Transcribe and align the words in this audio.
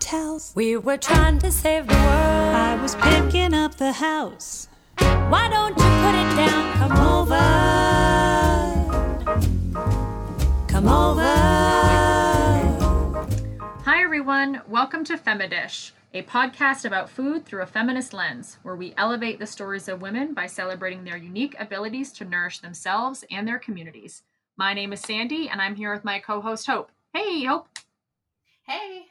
towels. 0.00 0.52
We 0.56 0.76
were 0.76 0.96
trying 0.96 1.38
to 1.40 1.52
save 1.52 1.86
the 1.86 1.94
world. 1.94 2.54
I 2.54 2.78
was 2.80 2.96
picking 2.96 3.54
up 3.54 3.76
the 3.76 3.92
house. 3.92 4.68
Why 4.98 5.48
don't 5.48 5.76
you 5.78 5.84
put 6.02 6.14
it 6.14 6.34
down? 6.36 6.72
Come 6.78 6.96
over. 6.98 7.36
Come 10.66 10.88
over. 10.88 11.22
Hi, 13.84 14.02
everyone. 14.02 14.62
Welcome 14.66 15.04
to 15.04 15.18
Femidish, 15.18 15.92
a 16.14 16.22
podcast 16.22 16.84
about 16.84 17.10
food 17.10 17.44
through 17.44 17.62
a 17.62 17.66
feminist 17.66 18.14
lens, 18.14 18.58
where 18.62 18.76
we 18.76 18.94
elevate 18.96 19.38
the 19.38 19.46
stories 19.46 19.88
of 19.88 20.00
women 20.02 20.32
by 20.32 20.46
celebrating 20.46 21.04
their 21.04 21.18
unique 21.18 21.54
abilities 21.58 22.10
to 22.12 22.24
nourish 22.24 22.60
themselves 22.60 23.24
and 23.30 23.46
their 23.46 23.58
communities. 23.58 24.22
My 24.56 24.72
name 24.74 24.92
is 24.92 25.00
Sandy, 25.00 25.48
and 25.48 25.60
I'm 25.60 25.76
here 25.76 25.92
with 25.92 26.04
my 26.04 26.18
co 26.18 26.40
host, 26.40 26.66
Hope. 26.66 26.90
Hey, 27.12 27.44
Hope. 27.44 27.68
Hey. 28.62 29.09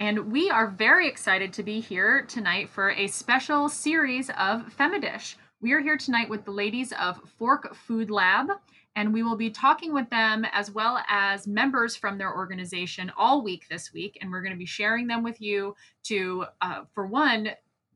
And 0.00 0.32
we 0.32 0.50
are 0.50 0.66
very 0.66 1.08
excited 1.08 1.52
to 1.52 1.62
be 1.62 1.78
here 1.78 2.22
tonight 2.22 2.68
for 2.68 2.90
a 2.90 3.06
special 3.06 3.68
series 3.68 4.28
of 4.30 4.74
Femidish. 4.76 5.36
We 5.60 5.72
are 5.72 5.80
here 5.80 5.96
tonight 5.96 6.28
with 6.28 6.44
the 6.44 6.50
ladies 6.50 6.92
of 7.00 7.20
Fork 7.38 7.74
Food 7.76 8.10
Lab, 8.10 8.48
and 8.96 9.14
we 9.14 9.22
will 9.22 9.36
be 9.36 9.50
talking 9.50 9.94
with 9.94 10.10
them 10.10 10.44
as 10.52 10.70
well 10.70 11.00
as 11.08 11.46
members 11.46 11.94
from 11.94 12.18
their 12.18 12.34
organization 12.34 13.12
all 13.16 13.42
week 13.42 13.68
this 13.70 13.92
week. 13.92 14.18
And 14.20 14.32
we're 14.32 14.42
going 14.42 14.52
to 14.52 14.58
be 14.58 14.66
sharing 14.66 15.06
them 15.06 15.22
with 15.22 15.40
you 15.40 15.76
to, 16.04 16.46
uh, 16.60 16.82
for 16.92 17.06
one, 17.06 17.50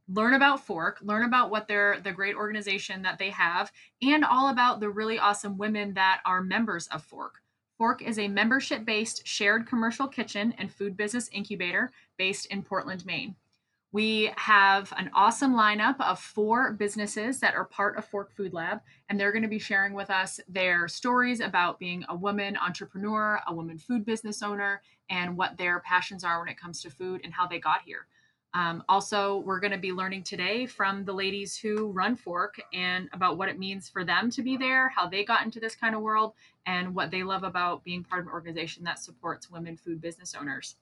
learn 0.08 0.34
about 0.34 0.64
Fork, 0.64 1.00
learn 1.02 1.24
about 1.24 1.50
what 1.50 1.66
they're 1.66 2.00
the 2.00 2.12
great 2.12 2.36
organization 2.36 3.02
that 3.02 3.18
they 3.18 3.30
have, 3.30 3.72
and 4.02 4.24
all 4.24 4.50
about 4.50 4.78
the 4.78 4.88
really 4.88 5.18
awesome 5.18 5.58
women 5.58 5.94
that 5.94 6.20
are 6.24 6.42
members 6.42 6.86
of 6.88 7.02
Fork. 7.02 7.42
Fork 7.78 8.02
is 8.02 8.18
a 8.18 8.26
membership 8.26 8.84
based 8.84 9.24
shared 9.24 9.68
commercial 9.68 10.08
kitchen 10.08 10.52
and 10.58 10.70
food 10.70 10.96
business 10.96 11.30
incubator 11.32 11.92
based 12.16 12.46
in 12.46 12.64
Portland, 12.64 13.06
Maine. 13.06 13.36
We 13.92 14.32
have 14.36 14.92
an 14.98 15.10
awesome 15.14 15.54
lineup 15.54 15.98
of 16.00 16.18
four 16.18 16.72
businesses 16.72 17.38
that 17.38 17.54
are 17.54 17.64
part 17.64 17.96
of 17.96 18.04
Fork 18.04 18.32
Food 18.32 18.52
Lab, 18.52 18.80
and 19.08 19.18
they're 19.18 19.32
going 19.32 19.42
to 19.42 19.48
be 19.48 19.60
sharing 19.60 19.94
with 19.94 20.10
us 20.10 20.40
their 20.48 20.88
stories 20.88 21.38
about 21.38 21.78
being 21.78 22.04
a 22.08 22.16
woman 22.16 22.56
entrepreneur, 22.56 23.40
a 23.46 23.54
woman 23.54 23.78
food 23.78 24.04
business 24.04 24.42
owner, 24.42 24.82
and 25.08 25.36
what 25.36 25.56
their 25.56 25.78
passions 25.80 26.24
are 26.24 26.40
when 26.40 26.48
it 26.48 26.60
comes 26.60 26.82
to 26.82 26.90
food 26.90 27.20
and 27.22 27.32
how 27.32 27.46
they 27.46 27.60
got 27.60 27.82
here. 27.86 28.08
Um, 28.54 28.82
also, 28.88 29.38
we're 29.38 29.60
going 29.60 29.72
to 29.72 29.78
be 29.78 29.92
learning 29.92 30.22
today 30.22 30.64
from 30.66 31.04
the 31.04 31.12
ladies 31.12 31.56
who 31.56 31.88
run 31.88 32.16
Fork 32.16 32.60
and 32.72 33.08
about 33.12 33.36
what 33.36 33.48
it 33.48 33.58
means 33.58 33.88
for 33.88 34.04
them 34.04 34.30
to 34.30 34.42
be 34.42 34.56
there, 34.56 34.88
how 34.88 35.06
they 35.06 35.24
got 35.24 35.44
into 35.44 35.60
this 35.60 35.74
kind 35.74 35.94
of 35.94 36.00
world, 36.00 36.32
and 36.66 36.94
what 36.94 37.10
they 37.10 37.22
love 37.22 37.42
about 37.42 37.84
being 37.84 38.02
part 38.02 38.22
of 38.22 38.26
an 38.26 38.32
organization 38.32 38.84
that 38.84 38.98
supports 38.98 39.50
women 39.50 39.76
food 39.76 40.00
business 40.00 40.34
owners. 40.38 40.76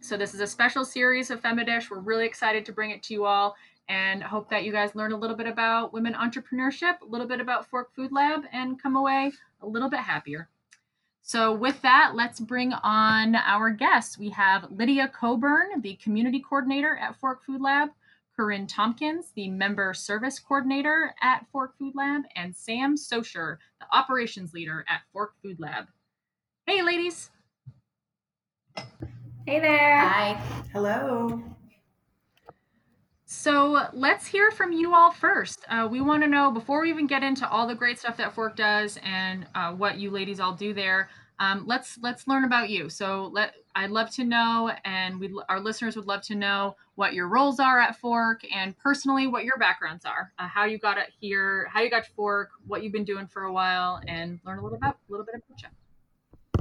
So, 0.00 0.16
this 0.16 0.32
is 0.32 0.40
a 0.40 0.46
special 0.46 0.84
series 0.84 1.30
of 1.30 1.42
Femidish. 1.42 1.90
We're 1.90 1.98
really 1.98 2.24
excited 2.24 2.64
to 2.66 2.72
bring 2.72 2.90
it 2.90 3.02
to 3.04 3.14
you 3.14 3.24
all 3.24 3.56
and 3.88 4.22
hope 4.22 4.48
that 4.50 4.64
you 4.64 4.72
guys 4.72 4.94
learn 4.94 5.12
a 5.12 5.16
little 5.16 5.36
bit 5.36 5.48
about 5.48 5.92
women 5.92 6.14
entrepreneurship, 6.14 7.00
a 7.02 7.06
little 7.06 7.26
bit 7.26 7.40
about 7.40 7.66
Fork 7.66 7.92
Food 7.94 8.12
Lab, 8.12 8.42
and 8.52 8.80
come 8.80 8.96
away 8.96 9.32
a 9.60 9.66
little 9.66 9.90
bit 9.90 10.00
happier. 10.00 10.48
So, 11.24 11.52
with 11.54 11.80
that, 11.82 12.12
let's 12.14 12.40
bring 12.40 12.72
on 12.72 13.36
our 13.36 13.70
guests. 13.70 14.18
We 14.18 14.30
have 14.30 14.70
Lydia 14.70 15.08
Coburn, 15.08 15.80
the 15.80 15.94
community 15.96 16.40
coordinator 16.40 16.96
at 16.96 17.18
Fork 17.20 17.44
Food 17.44 17.60
Lab, 17.60 17.90
Corinne 18.36 18.66
Tompkins, 18.66 19.30
the 19.36 19.48
member 19.48 19.94
service 19.94 20.38
coordinator 20.40 21.14
at 21.22 21.46
Fork 21.52 21.78
Food 21.78 21.94
Lab, 21.94 22.22
and 22.34 22.54
Sam 22.54 22.96
Socher, 22.96 23.58
the 23.80 23.86
operations 23.96 24.52
leader 24.52 24.84
at 24.88 25.02
Fork 25.12 25.34
Food 25.42 25.60
Lab. 25.60 25.86
Hey, 26.66 26.82
ladies. 26.82 27.30
Hey 29.46 29.58
there. 29.60 29.98
Hi. 29.98 30.34
Hello. 30.72 31.42
So 33.32 33.88
let's 33.94 34.26
hear 34.26 34.50
from 34.50 34.72
you 34.72 34.94
all 34.94 35.10
first. 35.10 35.64
Uh, 35.66 35.88
we 35.90 36.02
want 36.02 36.22
to 36.22 36.28
know 36.28 36.50
before 36.50 36.82
we 36.82 36.90
even 36.90 37.06
get 37.06 37.22
into 37.22 37.48
all 37.48 37.66
the 37.66 37.74
great 37.74 37.98
stuff 37.98 38.18
that 38.18 38.34
Fork 38.34 38.56
does 38.56 38.98
and 39.02 39.46
uh, 39.54 39.72
what 39.72 39.96
you 39.96 40.10
ladies 40.10 40.38
all 40.38 40.52
do 40.52 40.74
there. 40.74 41.08
Um, 41.40 41.64
let's 41.66 41.98
let's 42.02 42.28
learn 42.28 42.44
about 42.44 42.68
you. 42.68 42.90
So 42.90 43.30
let 43.32 43.54
I'd 43.74 43.90
love 43.90 44.10
to 44.12 44.24
know, 44.24 44.70
and 44.84 45.18
we 45.18 45.32
our 45.48 45.60
listeners 45.60 45.96
would 45.96 46.06
love 46.06 46.20
to 46.24 46.34
know 46.34 46.76
what 46.94 47.14
your 47.14 47.26
roles 47.26 47.58
are 47.58 47.80
at 47.80 47.96
Fork, 47.96 48.42
and 48.54 48.76
personally 48.76 49.26
what 49.26 49.44
your 49.44 49.56
backgrounds 49.56 50.04
are, 50.04 50.30
uh, 50.38 50.46
how 50.46 50.66
you 50.66 50.76
got 50.76 50.98
it 50.98 51.08
here, 51.18 51.66
how 51.72 51.80
you 51.80 51.88
got 51.88 52.04
to 52.04 52.10
Fork, 52.12 52.50
what 52.66 52.82
you've 52.82 52.92
been 52.92 53.02
doing 53.02 53.26
for 53.26 53.44
a 53.44 53.52
while, 53.52 53.98
and 54.06 54.40
learn 54.44 54.58
a 54.58 54.62
little 54.62 54.76
about 54.76 54.98
a 55.08 55.10
little 55.10 55.24
bit 55.24 55.36
about 55.36 55.62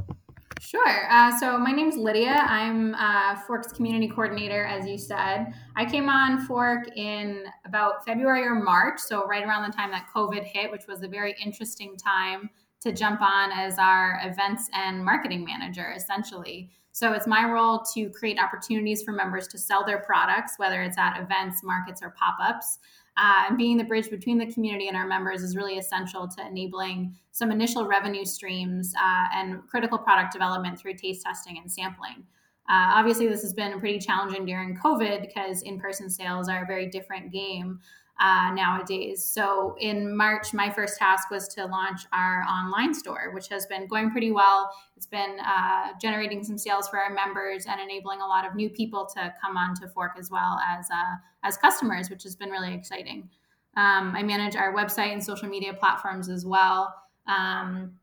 you. 0.07 0.15
Sure. 0.61 1.11
Uh, 1.11 1.35
so 1.39 1.57
my 1.57 1.71
name's 1.71 1.97
Lydia. 1.97 2.45
I'm 2.47 2.93
uh, 2.93 3.35
Fork's 3.47 3.71
community 3.71 4.07
coordinator, 4.07 4.63
as 4.63 4.87
you 4.87 4.95
said. 4.95 5.47
I 5.75 5.85
came 5.85 6.07
on 6.07 6.45
Fork 6.45 6.95
in 6.95 7.45
about 7.65 8.05
February 8.05 8.43
or 8.43 8.53
March, 8.53 8.99
so 8.99 9.25
right 9.25 9.43
around 9.43 9.67
the 9.67 9.75
time 9.75 9.89
that 9.89 10.05
COVID 10.15 10.43
hit, 10.43 10.69
which 10.69 10.85
was 10.87 11.01
a 11.01 11.07
very 11.07 11.35
interesting 11.43 11.97
time 11.97 12.47
to 12.81 12.91
jump 12.91 13.23
on 13.23 13.51
as 13.51 13.79
our 13.79 14.21
events 14.23 14.69
and 14.75 15.03
marketing 15.03 15.43
manager, 15.43 15.93
essentially. 15.95 16.69
So 16.91 17.13
it's 17.13 17.25
my 17.25 17.49
role 17.49 17.83
to 17.95 18.11
create 18.11 18.37
opportunities 18.37 19.01
for 19.01 19.13
members 19.13 19.47
to 19.47 19.57
sell 19.57 19.83
their 19.83 19.99
products, 19.99 20.53
whether 20.57 20.83
it's 20.83 20.97
at 20.97 21.19
events, 21.19 21.63
markets, 21.63 22.03
or 22.03 22.11
pop 22.11 22.35
ups. 22.39 22.77
Uh, 23.17 23.43
and 23.49 23.57
being 23.57 23.77
the 23.77 23.83
bridge 23.83 24.09
between 24.09 24.37
the 24.37 24.51
community 24.51 24.87
and 24.87 24.95
our 24.95 25.05
members 25.05 25.43
is 25.43 25.55
really 25.55 25.77
essential 25.77 26.27
to 26.27 26.45
enabling 26.45 27.13
some 27.31 27.51
initial 27.51 27.85
revenue 27.85 28.23
streams 28.23 28.93
uh, 28.97 29.25
and 29.35 29.59
critical 29.67 29.97
product 29.97 30.31
development 30.31 30.79
through 30.79 30.93
taste 30.93 31.23
testing 31.23 31.57
and 31.57 31.69
sampling. 31.69 32.23
Uh, 32.69 32.95
obviously, 32.95 33.27
this 33.27 33.41
has 33.41 33.53
been 33.53 33.79
pretty 33.79 33.99
challenging 33.99 34.45
during 34.45 34.77
COVID 34.77 35.27
because 35.27 35.61
in 35.63 35.79
person 35.79 36.09
sales 36.09 36.47
are 36.47 36.63
a 36.63 36.65
very 36.65 36.87
different 36.87 37.31
game 37.31 37.79
uh, 38.19 38.51
nowadays. 38.53 39.23
So 39.23 39.75
in 39.79 40.15
March, 40.15 40.53
my 40.53 40.69
first 40.69 40.97
task 40.97 41.29
was 41.31 41.47
to 41.49 41.65
launch 41.65 42.01
our 42.13 42.43
online 42.43 42.93
store, 42.93 43.31
which 43.33 43.47
has 43.49 43.65
been 43.65 43.87
going 43.87 44.11
pretty 44.11 44.31
well. 44.31 44.71
It's 44.95 45.07
been 45.07 45.37
uh, 45.39 45.89
generating 45.99 46.43
some 46.43 46.57
sales 46.57 46.87
for 46.87 46.99
our 46.99 47.11
members 47.11 47.65
and 47.67 47.79
enabling 47.81 48.21
a 48.21 48.27
lot 48.27 48.45
of 48.45 48.55
new 48.55 48.69
people 48.69 49.07
to 49.15 49.33
come 49.41 49.57
on 49.57 49.75
to 49.75 49.87
Fork 49.87 50.13
as 50.19 50.29
well 50.29 50.59
as 50.67 50.87
uh, 50.91 51.15
as 51.43 51.57
customers, 51.57 52.09
which 52.09 52.23
has 52.23 52.35
been 52.35 52.49
really 52.49 52.73
exciting. 52.73 53.29
Um, 53.77 54.13
I 54.15 54.21
manage 54.21 54.55
our 54.55 54.75
website 54.75 55.13
and 55.13 55.23
social 55.23 55.47
media 55.47 55.73
platforms 55.73 56.29
as 56.29 56.45
well. 56.45 56.93
Um, 57.27 57.93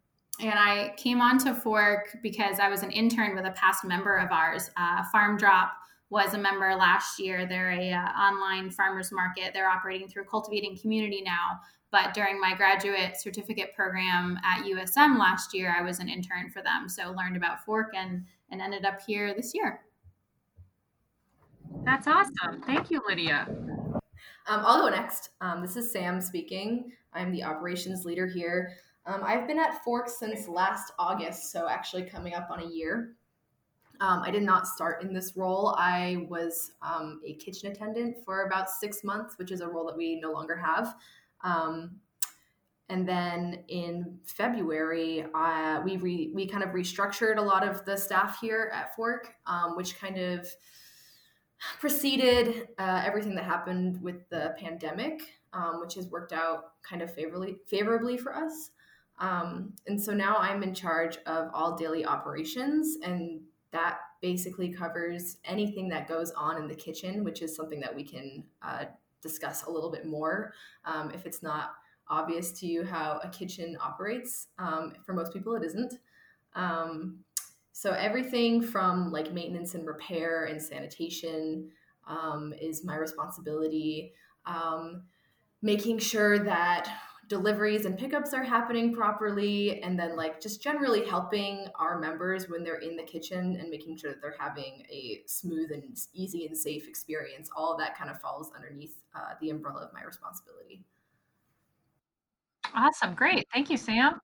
and 0.40 0.54
I 0.54 0.94
came 0.96 1.20
on 1.20 1.38
to 1.38 1.54
Fork 1.54 2.16
because 2.22 2.58
I 2.58 2.68
was 2.68 2.82
an 2.82 2.90
intern 2.90 3.34
with 3.34 3.44
a 3.44 3.50
past 3.50 3.84
member 3.84 4.16
of 4.16 4.30
ours, 4.30 4.70
uh, 4.76 5.02
Farm 5.12 5.36
Drop 5.36 5.72
was 6.10 6.34
a 6.34 6.38
member 6.38 6.74
last 6.74 7.18
year. 7.18 7.46
They're 7.46 7.70
a 7.70 7.92
uh, 7.92 8.08
online 8.18 8.70
farmers 8.70 9.12
market. 9.12 9.52
They're 9.52 9.68
operating 9.68 10.08
through 10.08 10.24
Cultivating 10.24 10.78
Community 10.78 11.22
now. 11.22 11.60
But 11.90 12.12
during 12.12 12.40
my 12.40 12.54
graduate 12.54 13.16
certificate 13.18 13.74
program 13.74 14.38
at 14.44 14.64
USM 14.64 15.18
last 15.18 15.54
year, 15.54 15.74
I 15.76 15.82
was 15.82 16.00
an 16.00 16.08
intern 16.08 16.50
for 16.50 16.62
them. 16.62 16.88
So 16.88 17.12
learned 17.12 17.36
about 17.36 17.64
Fork 17.64 17.94
and 17.94 18.24
and 18.50 18.62
ended 18.62 18.84
up 18.84 19.00
here 19.06 19.34
this 19.34 19.52
year. 19.54 19.80
That's 21.84 22.06
awesome. 22.06 22.62
Thank 22.66 22.90
you, 22.90 23.02
Lydia. 23.06 23.46
Um, 23.48 24.62
I'll 24.64 24.80
go 24.80 24.88
next. 24.88 25.30
Um, 25.40 25.60
this 25.60 25.76
is 25.76 25.92
Sam 25.92 26.20
speaking. 26.20 26.92
I'm 27.12 27.30
the 27.30 27.44
operations 27.44 28.04
leader 28.04 28.26
here. 28.26 28.72
Um, 29.06 29.22
I've 29.22 29.46
been 29.46 29.58
at 29.58 29.82
Fork 29.84 30.08
since 30.08 30.48
last 30.48 30.92
August, 30.98 31.52
so 31.52 31.68
actually 31.68 32.04
coming 32.04 32.34
up 32.34 32.48
on 32.50 32.60
a 32.60 32.66
year. 32.66 33.14
Um, 34.00 34.22
I 34.22 34.30
did 34.30 34.42
not 34.42 34.66
start 34.66 35.02
in 35.02 35.12
this 35.12 35.36
role. 35.36 35.74
I 35.76 36.26
was 36.28 36.72
um, 36.82 37.20
a 37.26 37.34
kitchen 37.34 37.72
attendant 37.72 38.24
for 38.24 38.44
about 38.46 38.70
six 38.70 39.02
months, 39.02 39.38
which 39.38 39.50
is 39.50 39.60
a 39.60 39.68
role 39.68 39.86
that 39.86 39.96
we 39.96 40.20
no 40.20 40.32
longer 40.32 40.56
have. 40.56 40.94
Um, 41.42 41.96
and 42.88 43.06
then 43.06 43.64
in 43.68 44.18
February, 44.24 45.26
uh, 45.34 45.80
we 45.84 45.96
re- 45.98 46.30
we 46.34 46.46
kind 46.46 46.62
of 46.62 46.70
restructured 46.70 47.36
a 47.36 47.42
lot 47.42 47.66
of 47.66 47.84
the 47.84 47.96
staff 47.96 48.38
here 48.40 48.70
at 48.74 48.94
Fork, 48.96 49.34
um, 49.46 49.76
which 49.76 49.98
kind 49.98 50.16
of 50.16 50.48
preceded 51.80 52.68
uh, 52.78 53.02
everything 53.04 53.34
that 53.34 53.44
happened 53.44 54.00
with 54.00 54.28
the 54.30 54.54
pandemic, 54.58 55.20
um, 55.52 55.80
which 55.80 55.94
has 55.94 56.06
worked 56.06 56.32
out 56.32 56.72
kind 56.88 57.02
of 57.02 57.12
favorably 57.12 57.56
favorably 57.66 58.16
for 58.16 58.34
us. 58.34 58.70
Um, 59.20 59.74
and 59.86 60.00
so 60.00 60.14
now 60.14 60.36
I'm 60.36 60.62
in 60.62 60.72
charge 60.72 61.18
of 61.26 61.50
all 61.52 61.76
daily 61.76 62.06
operations 62.06 62.96
and 63.02 63.40
that 63.72 63.98
basically 64.20 64.72
covers 64.72 65.36
anything 65.44 65.88
that 65.88 66.08
goes 66.08 66.30
on 66.32 66.56
in 66.56 66.68
the 66.68 66.74
kitchen, 66.74 67.24
which 67.24 67.42
is 67.42 67.54
something 67.54 67.80
that 67.80 67.94
we 67.94 68.02
can 68.02 68.44
uh, 68.62 68.84
discuss 69.22 69.64
a 69.64 69.70
little 69.70 69.90
bit 69.90 70.06
more 70.06 70.52
um, 70.84 71.10
if 71.10 71.26
it's 71.26 71.42
not 71.42 71.72
obvious 72.08 72.52
to 72.52 72.66
you 72.66 72.84
how 72.84 73.20
a 73.22 73.28
kitchen 73.28 73.76
operates. 73.80 74.48
Um, 74.58 74.94
for 75.04 75.12
most 75.12 75.32
people, 75.32 75.54
it 75.54 75.64
isn't. 75.64 75.94
Um, 76.54 77.18
so 77.72 77.92
everything 77.92 78.62
from 78.62 79.12
like 79.12 79.32
maintenance 79.32 79.74
and 79.74 79.86
repair 79.86 80.46
and 80.46 80.60
sanitation 80.60 81.70
um, 82.06 82.54
is 82.60 82.84
my 82.84 82.96
responsibility. 82.96 84.14
Um, 84.46 85.02
making 85.60 85.98
sure 85.98 86.38
that 86.38 86.88
deliveries 87.28 87.84
and 87.84 87.98
pickups 87.98 88.32
are 88.32 88.42
happening 88.42 88.92
properly 88.92 89.82
and 89.82 89.98
then 89.98 90.16
like 90.16 90.40
just 90.40 90.62
generally 90.62 91.04
helping 91.04 91.66
our 91.78 91.98
members 91.98 92.48
when 92.48 92.64
they're 92.64 92.78
in 92.78 92.96
the 92.96 93.02
kitchen 93.02 93.56
and 93.60 93.70
making 93.70 93.96
sure 93.96 94.10
that 94.10 94.22
they're 94.22 94.36
having 94.38 94.84
a 94.90 95.22
smooth 95.26 95.70
and 95.70 95.84
easy 96.14 96.46
and 96.46 96.56
safe 96.56 96.88
experience 96.88 97.50
all 97.54 97.72
of 97.72 97.78
that 97.78 97.96
kind 97.96 98.10
of 98.10 98.20
falls 98.20 98.50
underneath 98.56 98.96
uh, 99.14 99.34
the 99.40 99.50
umbrella 99.50 99.82
of 99.82 99.92
my 99.92 100.02
responsibility 100.02 100.82
awesome 102.74 103.14
great 103.14 103.46
thank 103.52 103.70
you 103.70 103.76
sam 103.76 104.20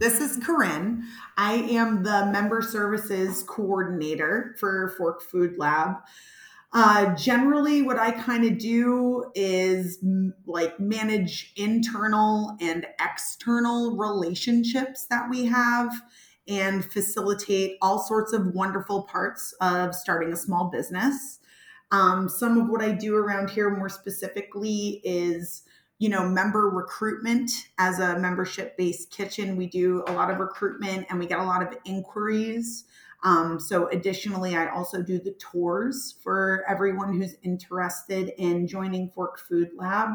this 0.00 0.18
is 0.22 0.42
Corinne. 0.42 1.04
I 1.36 1.52
am 1.52 2.02
the 2.02 2.24
member 2.32 2.62
services 2.62 3.42
coordinator 3.42 4.56
for 4.58 4.94
Fork 4.96 5.20
Food 5.20 5.58
Lab. 5.58 5.96
Uh, 6.72 7.14
generally, 7.16 7.82
what 7.82 7.98
I 7.98 8.12
kind 8.12 8.44
of 8.44 8.58
do 8.58 9.24
is 9.34 9.98
m- 10.02 10.34
like 10.46 10.78
manage 10.78 11.52
internal 11.56 12.56
and 12.60 12.86
external 13.00 13.96
relationships 13.96 15.06
that 15.06 15.28
we 15.28 15.46
have 15.46 15.92
and 16.46 16.84
facilitate 16.84 17.76
all 17.82 17.98
sorts 17.98 18.32
of 18.32 18.54
wonderful 18.54 19.02
parts 19.02 19.52
of 19.60 19.94
starting 19.94 20.32
a 20.32 20.36
small 20.36 20.70
business. 20.70 21.40
Um, 21.90 22.28
some 22.28 22.56
of 22.56 22.68
what 22.68 22.82
I 22.82 22.92
do 22.92 23.16
around 23.16 23.50
here 23.50 23.70
more 23.70 23.88
specifically 23.88 25.00
is 25.02 25.62
you 25.98 26.08
know 26.08 26.26
member 26.28 26.70
recruitment 26.70 27.50
as 27.78 27.98
a 27.98 28.18
membership 28.18 28.76
based 28.76 29.10
kitchen 29.10 29.54
we 29.56 29.66
do 29.66 30.02
a 30.08 30.12
lot 30.12 30.30
of 30.30 30.38
recruitment 30.38 31.06
and 31.10 31.18
we 31.18 31.26
get 31.26 31.38
a 31.38 31.44
lot 31.44 31.62
of 31.62 31.76
inquiries 31.84 32.84
um, 33.22 33.60
so, 33.60 33.88
additionally, 33.88 34.56
I 34.56 34.68
also 34.68 35.02
do 35.02 35.18
the 35.18 35.32
tours 35.32 36.14
for 36.22 36.64
everyone 36.68 37.14
who's 37.14 37.34
interested 37.42 38.32
in 38.38 38.66
joining 38.66 39.10
Fork 39.10 39.38
Food 39.38 39.70
Lab. 39.76 40.10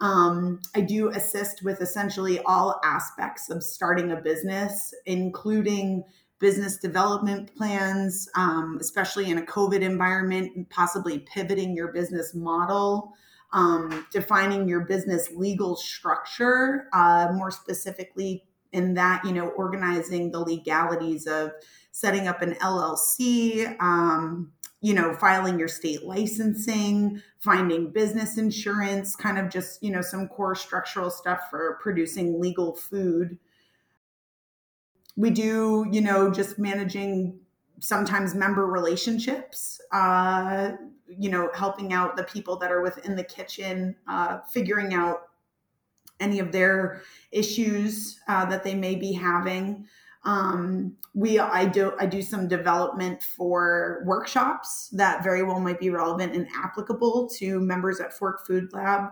Um, 0.00 0.60
I 0.74 0.80
do 0.80 1.10
assist 1.10 1.62
with 1.62 1.82
essentially 1.82 2.40
all 2.40 2.80
aspects 2.82 3.50
of 3.50 3.62
starting 3.62 4.12
a 4.12 4.16
business, 4.16 4.94
including 5.04 6.04
business 6.38 6.78
development 6.78 7.54
plans, 7.54 8.26
um, 8.34 8.78
especially 8.80 9.30
in 9.30 9.36
a 9.36 9.42
COVID 9.42 9.82
environment, 9.82 10.70
possibly 10.70 11.18
pivoting 11.18 11.76
your 11.76 11.92
business 11.92 12.34
model, 12.34 13.12
um, 13.52 14.06
defining 14.10 14.66
your 14.66 14.80
business 14.80 15.28
legal 15.36 15.76
structure, 15.76 16.88
uh, 16.94 17.28
more 17.34 17.50
specifically 17.50 18.44
in 18.72 18.94
that, 18.94 19.22
you 19.24 19.32
know, 19.32 19.48
organizing 19.48 20.30
the 20.30 20.40
legalities 20.40 21.26
of 21.26 21.52
setting 21.92 22.28
up 22.28 22.42
an 22.42 22.54
LLC, 22.54 23.76
um, 23.80 24.52
you 24.80 24.94
know, 24.94 25.14
filing 25.14 25.58
your 25.58 25.68
state 25.68 26.04
licensing, 26.04 27.20
finding 27.38 27.90
business 27.90 28.38
insurance, 28.38 29.14
kind 29.14 29.38
of 29.38 29.50
just, 29.50 29.82
you 29.82 29.90
know, 29.90 30.00
some 30.00 30.28
core 30.28 30.54
structural 30.54 31.10
stuff 31.10 31.40
for 31.50 31.78
producing 31.82 32.40
legal 32.40 32.74
food. 32.74 33.38
We 35.16 35.30
do, 35.30 35.86
you 35.90 36.00
know, 36.00 36.30
just 36.30 36.58
managing 36.58 37.40
sometimes 37.80 38.34
member 38.34 38.66
relationships, 38.66 39.80
uh, 39.92 40.72
you 41.08 41.28
know, 41.28 41.50
helping 41.54 41.92
out 41.92 42.16
the 42.16 42.24
people 42.24 42.56
that 42.58 42.70
are 42.70 42.82
within 42.82 43.16
the 43.16 43.24
kitchen, 43.24 43.96
uh, 44.08 44.38
figuring 44.52 44.94
out 44.94 45.22
any 46.20 46.38
of 46.38 46.52
their 46.52 47.02
issues 47.32 48.20
uh, 48.28 48.44
that 48.46 48.62
they 48.62 48.74
may 48.74 48.94
be 48.94 49.12
having. 49.12 49.86
Um, 50.24 50.96
we 51.14 51.38
I 51.38 51.64
do 51.66 51.92
I 51.98 52.06
do 52.06 52.22
some 52.22 52.46
development 52.46 53.22
for 53.22 54.02
workshops 54.04 54.88
that 54.92 55.24
very 55.24 55.42
well 55.42 55.60
might 55.60 55.80
be 55.80 55.90
relevant 55.90 56.34
and 56.34 56.46
applicable 56.54 57.30
to 57.38 57.58
members 57.60 58.00
at 58.00 58.12
Fork 58.12 58.46
Food 58.46 58.72
Lab. 58.72 59.10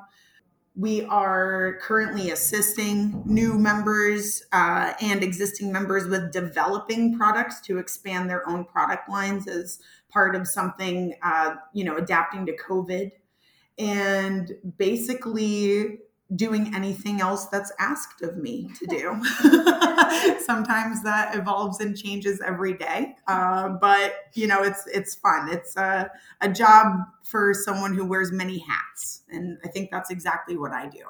We 0.76 1.02
are 1.06 1.78
currently 1.80 2.30
assisting 2.30 3.22
new 3.26 3.58
members 3.58 4.44
uh, 4.52 4.92
and 5.00 5.24
existing 5.24 5.72
members 5.72 6.06
with 6.06 6.30
developing 6.30 7.16
products 7.18 7.60
to 7.62 7.78
expand 7.78 8.30
their 8.30 8.48
own 8.48 8.64
product 8.64 9.08
lines 9.08 9.48
as 9.48 9.80
part 10.08 10.36
of 10.36 10.46
something, 10.46 11.14
uh, 11.24 11.56
you 11.72 11.82
know, 11.82 11.96
adapting 11.96 12.46
to 12.46 12.56
COVID. 12.56 13.10
And 13.76 14.52
basically, 14.76 15.98
doing 16.36 16.74
anything 16.74 17.20
else 17.20 17.46
that's 17.46 17.72
asked 17.78 18.22
of 18.22 18.36
me 18.36 18.68
to 18.78 18.86
do. 18.86 19.22
Sometimes 20.40 21.02
that 21.02 21.34
evolves 21.34 21.80
and 21.80 21.96
changes 21.96 22.40
every 22.46 22.74
day, 22.74 23.16
uh, 23.26 23.68
but 23.68 24.14
you 24.34 24.46
know 24.46 24.62
it's 24.62 24.86
it's 24.86 25.14
fun. 25.14 25.48
It's 25.50 25.76
a, 25.76 26.10
a 26.40 26.48
job 26.48 26.98
for 27.24 27.52
someone 27.54 27.94
who 27.94 28.04
wears 28.06 28.32
many 28.32 28.58
hats, 28.58 29.22
and 29.30 29.58
I 29.64 29.68
think 29.68 29.90
that's 29.90 30.10
exactly 30.10 30.56
what 30.56 30.72
I 30.72 30.88
do. 30.88 31.04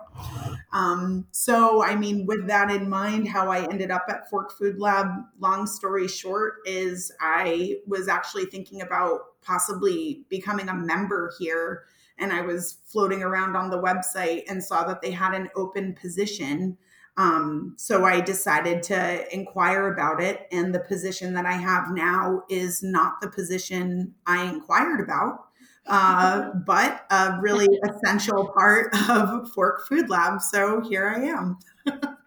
Um, 0.73 1.27
so, 1.31 1.83
I 1.83 1.97
mean, 1.97 2.27
with 2.27 2.47
that 2.49 2.71
in 2.71 2.89
mind, 2.89 3.29
how 3.29 3.51
I 3.51 3.65
ended 3.69 3.91
up 3.91 4.07
at 4.09 4.29
Fork 4.29 4.53
Food 4.53 4.79
Lab. 4.79 5.09
Long 5.41 5.67
story 5.67 6.09
short, 6.09 6.55
is 6.65 7.13
I 7.21 7.77
was 7.87 8.09
actually 8.09 8.47
thinking 8.47 8.83
about 8.83 9.21
possibly 9.43 10.25
becoming 10.29 10.69
a 10.69 10.75
member 10.75 11.33
here 11.39 11.85
and 12.19 12.33
I 12.33 12.41
was 12.41 12.79
floating 12.85 13.23
around 13.23 13.57
on 13.57 13.71
the 13.71 13.81
website 13.81 14.45
and 14.49 14.63
saw 14.63 14.85
that 14.85 15.03
they 15.03 15.11
had 15.11 15.35
an 15.35 15.49
open 15.57 15.95
position. 15.95 16.77
Um, 17.17 17.75
so 17.77 18.05
I 18.05 18.21
decided 18.21 18.83
to 18.85 19.35
inquire 19.35 19.93
about 19.93 20.23
it. 20.23 20.47
And 20.53 20.75
the 20.75 20.81
position 20.81 21.35
that 21.35 21.47
I 21.47 21.53
have 21.53 21.91
now 21.91 22.43
is 22.49 22.83
not 22.83 23.21
the 23.21 23.29
position 23.29 24.15
I 24.27 24.45
inquired 24.45 25.01
about, 25.01 25.47
uh, 25.87 26.51
but 26.67 27.07
a 27.11 27.39
really 27.41 27.69
essential 27.89 28.49
part 28.57 28.95
of 29.09 29.51
Fork 29.53 29.87
Food 29.89 30.09
Lab. 30.09 30.41
So 30.41 30.81
here 30.81 31.09
I 31.09 31.25
am. 31.25 31.59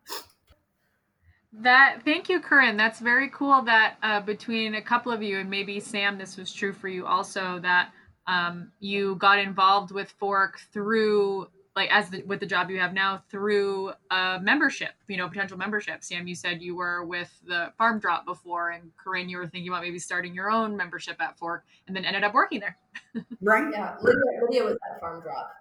that 1.53 2.01
thank 2.05 2.29
you 2.29 2.39
corinne 2.39 2.77
that's 2.77 2.99
very 2.99 3.29
cool 3.29 3.61
that 3.61 3.97
uh, 4.03 4.21
between 4.21 4.75
a 4.75 4.81
couple 4.81 5.11
of 5.11 5.21
you 5.21 5.37
and 5.37 5.49
maybe 5.49 5.81
sam 5.81 6.17
this 6.17 6.37
was 6.37 6.51
true 6.51 6.71
for 6.71 6.87
you 6.87 7.05
also 7.05 7.59
that 7.59 7.91
um, 8.27 8.71
you 8.79 9.15
got 9.15 9.39
involved 9.39 9.91
with 9.91 10.11
Fork 10.19 10.59
through 10.71 11.47
like 11.75 11.89
as 11.91 12.09
the, 12.09 12.21
with 12.23 12.39
the 12.39 12.45
job 12.45 12.69
you 12.69 12.79
have 12.79 12.93
now 12.93 13.23
through 13.29 13.93
a 14.09 14.39
membership, 14.41 14.91
you 15.07 15.17
know, 15.17 15.27
potential 15.27 15.57
membership. 15.57 16.03
Sam, 16.03 16.27
you 16.27 16.35
said 16.35 16.61
you 16.61 16.75
were 16.75 17.05
with 17.05 17.31
the 17.47 17.71
Farm 17.77 17.99
Drop 17.99 18.25
before, 18.25 18.71
and 18.71 18.91
Corinne, 18.97 19.29
you 19.29 19.37
were 19.37 19.47
thinking 19.47 19.69
about 19.69 19.81
maybe 19.81 19.99
starting 19.99 20.33
your 20.33 20.51
own 20.51 20.75
membership 20.75 21.21
at 21.21 21.37
Fork, 21.37 21.63
and 21.87 21.95
then 21.95 22.03
ended 22.03 22.23
up 22.23 22.33
working 22.33 22.59
there. 22.59 22.77
right? 23.41 23.71
Yeah, 23.71 23.95
Lydia, 24.01 24.21
Lydia 24.41 24.63
was 24.63 24.77
at 24.91 24.99
Farm 24.99 25.21
Drop. 25.21 25.51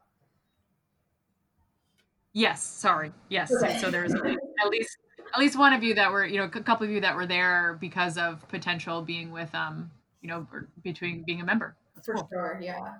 Yes, 2.32 2.62
sorry. 2.62 3.12
Yes. 3.28 3.52
Okay. 3.52 3.78
So 3.78 3.90
there's 3.90 4.14
at 4.14 4.68
least 4.68 4.98
at 5.34 5.38
least 5.38 5.58
one 5.58 5.72
of 5.72 5.82
you 5.82 5.94
that 5.94 6.10
were, 6.10 6.24
you 6.24 6.38
know, 6.38 6.44
a 6.44 6.48
couple 6.48 6.86
of 6.86 6.92
you 6.92 7.00
that 7.00 7.14
were 7.14 7.26
there 7.26 7.76
because 7.80 8.18
of 8.18 8.46
potential 8.48 9.02
being 9.02 9.30
with 9.30 9.52
um, 9.54 9.90
you 10.22 10.28
know, 10.28 10.46
between 10.82 11.22
being 11.22 11.40
a 11.40 11.44
member 11.44 11.76
for 12.04 12.14
cool. 12.14 12.28
sure 12.32 12.60
yeah. 12.62 12.96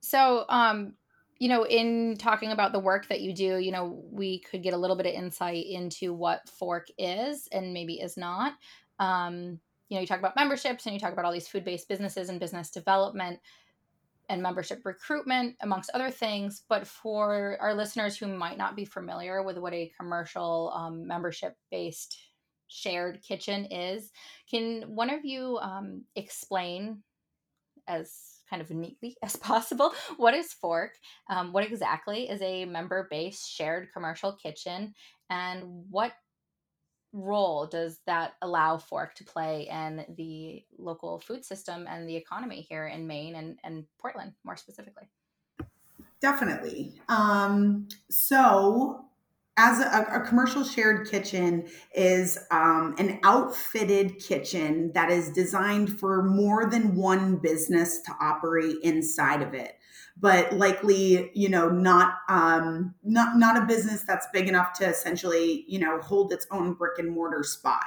So 0.00 0.44
um 0.48 0.94
you 1.38 1.48
know 1.48 1.64
in 1.66 2.16
talking 2.18 2.50
about 2.50 2.72
the 2.72 2.78
work 2.78 3.08
that 3.08 3.20
you 3.20 3.34
do 3.34 3.58
you 3.58 3.72
know 3.72 4.02
we 4.10 4.40
could 4.40 4.62
get 4.62 4.74
a 4.74 4.78
little 4.78 4.96
bit 4.96 5.06
of 5.06 5.12
insight 5.12 5.66
into 5.66 6.12
what 6.12 6.48
fork 6.48 6.88
is 6.98 7.48
and 7.52 7.72
maybe 7.72 7.94
is 7.94 8.16
not. 8.16 8.54
Um 8.98 9.60
you 9.88 9.96
know 9.96 10.00
you 10.00 10.06
talk 10.06 10.18
about 10.18 10.36
memberships 10.36 10.86
and 10.86 10.94
you 10.94 11.00
talk 11.00 11.12
about 11.12 11.24
all 11.24 11.32
these 11.32 11.48
food-based 11.48 11.88
businesses 11.88 12.28
and 12.28 12.40
business 12.40 12.70
development 12.70 13.40
and 14.28 14.42
membership 14.42 14.82
recruitment 14.84 15.56
amongst 15.60 15.90
other 15.94 16.10
things. 16.10 16.62
But 16.68 16.86
for 16.86 17.56
our 17.60 17.74
listeners 17.74 18.16
who 18.16 18.26
might 18.26 18.58
not 18.58 18.76
be 18.76 18.84
familiar 18.84 19.42
with 19.42 19.58
what 19.58 19.72
a 19.72 19.92
commercial 19.98 20.72
um, 20.74 21.06
membership 21.06 21.56
based 21.70 22.18
shared 22.68 23.22
kitchen 23.22 23.66
is 23.66 24.10
can 24.50 24.82
one 24.96 25.10
of 25.10 25.24
you 25.24 25.56
um, 25.58 26.02
explain 26.16 27.02
as 27.88 28.40
kind 28.48 28.62
of 28.62 28.70
neatly 28.70 29.16
as 29.22 29.36
possible. 29.36 29.92
What 30.16 30.34
is 30.34 30.52
Fork? 30.52 30.92
Um, 31.28 31.52
what 31.52 31.64
exactly 31.64 32.28
is 32.28 32.40
a 32.42 32.64
member 32.64 33.08
based 33.10 33.50
shared 33.50 33.88
commercial 33.92 34.32
kitchen? 34.32 34.94
And 35.30 35.84
what 35.90 36.12
role 37.12 37.66
does 37.66 38.00
that 38.06 38.34
allow 38.42 38.78
Fork 38.78 39.14
to 39.16 39.24
play 39.24 39.68
in 39.70 40.04
the 40.16 40.62
local 40.78 41.18
food 41.18 41.44
system 41.44 41.86
and 41.88 42.08
the 42.08 42.16
economy 42.16 42.66
here 42.68 42.86
in 42.86 43.06
Maine 43.06 43.34
and, 43.34 43.58
and 43.64 43.84
Portland 43.98 44.32
more 44.44 44.56
specifically? 44.56 45.08
Definitely. 46.20 47.00
Um, 47.08 47.88
so, 48.10 49.05
as 49.58 49.80
a, 49.80 50.06
a, 50.12 50.20
commercial 50.20 50.62
shared 50.64 51.08
kitchen 51.10 51.66
is 51.94 52.38
um, 52.50 52.94
an 52.98 53.18
outfitted 53.24 54.18
kitchen 54.18 54.92
that 54.92 55.10
is 55.10 55.30
designed 55.30 55.98
for 55.98 56.22
more 56.22 56.68
than 56.68 56.94
one 56.94 57.36
business 57.36 58.00
to 58.02 58.12
operate 58.20 58.76
inside 58.82 59.42
of 59.42 59.54
it 59.54 59.78
but 60.18 60.52
likely 60.52 61.30
you 61.34 61.48
know 61.48 61.68
not 61.68 62.14
um, 62.28 62.94
not 63.04 63.36
not 63.36 63.56
a 63.62 63.66
business 63.66 64.02
that's 64.02 64.26
big 64.32 64.48
enough 64.48 64.72
to 64.72 64.86
essentially 64.86 65.64
you 65.68 65.78
know 65.78 66.00
hold 66.00 66.32
its 66.32 66.46
own 66.50 66.72
brick 66.74 66.98
and 66.98 67.10
mortar 67.10 67.42
spot 67.42 67.84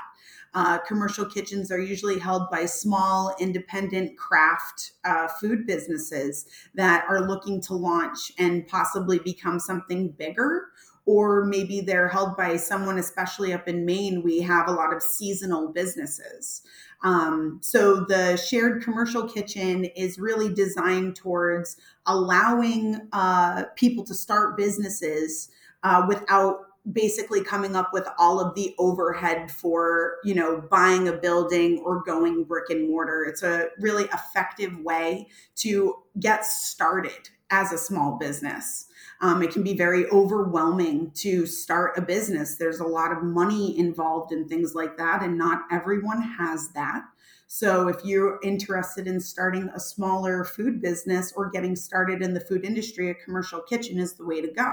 Uh, 0.55 0.79
commercial 0.79 1.25
kitchens 1.25 1.71
are 1.71 1.79
usually 1.79 2.17
held 2.17 2.49
by 2.49 2.65
small, 2.65 3.35
independent 3.39 4.17
craft 4.17 4.93
uh, 5.05 5.27
food 5.27 5.67
businesses 5.67 6.45
that 6.73 7.05
are 7.07 7.27
looking 7.27 7.61
to 7.61 7.75
launch 7.75 8.31
and 8.39 8.67
possibly 8.67 9.19
become 9.19 9.59
something 9.59 10.09
bigger. 10.17 10.69
Or 11.09 11.43
maybe 11.45 11.81
they're 11.81 12.07
held 12.07 12.37
by 12.37 12.55
someone, 12.55 12.99
especially 12.99 13.51
up 13.51 13.67
in 13.67 13.83
Maine. 13.83 14.21
We 14.21 14.41
have 14.41 14.67
a 14.67 14.71
lot 14.71 14.93
of 14.93 15.01
seasonal 15.01 15.69
businesses. 15.69 16.61
Um, 17.03 17.57
so 17.63 18.05
the 18.07 18.37
shared 18.37 18.83
commercial 18.83 19.27
kitchen 19.27 19.85
is 19.85 20.19
really 20.19 20.53
designed 20.53 21.15
towards 21.15 21.77
allowing 22.05 23.07
uh, 23.11 23.63
people 23.75 24.03
to 24.03 24.13
start 24.13 24.55
businesses 24.55 25.49
uh, 25.81 26.05
without 26.07 26.59
basically 26.91 27.43
coming 27.43 27.75
up 27.75 27.89
with 27.91 28.07
all 28.19 28.39
of 28.39 28.53
the 28.53 28.75
overhead 28.77 29.49
for 29.49 30.17
you 30.23 30.35
know 30.35 30.61
buying 30.71 31.07
a 31.07 31.13
building 31.13 31.81
or 31.85 32.01
going 32.03 32.43
brick 32.45 32.69
and 32.69 32.87
mortar 32.87 33.25
it's 33.25 33.43
a 33.43 33.67
really 33.79 34.05
effective 34.05 34.71
way 34.79 35.27
to 35.55 35.93
get 36.19 36.45
started 36.45 37.29
as 37.51 37.71
a 37.71 37.77
small 37.77 38.17
business. 38.17 38.87
Um, 39.21 39.41
it 39.41 39.51
can 39.51 39.63
be 39.63 39.75
very 39.75 40.05
overwhelming 40.07 41.11
to 41.15 41.45
start 41.45 41.97
a 41.97 42.01
business. 42.01 42.55
There's 42.55 42.79
a 42.79 42.85
lot 42.85 43.11
of 43.11 43.23
money 43.23 43.77
involved 43.77 44.31
in 44.31 44.47
things 44.47 44.75
like 44.75 44.97
that 44.97 45.21
and 45.21 45.37
not 45.37 45.63
everyone 45.71 46.21
has 46.21 46.69
that. 46.69 47.03
So 47.47 47.87
if 47.87 48.05
you're 48.05 48.39
interested 48.43 49.07
in 49.07 49.19
starting 49.19 49.69
a 49.73 49.79
smaller 49.79 50.43
food 50.45 50.81
business 50.81 51.33
or 51.35 51.49
getting 51.49 51.75
started 51.75 52.21
in 52.21 52.33
the 52.33 52.39
food 52.39 52.63
industry 52.63 53.09
a 53.09 53.15
commercial 53.15 53.59
kitchen 53.61 53.99
is 53.99 54.13
the 54.13 54.25
way 54.25 54.39
to 54.39 54.51
go. 54.51 54.71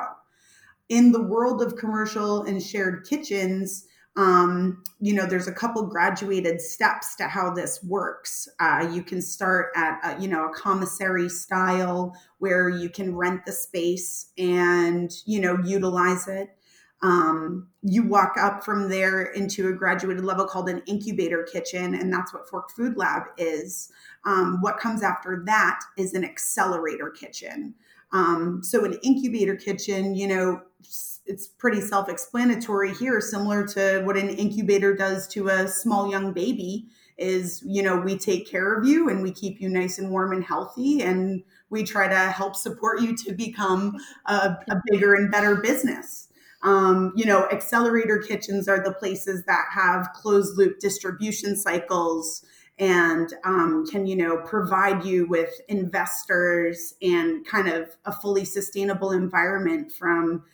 In 0.88 1.10
the 1.10 1.22
world 1.22 1.62
of 1.62 1.76
commercial 1.76 2.42
and 2.42 2.62
shared 2.62 3.06
kitchens, 3.08 3.86
um, 4.16 4.82
you 4.98 5.12
know, 5.12 5.26
there's 5.26 5.48
a 5.48 5.52
couple 5.52 5.82
graduated 5.82 6.60
steps 6.60 7.16
to 7.16 7.24
how 7.24 7.50
this 7.50 7.82
works. 7.84 8.48
Uh, 8.58 8.88
you 8.90 9.02
can 9.02 9.20
start 9.20 9.72
at, 9.76 10.00
a, 10.02 10.20
you 10.20 10.26
know, 10.26 10.46
a 10.46 10.54
commissary 10.54 11.28
style 11.28 12.16
where 12.38 12.68
you 12.68 12.88
can 12.88 13.14
rent 13.14 13.44
the 13.44 13.52
space 13.52 14.30
and, 14.38 15.12
you 15.26 15.40
know, 15.40 15.58
utilize 15.64 16.28
it. 16.28 16.56
Um, 17.02 17.68
you 17.82 18.04
walk 18.04 18.36
up 18.40 18.64
from 18.64 18.88
there 18.88 19.22
into 19.22 19.68
a 19.68 19.72
graduated 19.72 20.24
level 20.24 20.46
called 20.46 20.70
an 20.70 20.82
incubator 20.86 21.42
kitchen, 21.42 21.94
and 21.94 22.10
that's 22.10 22.32
what 22.32 22.48
Fork 22.48 22.70
Food 22.70 22.96
Lab 22.96 23.24
is. 23.36 23.92
Um, 24.24 24.62
what 24.62 24.78
comes 24.78 25.02
after 25.02 25.42
that 25.44 25.78
is 25.98 26.14
an 26.14 26.24
accelerator 26.24 27.10
kitchen. 27.10 27.74
Um, 28.12 28.62
so 28.62 28.84
an 28.84 28.98
incubator 29.02 29.56
kitchen, 29.56 30.14
you 30.14 30.28
know, 30.28 30.62
it's 31.26 31.46
pretty 31.46 31.80
self-explanatory 31.80 32.94
here, 32.94 33.20
similar 33.20 33.66
to 33.68 34.02
what 34.04 34.16
an 34.16 34.30
incubator 34.30 34.94
does 34.94 35.26
to 35.28 35.48
a 35.48 35.68
small 35.68 36.10
young 36.10 36.32
baby. 36.32 36.88
Is 37.18 37.62
you 37.64 37.82
know 37.82 37.96
we 37.96 38.18
take 38.18 38.46
care 38.46 38.74
of 38.74 38.86
you 38.86 39.08
and 39.08 39.22
we 39.22 39.32
keep 39.32 39.58
you 39.58 39.70
nice 39.70 39.98
and 39.98 40.10
warm 40.10 40.32
and 40.32 40.44
healthy, 40.44 41.00
and 41.00 41.42
we 41.70 41.82
try 41.82 42.06
to 42.08 42.30
help 42.30 42.54
support 42.54 43.00
you 43.00 43.16
to 43.16 43.32
become 43.32 43.96
a, 44.26 44.54
a 44.68 44.82
bigger 44.90 45.14
and 45.14 45.30
better 45.32 45.56
business. 45.56 46.28
Um, 46.62 47.12
you 47.16 47.24
know, 47.24 47.48
accelerator 47.50 48.18
kitchens 48.18 48.68
are 48.68 48.82
the 48.82 48.92
places 48.92 49.44
that 49.46 49.64
have 49.72 50.10
closed 50.14 50.58
loop 50.58 50.78
distribution 50.78 51.56
cycles 51.56 52.44
and 52.78 53.32
um, 53.44 53.86
can 53.86 54.06
you 54.06 54.16
know 54.16 54.38
provide 54.38 55.04
you 55.04 55.26
with 55.28 55.60
investors 55.68 56.94
and 57.00 57.46
kind 57.46 57.68
of 57.68 57.96
a 58.04 58.12
fully 58.12 58.44
sustainable 58.44 59.12
environment 59.12 59.90
from 59.92 60.44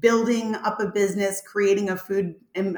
building 0.00 0.54
up 0.56 0.80
a 0.80 0.86
business 0.86 1.42
creating 1.46 1.88
a 1.88 1.96
food 1.96 2.34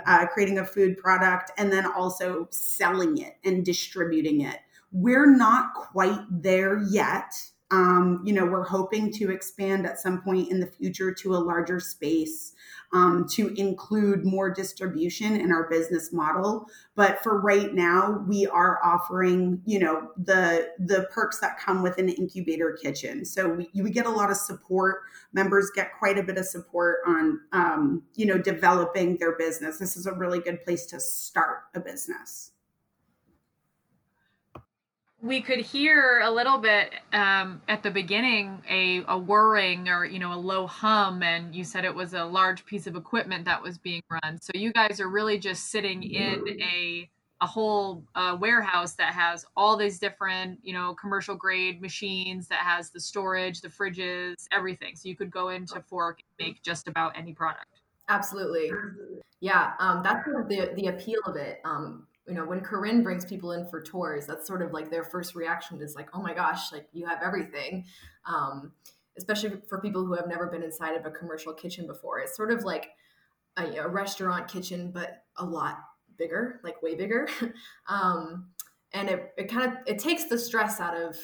uh, 0.06 0.26
creating 0.26 0.58
a 0.58 0.64
food 0.64 0.96
product 0.98 1.50
and 1.58 1.72
then 1.72 1.86
also 1.86 2.46
selling 2.50 3.18
it 3.18 3.36
and 3.44 3.64
distributing 3.64 4.42
it. 4.42 4.58
We're 4.92 5.34
not 5.34 5.72
quite 5.74 6.20
there 6.30 6.82
yet 6.90 7.32
um, 7.70 8.22
you 8.24 8.32
know 8.32 8.44
we're 8.44 8.64
hoping 8.64 9.12
to 9.12 9.30
expand 9.30 9.86
at 9.86 10.00
some 10.00 10.22
point 10.22 10.50
in 10.50 10.60
the 10.60 10.66
future 10.66 11.12
to 11.12 11.34
a 11.34 11.38
larger 11.38 11.80
space 11.80 12.54
um, 12.92 13.26
to 13.28 13.48
include 13.54 14.24
more 14.24 14.50
distribution 14.50 15.36
in 15.36 15.52
our 15.52 15.68
business 15.68 16.12
model. 16.12 16.66
But 16.96 17.22
for 17.22 17.40
right 17.40 17.72
now, 17.72 18.24
we 18.26 18.46
are 18.46 18.80
offering, 18.84 19.62
you 19.64 19.78
know, 19.78 20.10
the 20.16 20.70
the 20.78 21.08
perks 21.12 21.38
that 21.40 21.58
come 21.58 21.82
with 21.82 21.98
an 21.98 22.08
incubator 22.08 22.76
kitchen. 22.82 23.24
So 23.24 23.48
we, 23.48 23.70
we 23.74 23.90
get 23.90 24.06
a 24.06 24.10
lot 24.10 24.30
of 24.30 24.36
support. 24.36 25.02
Members 25.32 25.70
get 25.74 25.92
quite 25.98 26.18
a 26.18 26.22
bit 26.22 26.38
of 26.38 26.46
support 26.46 26.98
on, 27.06 27.40
um, 27.52 28.02
you 28.16 28.26
know, 28.26 28.38
developing 28.38 29.18
their 29.18 29.36
business. 29.36 29.78
This 29.78 29.96
is 29.96 30.06
a 30.06 30.12
really 30.12 30.40
good 30.40 30.64
place 30.64 30.86
to 30.86 31.00
start 31.00 31.60
a 31.74 31.80
business 31.80 32.52
we 35.22 35.40
could 35.42 35.60
hear 35.60 36.20
a 36.24 36.30
little 36.30 36.58
bit 36.58 36.94
um, 37.12 37.60
at 37.68 37.82
the 37.82 37.90
beginning 37.90 38.62
a, 38.68 39.04
a 39.08 39.18
whirring 39.18 39.88
or 39.88 40.04
you 40.04 40.18
know 40.18 40.32
a 40.32 40.36
low 40.36 40.66
hum 40.66 41.22
and 41.22 41.54
you 41.54 41.62
said 41.62 41.84
it 41.84 41.94
was 41.94 42.14
a 42.14 42.24
large 42.24 42.64
piece 42.64 42.86
of 42.86 42.96
equipment 42.96 43.44
that 43.44 43.62
was 43.62 43.76
being 43.76 44.02
run. 44.10 44.40
So 44.40 44.52
you 44.54 44.72
guys 44.72 45.00
are 45.00 45.08
really 45.08 45.38
just 45.38 45.70
sitting 45.70 46.02
in 46.02 46.44
a 46.62 47.08
a 47.42 47.46
whole 47.46 48.04
uh, 48.14 48.36
warehouse 48.38 48.92
that 48.94 49.14
has 49.14 49.46
all 49.56 49.76
these 49.76 49.98
different 49.98 50.58
you 50.62 50.72
know 50.72 50.94
commercial 50.94 51.34
grade 51.34 51.82
machines 51.82 52.48
that 52.48 52.60
has 52.60 52.90
the 52.90 53.00
storage 53.00 53.60
the 53.60 53.68
fridges 53.68 54.46
everything. 54.52 54.96
So 54.96 55.08
you 55.08 55.16
could 55.16 55.30
go 55.30 55.50
into 55.50 55.82
fork 55.82 56.20
and 56.20 56.46
make 56.46 56.62
just 56.62 56.88
about 56.88 57.16
any 57.16 57.34
product. 57.34 57.66
Absolutely. 58.08 58.70
Yeah 59.40 59.72
um, 59.78 60.02
that's 60.02 60.24
the, 60.24 60.72
the 60.76 60.86
appeal 60.86 61.20
of 61.26 61.36
it. 61.36 61.60
Um, 61.64 62.06
you 62.30 62.36
know 62.36 62.44
when 62.44 62.60
corinne 62.60 63.02
brings 63.02 63.24
people 63.24 63.52
in 63.52 63.66
for 63.68 63.82
tours 63.82 64.24
that's 64.24 64.46
sort 64.46 64.62
of 64.62 64.72
like 64.72 64.90
their 64.90 65.04
first 65.04 65.34
reaction 65.34 65.82
is 65.82 65.96
like 65.96 66.08
oh 66.14 66.22
my 66.22 66.32
gosh 66.32 66.72
like 66.72 66.86
you 66.92 67.06
have 67.06 67.18
everything. 67.22 67.84
Um, 68.24 68.72
especially 69.18 69.60
for 69.68 69.80
people 69.80 70.04
who 70.04 70.14
have 70.14 70.28
never 70.28 70.46
been 70.46 70.62
inside 70.62 70.96
of 70.96 71.04
a 71.04 71.10
commercial 71.10 71.52
kitchen 71.52 71.86
before. 71.86 72.20
It's 72.20 72.36
sort 72.36 72.50
of 72.50 72.64
like 72.64 72.90
a, 73.58 73.76
a 73.76 73.88
restaurant 73.88 74.48
kitchen 74.48 74.92
but 74.92 75.24
a 75.36 75.44
lot 75.44 75.78
bigger 76.16 76.60
like 76.62 76.82
way 76.82 76.94
bigger. 76.94 77.28
Um, 77.88 78.50
and 78.92 79.08
it, 79.08 79.32
it 79.36 79.50
kind 79.50 79.70
of 79.70 79.78
it 79.86 79.98
takes 79.98 80.24
the 80.24 80.38
stress 80.38 80.80
out 80.80 80.96
of 80.96 81.16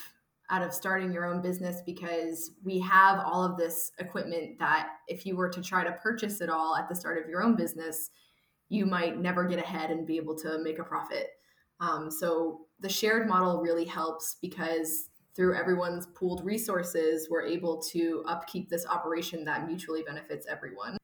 out 0.50 0.62
of 0.62 0.72
starting 0.72 1.12
your 1.12 1.24
own 1.24 1.42
business 1.42 1.80
because 1.84 2.52
we 2.64 2.78
have 2.80 3.20
all 3.24 3.44
of 3.44 3.56
this 3.56 3.92
equipment 3.98 4.58
that 4.60 4.90
if 5.08 5.26
you 5.26 5.36
were 5.36 5.48
to 5.48 5.60
try 5.60 5.82
to 5.82 5.92
purchase 5.92 6.40
it 6.40 6.48
all 6.48 6.76
at 6.76 6.88
the 6.88 6.94
start 6.94 7.22
of 7.22 7.28
your 7.28 7.42
own 7.42 7.56
business 7.56 8.10
you 8.68 8.86
might 8.86 9.18
never 9.18 9.44
get 9.44 9.58
ahead 9.58 9.90
and 9.90 10.06
be 10.06 10.16
able 10.16 10.36
to 10.38 10.58
make 10.62 10.78
a 10.78 10.84
profit. 10.84 11.28
Um, 11.80 12.10
so 12.10 12.66
the 12.80 12.88
shared 12.88 13.28
model 13.28 13.60
really 13.60 13.84
helps 13.84 14.36
because 14.40 15.08
through 15.34 15.54
everyone's 15.54 16.06
pooled 16.06 16.44
resources, 16.44 17.28
we're 17.30 17.44
able 17.44 17.80
to 17.82 18.24
upkeep 18.26 18.70
this 18.70 18.86
operation 18.86 19.44
that 19.44 19.66
mutually 19.66 20.02
benefits 20.02 20.46
everyone. 20.46 20.96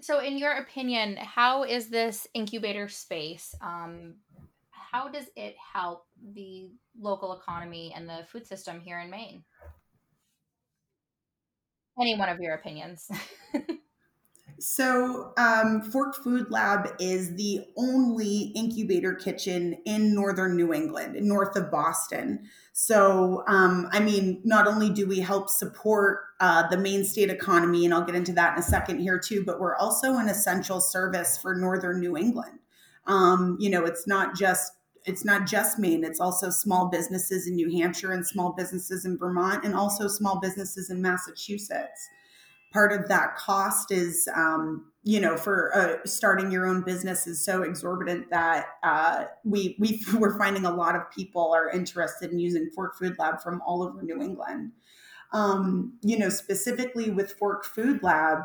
So, 0.00 0.18
in 0.18 0.36
your 0.36 0.54
opinion, 0.54 1.16
how 1.16 1.62
is 1.62 1.88
this 1.88 2.26
incubator 2.34 2.88
space? 2.88 3.54
Um, 3.62 4.16
how 4.70 5.08
does 5.08 5.26
it 5.36 5.54
help 5.72 6.06
the 6.34 6.70
local 7.00 7.32
economy 7.34 7.94
and 7.96 8.08
the 8.08 8.26
food 8.26 8.46
system 8.46 8.80
here 8.80 8.98
in 8.98 9.10
Maine? 9.10 9.44
Any 12.00 12.16
one 12.16 12.28
of 12.28 12.38
your 12.40 12.54
opinions. 12.54 13.08
So, 14.62 15.32
um, 15.38 15.82
Fork 15.82 16.14
Food 16.22 16.52
Lab 16.52 16.90
is 17.00 17.34
the 17.34 17.64
only 17.76 18.52
incubator 18.54 19.12
kitchen 19.12 19.76
in 19.86 20.14
northern 20.14 20.56
New 20.56 20.72
England, 20.72 21.16
north 21.20 21.56
of 21.56 21.68
Boston. 21.68 22.48
So, 22.72 23.42
um, 23.48 23.88
I 23.90 23.98
mean, 23.98 24.40
not 24.44 24.68
only 24.68 24.88
do 24.88 25.04
we 25.04 25.18
help 25.18 25.50
support 25.50 26.20
uh, 26.38 26.68
the 26.68 26.76
Maine 26.76 27.04
state 27.04 27.28
economy, 27.28 27.84
and 27.84 27.92
I'll 27.92 28.04
get 28.04 28.14
into 28.14 28.32
that 28.34 28.52
in 28.52 28.60
a 28.60 28.62
second 28.62 29.00
here 29.00 29.18
too, 29.18 29.42
but 29.44 29.58
we're 29.58 29.74
also 29.74 30.14
an 30.14 30.28
essential 30.28 30.80
service 30.80 31.36
for 31.36 31.56
northern 31.56 31.98
New 31.98 32.16
England. 32.16 32.60
Um, 33.08 33.56
you 33.58 33.68
know, 33.68 33.84
it's 33.84 34.06
not 34.06 34.36
just 34.36 34.74
it's 35.06 35.24
not 35.24 35.44
just 35.44 35.80
Maine, 35.80 36.04
it's 36.04 36.20
also 36.20 36.50
small 36.50 36.88
businesses 36.88 37.48
in 37.48 37.56
New 37.56 37.76
Hampshire 37.80 38.12
and 38.12 38.24
small 38.24 38.52
businesses 38.52 39.04
in 39.04 39.18
Vermont 39.18 39.64
and 39.64 39.74
also 39.74 40.06
small 40.06 40.38
businesses 40.38 40.88
in 40.88 41.02
Massachusetts 41.02 42.08
part 42.72 42.92
of 42.92 43.08
that 43.08 43.36
cost 43.36 43.92
is 43.92 44.28
um, 44.34 44.90
you 45.02 45.20
know 45.20 45.36
for 45.36 45.76
uh, 45.76 45.96
starting 46.06 46.50
your 46.50 46.66
own 46.66 46.82
business 46.82 47.26
is 47.26 47.44
so 47.44 47.62
exorbitant 47.62 48.30
that 48.30 48.66
uh, 48.82 49.24
we 49.44 49.76
we 49.78 50.02
we're 50.14 50.38
finding 50.38 50.64
a 50.64 50.74
lot 50.74 50.96
of 50.96 51.02
people 51.10 51.52
are 51.54 51.70
interested 51.70 52.30
in 52.30 52.38
using 52.38 52.70
fork 52.74 52.96
food 52.96 53.16
lab 53.18 53.40
from 53.40 53.62
all 53.66 53.82
over 53.82 54.02
new 54.02 54.20
england. 54.20 54.72
Um, 55.32 55.98
you 56.02 56.18
know 56.18 56.28
specifically 56.28 57.10
with 57.10 57.32
fork 57.32 57.64
food 57.64 58.02
lab 58.02 58.40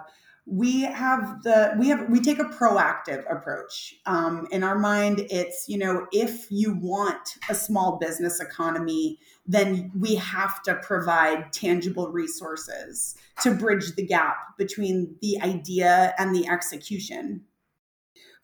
we 0.49 0.83
have 0.83 1.43
the 1.43 1.73
we 1.77 1.89
have 1.89 2.09
we 2.09 2.21
take 2.21 2.39
a 2.39 2.45
proactive 2.45 3.29
approach. 3.29 3.95
Um, 4.05 4.47
in 4.49 4.63
our 4.63 4.79
mind 4.79 5.27
it's 5.29 5.65
you 5.67 5.77
know 5.77 6.07
if 6.13 6.47
you 6.49 6.73
want 6.79 7.35
a 7.49 7.55
small 7.55 7.97
business 7.99 8.39
economy 8.39 9.19
then 9.47 9.91
we 9.97 10.15
have 10.15 10.61
to 10.63 10.75
provide 10.75 11.53
tangible 11.53 12.09
resources 12.09 13.15
to 13.41 13.53
bridge 13.53 13.95
the 13.95 14.05
gap 14.05 14.57
between 14.57 15.15
the 15.21 15.39
idea 15.41 16.13
and 16.17 16.35
the 16.35 16.47
execution 16.47 17.45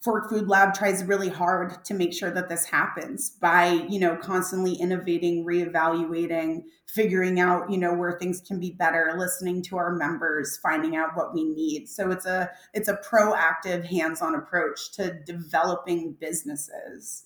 Fork 0.03 0.29
Food 0.29 0.49
Lab 0.49 0.73
tries 0.73 1.01
really 1.05 1.29
hard 1.29 1.85
to 1.85 1.93
make 1.93 2.11
sure 2.13 2.29
that 2.29 2.49
this 2.49 2.65
happens 2.65 3.29
by, 3.29 3.85
you 3.87 4.01
know, 4.01 4.17
constantly 4.17 4.73
innovating, 4.73 5.45
reevaluating, 5.45 6.63
figuring 6.87 7.39
out, 7.39 7.71
you 7.71 7.77
know, 7.77 7.93
where 7.93 8.19
things 8.19 8.41
can 8.41 8.59
be 8.59 8.71
better, 8.71 9.15
listening 9.17 9.61
to 9.63 9.77
our 9.77 9.95
members, 9.95 10.57
finding 10.57 10.97
out 10.97 11.15
what 11.15 11.33
we 11.33 11.45
need. 11.45 11.87
So 11.87 12.11
it's 12.11 12.25
a 12.25 12.49
it's 12.73 12.89
a 12.89 12.97
proactive, 12.97 13.85
hands-on 13.85 14.35
approach 14.35 14.91
to 14.95 15.21
developing 15.25 16.17
businesses. 16.19 17.23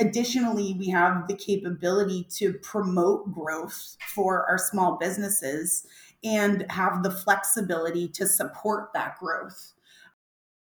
Additionally, 0.00 0.74
we 0.78 0.88
have 0.88 1.28
the 1.28 1.36
capability 1.36 2.26
to 2.30 2.54
promote 2.54 3.32
growth 3.32 3.96
for 4.14 4.48
our 4.48 4.58
small 4.58 4.96
businesses 4.96 5.86
and 6.24 6.66
have 6.70 7.02
the 7.02 7.10
flexibility 7.10 8.08
to 8.08 8.26
support 8.26 8.92
that 8.94 9.18
growth 9.18 9.73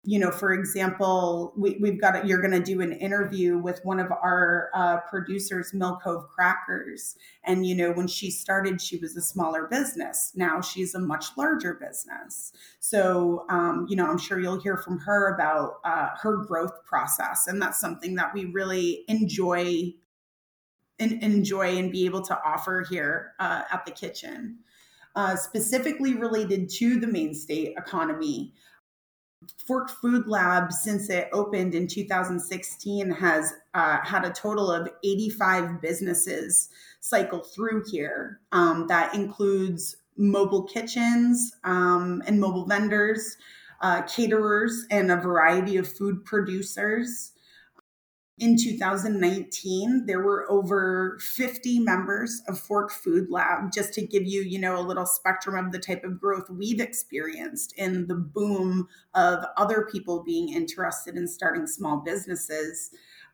you 0.09 0.19
know, 0.19 0.31
for 0.31 0.55
example, 0.55 1.53
we, 1.55 1.77
we've 1.83 2.01
got, 2.01 2.27
you're 2.27 2.41
going 2.41 2.59
to 2.59 2.63
do 2.63 2.81
an 2.81 2.93
interview 2.93 3.59
with 3.59 3.85
one 3.85 4.01
of 4.01 4.11
our 4.11 4.71
uh, 4.73 4.97
producers, 5.01 5.75
Mill 5.75 6.01
Cove 6.03 6.27
Crackers. 6.31 7.15
And, 7.45 7.67
you 7.67 7.75
know, 7.75 7.93
when 7.93 8.07
she 8.07 8.31
started, 8.31 8.81
she 8.81 8.97
was 8.97 9.15
a 9.19 9.21
smaller 9.21 9.67
business. 9.67 10.33
Now 10.35 10.63
she's 10.63 10.95
a 10.95 10.99
much 10.99 11.27
larger 11.37 11.75
business. 11.75 12.55
So, 12.81 13.45
um, 13.51 13.85
you 13.91 13.97
know, 13.97 14.07
I'm 14.07 14.17
sure 14.17 14.41
you'll 14.41 14.63
hear 14.63 14.79
from 14.79 14.99
her 15.01 15.35
about 15.35 15.75
uh, 15.85 16.09
her 16.23 16.39
growth 16.39 16.87
process. 16.87 17.47
And 17.47 17.61
that's 17.61 17.79
something 17.79 18.15
that 18.15 18.33
we 18.33 18.47
really 18.47 19.05
enjoy 19.09 19.93
and 20.99 21.23
enjoy 21.23 21.77
and 21.77 21.93
be 21.93 22.07
able 22.07 22.23
to 22.23 22.43
offer 22.43 22.83
here 22.89 23.35
uh, 23.41 23.65
at 23.71 23.85
the 23.85 23.93
kitchen. 23.93 24.61
Uh, 25.15 25.37
specifically 25.37 26.15
related 26.15 26.71
to 26.71 26.99
the 26.99 27.07
Maine 27.07 27.35
state 27.35 27.75
economy. 27.77 28.55
Fork 29.67 29.91
Food 29.91 30.27
Lab, 30.27 30.73
since 30.73 31.11
it 31.11 31.29
opened 31.33 31.75
in 31.75 31.87
2016, 31.87 33.11
has 33.11 33.53
uh, 33.75 33.99
had 34.03 34.25
a 34.25 34.31
total 34.31 34.71
of 34.71 34.89
85 35.05 35.81
businesses 35.81 36.71
cycle 37.01 37.41
through 37.41 37.85
here. 37.91 38.41
Um, 38.53 38.87
that 38.89 39.15
includes 39.15 39.97
mobile 40.17 40.65
kitchens 40.65 41.55
um, 41.65 42.23
and 42.27 42.41
mobile 42.41 42.67
vendors, 42.67 43.37
uh, 43.81 44.03
caterers, 44.03 44.87
and 44.91 45.11
a 45.11 45.17
variety 45.17 45.77
of 45.77 45.87
food 45.87 46.25
producers 46.25 47.33
in 48.39 48.57
2019 48.57 50.07
there 50.07 50.21
were 50.21 50.51
over 50.51 51.19
50 51.21 51.81
members 51.81 52.43
of 52.49 52.59
fork 52.59 52.91
food 52.91 53.31
lab 53.31 53.73
just 53.73 53.93
to 53.95 54.07
give 54.07 54.25
you 54.25 54.43
you 54.43 54.59
know 54.59 54.79
a 54.79 54.83
little 54.83 55.07
spectrum 55.07 55.67
of 55.67 55.73
the 55.73 55.79
type 55.79 56.05
of 56.05 56.21
growth 56.21 56.49
we've 56.51 56.81
experienced 56.81 57.75
in 57.77 58.07
the 58.07 58.15
boom 58.15 58.89
of 59.15 59.45
other 59.57 59.89
people 59.91 60.23
being 60.23 60.53
interested 60.53 61.17
in 61.17 61.27
starting 61.27 61.67
small 61.67 61.99
businesses. 61.99 62.91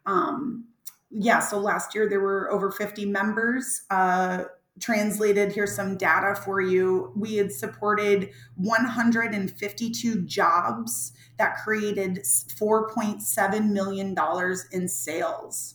Um, 0.07 0.65
yeah 1.11 1.39
so 1.39 1.59
last 1.59 1.95
year 1.95 2.09
there 2.09 2.21
were 2.21 2.51
over 2.51 2.71
50 2.71 3.07
members 3.07 3.83
uh, 3.91 4.45
translated 4.81 5.53
here's 5.53 5.75
some 5.75 5.97
data 5.97 6.35
for 6.35 6.61
you. 6.61 7.13
We 7.17 7.37
had 7.37 7.53
supported 7.53 8.31
152 8.57 10.23
jobs 10.23 11.13
that 11.39 11.57
created 11.63 12.17
$4.7 12.25 13.71
million 13.71 14.17
in 14.73 14.89
sales. 14.89 15.75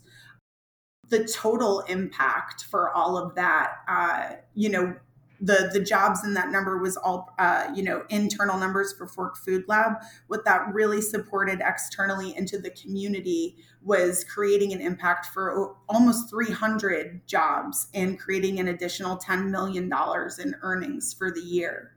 The 1.09 1.25
total 1.25 1.81
impact 1.81 2.65
for 2.65 2.91
all 2.95 3.17
of 3.17 3.35
that 3.35 3.71
uh, 3.87 4.35
you 4.53 4.69
know 4.69 4.95
the 5.41 5.69
the 5.71 5.79
jobs 5.79 6.23
in 6.23 6.33
that 6.33 6.49
number 6.49 6.77
was 6.77 6.97
all 6.97 7.33
uh, 7.39 7.67
you 7.73 7.83
know 7.83 8.03
internal 8.09 8.57
numbers 8.57 8.93
for 8.93 9.07
Fork 9.07 9.37
Food 9.37 9.65
Lab. 9.67 9.93
What 10.27 10.45
that 10.45 10.73
really 10.73 11.01
supported 11.01 11.61
externally 11.63 12.35
into 12.35 12.57
the 12.57 12.69
community 12.71 13.57
was 13.81 14.23
creating 14.25 14.73
an 14.73 14.81
impact 14.81 15.27
for 15.27 15.75
almost 15.87 16.29
300 16.29 17.25
jobs 17.27 17.87
and 17.93 18.19
creating 18.19 18.59
an 18.59 18.67
additional 18.67 19.17
10 19.17 19.49
million 19.51 19.87
dollars 19.87 20.39
in 20.39 20.55
earnings 20.61 21.13
for 21.13 21.31
the 21.31 21.41
year. 21.41 21.93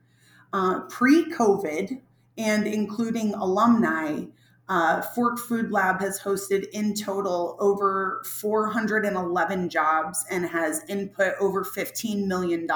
Uh, 0.52 0.80
Pre 0.88 1.32
COVID 1.32 2.00
and 2.38 2.66
including 2.66 3.34
alumni, 3.34 4.24
uh, 4.72 5.02
Fork 5.02 5.38
Food 5.38 5.70
Lab 5.70 6.00
has 6.00 6.18
hosted 6.18 6.66
in 6.70 6.94
total 6.94 7.58
over 7.60 8.22
411 8.24 9.68
jobs 9.68 10.24
and 10.30 10.46
has 10.46 10.82
input 10.88 11.34
over 11.38 11.62
$15 11.62 12.26
million 12.26 12.66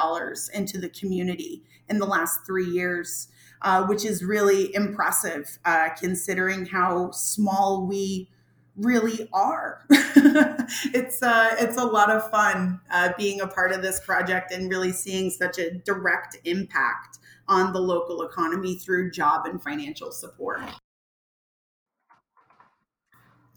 into 0.52 0.78
the 0.78 0.90
community 0.90 1.62
in 1.88 1.98
the 1.98 2.04
last 2.04 2.44
three 2.44 2.66
years, 2.66 3.28
uh, 3.62 3.86
which 3.86 4.04
is 4.04 4.22
really 4.22 4.74
impressive 4.74 5.58
uh, 5.64 5.88
considering 5.98 6.66
how 6.66 7.12
small 7.12 7.86
we 7.86 8.28
really 8.76 9.26
are. 9.32 9.86
it's 9.90 11.22
uh, 11.22 11.56
it's 11.58 11.78
a 11.78 11.84
lot 11.84 12.10
of 12.10 12.30
fun 12.30 12.78
uh, 12.90 13.10
being 13.16 13.40
a 13.40 13.46
part 13.46 13.72
of 13.72 13.80
this 13.80 14.00
project 14.00 14.52
and 14.52 14.68
really 14.68 14.92
seeing 14.92 15.30
such 15.30 15.58
a 15.58 15.70
direct 15.78 16.36
impact 16.44 17.20
on 17.48 17.72
the 17.72 17.80
local 17.80 18.20
economy 18.20 18.74
through 18.76 19.10
job 19.10 19.46
and 19.46 19.62
financial 19.62 20.12
support. 20.12 20.60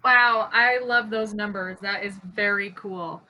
Wow, 0.04 0.50
I 0.54 0.80
love 0.80 1.10
those 1.10 1.34
numbers. 1.34 1.78
That 1.82 2.04
is 2.06 2.16
very 2.34 2.72
cool. 2.76 3.22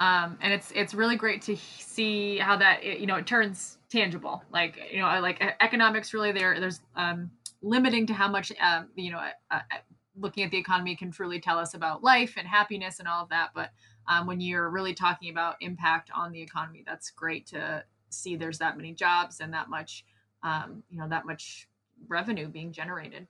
Um, 0.00 0.38
and 0.40 0.52
it's 0.52 0.72
it's 0.74 0.94
really 0.94 1.16
great 1.16 1.42
to 1.42 1.56
see 1.56 2.38
how 2.38 2.56
that 2.56 2.82
it, 2.82 2.98
you 3.00 3.06
know 3.06 3.16
it 3.16 3.26
turns 3.26 3.78
tangible. 3.90 4.42
Like 4.52 4.78
you 4.90 5.00
know, 5.00 5.20
like 5.20 5.40
economics 5.60 6.14
really 6.14 6.32
there. 6.32 6.58
There's 6.60 6.80
um, 6.96 7.30
limiting 7.62 8.06
to 8.06 8.14
how 8.14 8.28
much 8.28 8.52
um, 8.60 8.88
you 8.96 9.12
know. 9.12 9.18
Uh, 9.18 9.30
uh, 9.50 9.76
looking 10.14 10.44
at 10.44 10.50
the 10.50 10.58
economy 10.58 10.94
can 10.94 11.10
truly 11.10 11.40
tell 11.40 11.58
us 11.58 11.72
about 11.72 12.04
life 12.04 12.34
and 12.36 12.46
happiness 12.46 12.98
and 12.98 13.08
all 13.08 13.22
of 13.22 13.30
that. 13.30 13.50
But 13.54 13.70
um, 14.06 14.26
when 14.26 14.40
you're 14.40 14.68
really 14.68 14.92
talking 14.92 15.30
about 15.30 15.56
impact 15.62 16.10
on 16.14 16.32
the 16.32 16.42
economy, 16.42 16.84
that's 16.86 17.10
great 17.10 17.46
to 17.46 17.82
see. 18.10 18.36
There's 18.36 18.58
that 18.58 18.76
many 18.76 18.92
jobs 18.92 19.40
and 19.40 19.54
that 19.54 19.70
much, 19.70 20.04
um, 20.42 20.82
you 20.90 20.98
know, 20.98 21.08
that 21.08 21.24
much 21.24 21.66
revenue 22.08 22.46
being 22.48 22.72
generated. 22.72 23.26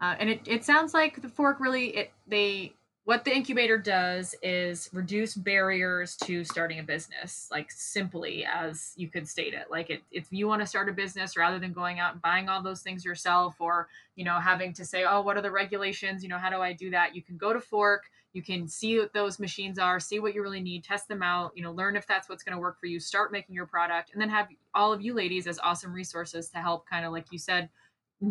Uh, 0.00 0.14
and 0.18 0.30
it, 0.30 0.40
it 0.46 0.64
sounds 0.64 0.94
like 0.94 1.20
the 1.20 1.28
fork 1.28 1.60
really 1.60 1.88
it 1.96 2.12
they 2.26 2.72
what 3.04 3.24
the 3.24 3.34
incubator 3.34 3.76
does 3.76 4.36
is 4.42 4.88
reduce 4.92 5.34
barriers 5.34 6.16
to 6.16 6.44
starting 6.44 6.78
a 6.78 6.82
business 6.82 7.48
like 7.50 7.70
simply 7.70 8.44
as 8.44 8.92
you 8.96 9.08
could 9.08 9.26
state 9.26 9.52
it. 9.54 9.66
Like 9.70 9.90
it, 9.90 10.02
if 10.12 10.26
you 10.30 10.46
want 10.46 10.60
to 10.60 10.66
start 10.66 10.88
a 10.88 10.92
business 10.92 11.36
rather 11.36 11.58
than 11.58 11.72
going 11.72 11.98
out 11.98 12.12
and 12.12 12.22
buying 12.22 12.48
all 12.48 12.62
those 12.62 12.82
things 12.82 13.04
yourself 13.04 13.56
or 13.58 13.88
you 14.16 14.24
know 14.24 14.38
having 14.38 14.72
to 14.74 14.84
say 14.84 15.04
oh 15.08 15.22
what 15.22 15.36
are 15.36 15.42
the 15.42 15.50
regulations? 15.50 16.22
You 16.22 16.28
know 16.28 16.38
how 16.38 16.50
do 16.50 16.60
i 16.60 16.72
do 16.72 16.90
that? 16.90 17.14
You 17.14 17.22
can 17.22 17.36
go 17.36 17.52
to 17.52 17.60
fork 17.60 18.04
you 18.32 18.42
can 18.42 18.68
see 18.68 18.98
what 18.98 19.12
those 19.12 19.38
machines 19.38 19.78
are 19.78 19.98
see 19.98 20.20
what 20.20 20.34
you 20.34 20.42
really 20.42 20.60
need 20.60 20.84
test 20.84 21.08
them 21.08 21.22
out 21.22 21.52
you 21.54 21.62
know 21.62 21.72
learn 21.72 21.96
if 21.96 22.06
that's 22.06 22.28
what's 22.28 22.42
going 22.42 22.54
to 22.54 22.60
work 22.60 22.78
for 22.78 22.86
you 22.86 23.00
start 23.00 23.32
making 23.32 23.54
your 23.54 23.66
product 23.66 24.12
and 24.12 24.20
then 24.20 24.28
have 24.28 24.48
all 24.74 24.92
of 24.92 25.00
you 25.00 25.14
ladies 25.14 25.46
as 25.46 25.58
awesome 25.60 25.92
resources 25.92 26.48
to 26.48 26.58
help 26.58 26.88
kind 26.88 27.04
of 27.04 27.12
like 27.12 27.26
you 27.30 27.38
said 27.38 27.68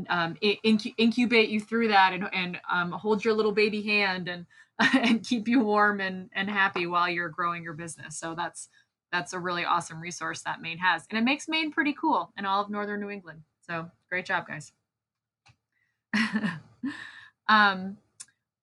um, 0.10 0.36
inc- 0.44 0.94
incubate 0.98 1.50
you 1.50 1.60
through 1.60 1.88
that 1.90 2.14
and, 2.14 2.30
and 2.34 2.60
um, 2.72 2.92
hold 2.92 3.24
your 3.24 3.34
little 3.34 3.52
baby 3.52 3.82
hand 3.82 4.28
and 4.28 4.46
and 4.94 5.26
keep 5.26 5.48
you 5.48 5.60
warm 5.60 6.00
and, 6.00 6.30
and 6.34 6.50
happy 6.50 6.88
while 6.88 7.10
you're 7.10 7.30
growing 7.30 7.64
your 7.64 7.74
business. 7.74 8.18
So 8.18 8.34
that's 8.34 8.70
that's 9.12 9.34
a 9.34 9.40
really 9.40 9.66
awesome 9.66 10.00
resource 10.00 10.42
that 10.44 10.62
Maine 10.62 10.78
has. 10.78 11.06
And 11.10 11.18
it 11.18 11.24
makes 11.24 11.48
Maine 11.48 11.72
pretty 11.72 11.94
cool 12.00 12.32
in 12.38 12.46
all 12.46 12.62
of 12.62 12.70
northern 12.70 13.00
New 13.00 13.10
England. 13.10 13.42
So 13.62 13.90
great 14.10 14.26
job, 14.26 14.46
guys. 14.48 14.72
um, 17.50 17.98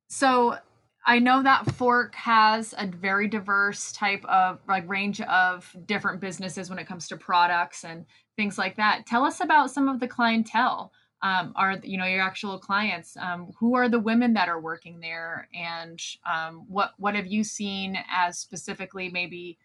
so 0.08 0.56
I 1.04 1.18
know 1.18 1.42
that 1.42 1.70
Fork 1.72 2.14
has 2.14 2.74
a 2.78 2.86
very 2.86 3.28
diverse 3.28 3.92
type 3.92 4.24
of 4.24 4.60
like 4.68 4.88
range 4.88 5.20
of 5.22 5.74
different 5.86 6.20
businesses 6.20 6.70
when 6.70 6.78
it 6.78 6.86
comes 6.86 7.08
to 7.08 7.16
products 7.16 7.84
and 7.84 8.06
things 8.36 8.56
like 8.56 8.76
that. 8.76 9.06
Tell 9.06 9.24
us 9.24 9.40
about 9.40 9.70
some 9.70 9.88
of 9.88 10.00
the 10.00 10.08
clientele 10.08 10.92
um, 11.26 11.52
are 11.56 11.78
you 11.82 11.98
know 11.98 12.04
your 12.04 12.22
actual 12.22 12.58
clients 12.58 13.16
um, 13.16 13.52
who 13.58 13.74
are 13.74 13.88
the 13.88 13.98
women 13.98 14.34
that 14.34 14.48
are 14.48 14.60
working 14.60 15.00
there? 15.00 15.48
And 15.54 16.00
um, 16.30 16.64
what 16.68 16.92
what 16.98 17.14
have 17.14 17.26
you 17.26 17.42
seen 17.42 17.98
as 18.10 18.38
specifically 18.38 19.08
maybe 19.08 19.58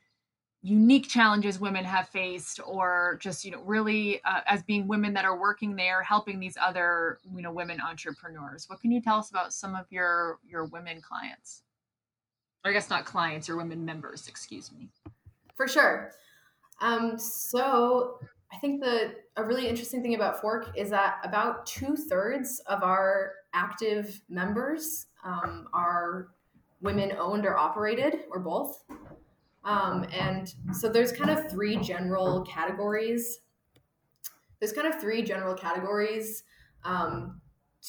unique 0.63 1.07
challenges 1.07 1.59
women 1.59 1.83
have 1.83 2.07
faced 2.09 2.59
or 2.65 3.17
just 3.21 3.45
you 3.45 3.51
know 3.51 3.61
really 3.61 4.21
uh, 4.25 4.41
as 4.47 4.63
being 4.63 4.87
women 4.87 5.13
that 5.13 5.25
are 5.25 5.39
working 5.39 5.75
there 5.75 6.03
helping 6.03 6.39
these 6.39 6.57
other 6.59 7.19
you 7.35 7.41
know 7.41 7.51
women 7.51 7.79
entrepreneurs? 7.79 8.65
What 8.67 8.81
can 8.81 8.91
you 8.91 9.01
tell 9.01 9.17
us 9.17 9.29
about 9.29 9.53
some 9.53 9.75
of 9.75 9.85
your 9.91 10.39
your 10.47 10.65
women 10.65 11.01
clients? 11.01 11.61
Or 12.63 12.71
i 12.71 12.73
guess 12.73 12.89
not 12.89 13.05
clients 13.05 13.49
or 13.49 13.57
women 13.57 13.85
members 13.85 14.27
excuse 14.27 14.71
me. 14.71 14.89
For 15.55 15.67
sure. 15.67 16.11
Um, 16.79 17.19
so 17.19 18.19
I 18.53 18.57
think 18.57 18.81
the 18.81 19.15
a 19.37 19.43
really 19.43 19.67
interesting 19.67 20.01
thing 20.01 20.13
about 20.15 20.41
Fork 20.41 20.71
is 20.75 20.89
that 20.89 21.17
about 21.23 21.65
two 21.65 21.95
thirds 21.95 22.61
of 22.67 22.83
our 22.83 23.31
active 23.53 24.21
members 24.29 25.07
um, 25.23 25.67
are 25.73 26.29
women 26.81 27.13
owned 27.17 27.45
or 27.45 27.57
operated, 27.57 28.21
or 28.29 28.39
both. 28.39 28.83
Um, 29.63 30.05
and 30.11 30.53
so 30.73 30.89
there's 30.89 31.11
kind 31.11 31.29
of 31.29 31.49
three 31.49 31.77
general 31.77 32.41
categories. 32.41 33.39
There's 34.59 34.73
kind 34.73 34.87
of 34.87 34.99
three 34.99 35.21
general 35.21 35.55
categories 35.55 36.43
um, 36.83 37.39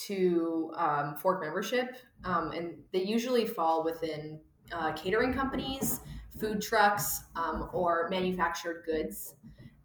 to 0.07 0.73
um, 0.77 1.17
Fork 1.17 1.43
membership, 1.43 1.97
um, 2.25 2.53
and 2.53 2.75
they 2.93 3.03
usually 3.03 3.47
fall 3.47 3.85
within 3.85 4.39
uh, 4.71 4.93
catering 4.93 5.33
companies, 5.33 6.01
food 6.39 6.61
trucks, 6.61 7.25
um, 7.37 7.69
or 7.73 8.09
manufactured 8.11 8.85
goods. 8.87 9.35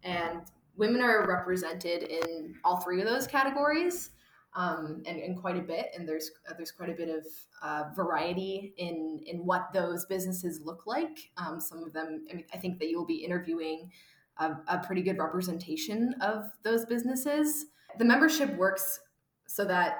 And 0.02 0.42
women 0.78 1.02
are 1.02 1.26
represented 1.26 2.04
in 2.04 2.54
all 2.64 2.78
three 2.78 3.00
of 3.00 3.06
those 3.06 3.26
categories. 3.26 4.10
Um, 4.56 5.02
and, 5.06 5.18
and, 5.20 5.38
quite 5.38 5.58
a 5.58 5.60
bit. 5.60 5.90
And 5.94 6.08
there's 6.08 6.30
uh, 6.48 6.54
there's 6.56 6.72
quite 6.72 6.88
a 6.88 6.94
bit 6.94 7.10
of 7.10 7.26
uh, 7.62 7.90
variety 7.94 8.72
in 8.78 9.20
in 9.26 9.44
what 9.44 9.68
those 9.74 10.06
businesses 10.06 10.62
look 10.64 10.84
like. 10.86 11.30
Um, 11.36 11.60
some 11.60 11.84
of 11.84 11.92
them, 11.92 12.26
I 12.30 12.34
mean, 12.34 12.44
I 12.52 12.56
think 12.56 12.78
that 12.78 12.88
you'll 12.88 13.04
be 13.04 13.16
interviewing 13.16 13.90
a, 14.38 14.56
a, 14.66 14.78
pretty 14.78 15.02
good 15.02 15.18
representation 15.18 16.14
of 16.22 16.50
those 16.64 16.86
businesses. 16.86 17.66
The 17.98 18.06
membership 18.06 18.56
works 18.56 19.00
so 19.46 19.64
that 19.66 19.98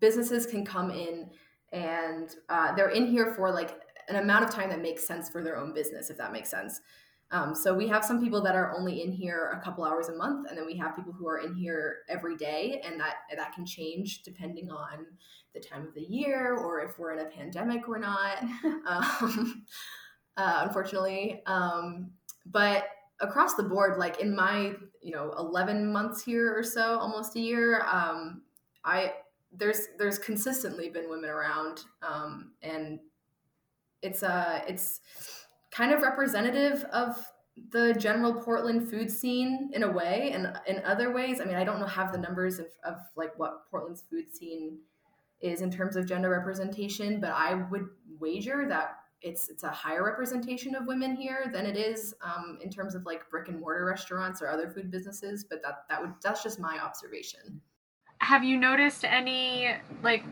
businesses 0.00 0.46
can 0.46 0.64
come 0.64 0.90
in 0.90 1.30
and 1.72 2.34
uh, 2.48 2.74
they're 2.74 2.90
in 2.90 3.06
here 3.06 3.34
for 3.34 3.52
like 3.52 3.80
an 4.08 4.16
amount 4.16 4.44
of 4.44 4.50
time 4.50 4.70
that 4.70 4.82
makes 4.82 5.06
sense 5.06 5.28
for 5.28 5.42
their 5.42 5.56
own 5.56 5.72
business, 5.72 6.10
if 6.10 6.16
that 6.18 6.32
makes 6.32 6.50
sense. 6.50 6.80
Um, 7.32 7.54
so 7.54 7.72
we 7.72 7.86
have 7.88 8.04
some 8.04 8.20
people 8.20 8.42
that 8.42 8.56
are 8.56 8.74
only 8.76 9.02
in 9.02 9.12
here 9.12 9.56
a 9.56 9.64
couple 9.64 9.84
hours 9.84 10.08
a 10.08 10.16
month, 10.16 10.48
and 10.48 10.58
then 10.58 10.66
we 10.66 10.76
have 10.78 10.96
people 10.96 11.12
who 11.12 11.28
are 11.28 11.38
in 11.38 11.54
here 11.54 11.98
every 12.08 12.36
day, 12.36 12.82
and 12.84 12.98
that 13.00 13.16
that 13.36 13.52
can 13.54 13.64
change 13.64 14.22
depending 14.22 14.70
on 14.70 15.06
the 15.54 15.60
time 15.60 15.86
of 15.86 15.94
the 15.94 16.02
year 16.02 16.56
or 16.56 16.80
if 16.80 16.98
we're 16.98 17.12
in 17.12 17.26
a 17.26 17.30
pandemic 17.30 17.88
or 17.88 17.98
not. 17.98 18.42
um, 18.86 19.64
uh, 20.36 20.64
unfortunately, 20.66 21.42
um, 21.46 22.10
but 22.46 22.88
across 23.20 23.54
the 23.54 23.62
board, 23.62 23.98
like 23.98 24.20
in 24.20 24.34
my 24.34 24.72
you 25.00 25.12
know 25.12 25.32
11 25.38 25.92
months 25.92 26.24
here 26.24 26.52
or 26.56 26.64
so, 26.64 26.98
almost 26.98 27.36
a 27.36 27.40
year, 27.40 27.84
um, 27.86 28.42
I 28.84 29.12
there's 29.52 29.88
there's 29.98 30.18
consistently 30.18 30.88
been 30.88 31.08
women 31.08 31.30
around, 31.30 31.84
um, 32.02 32.52
and 32.62 32.98
it's 34.02 34.22
uh 34.22 34.60
it's 34.66 35.00
kind 35.70 35.92
of 35.92 36.02
representative 36.02 36.84
of 36.92 37.16
the 37.70 37.94
general 37.98 38.34
Portland 38.34 38.88
food 38.88 39.10
scene 39.10 39.70
in 39.72 39.82
a 39.82 39.90
way, 39.90 40.30
and 40.32 40.52
in 40.66 40.82
other 40.84 41.12
ways, 41.12 41.40
I 41.40 41.44
mean, 41.44 41.56
I 41.56 41.64
don't 41.64 41.80
know 41.80 41.86
have 41.86 42.12
the 42.12 42.18
numbers 42.18 42.58
of, 42.58 42.66
of 42.84 42.96
like 43.16 43.38
what 43.38 43.70
Portland's 43.70 44.02
food 44.10 44.34
scene 44.34 44.78
is 45.40 45.60
in 45.60 45.70
terms 45.70 45.96
of 45.96 46.06
gender 46.06 46.30
representation, 46.30 47.20
but 47.20 47.30
I 47.30 47.54
would 47.70 47.86
wager 48.18 48.66
that 48.68 48.96
it's 49.22 49.50
it's 49.50 49.64
a 49.64 49.68
higher 49.68 50.04
representation 50.04 50.74
of 50.74 50.86
women 50.86 51.14
here 51.14 51.50
than 51.52 51.66
it 51.66 51.76
is 51.76 52.14
um, 52.22 52.58
in 52.62 52.70
terms 52.70 52.94
of 52.94 53.04
like 53.04 53.28
brick 53.30 53.48
and 53.48 53.60
mortar 53.60 53.84
restaurants 53.84 54.40
or 54.40 54.48
other 54.48 54.70
food 54.70 54.90
businesses. 54.90 55.44
But 55.48 55.62
that 55.62 55.84
that 55.90 56.00
would 56.00 56.12
that's 56.22 56.42
just 56.42 56.58
my 56.58 56.78
observation 56.78 57.60
have 58.20 58.44
you 58.44 58.56
noticed 58.56 59.04
any 59.04 59.74
like 60.02 60.22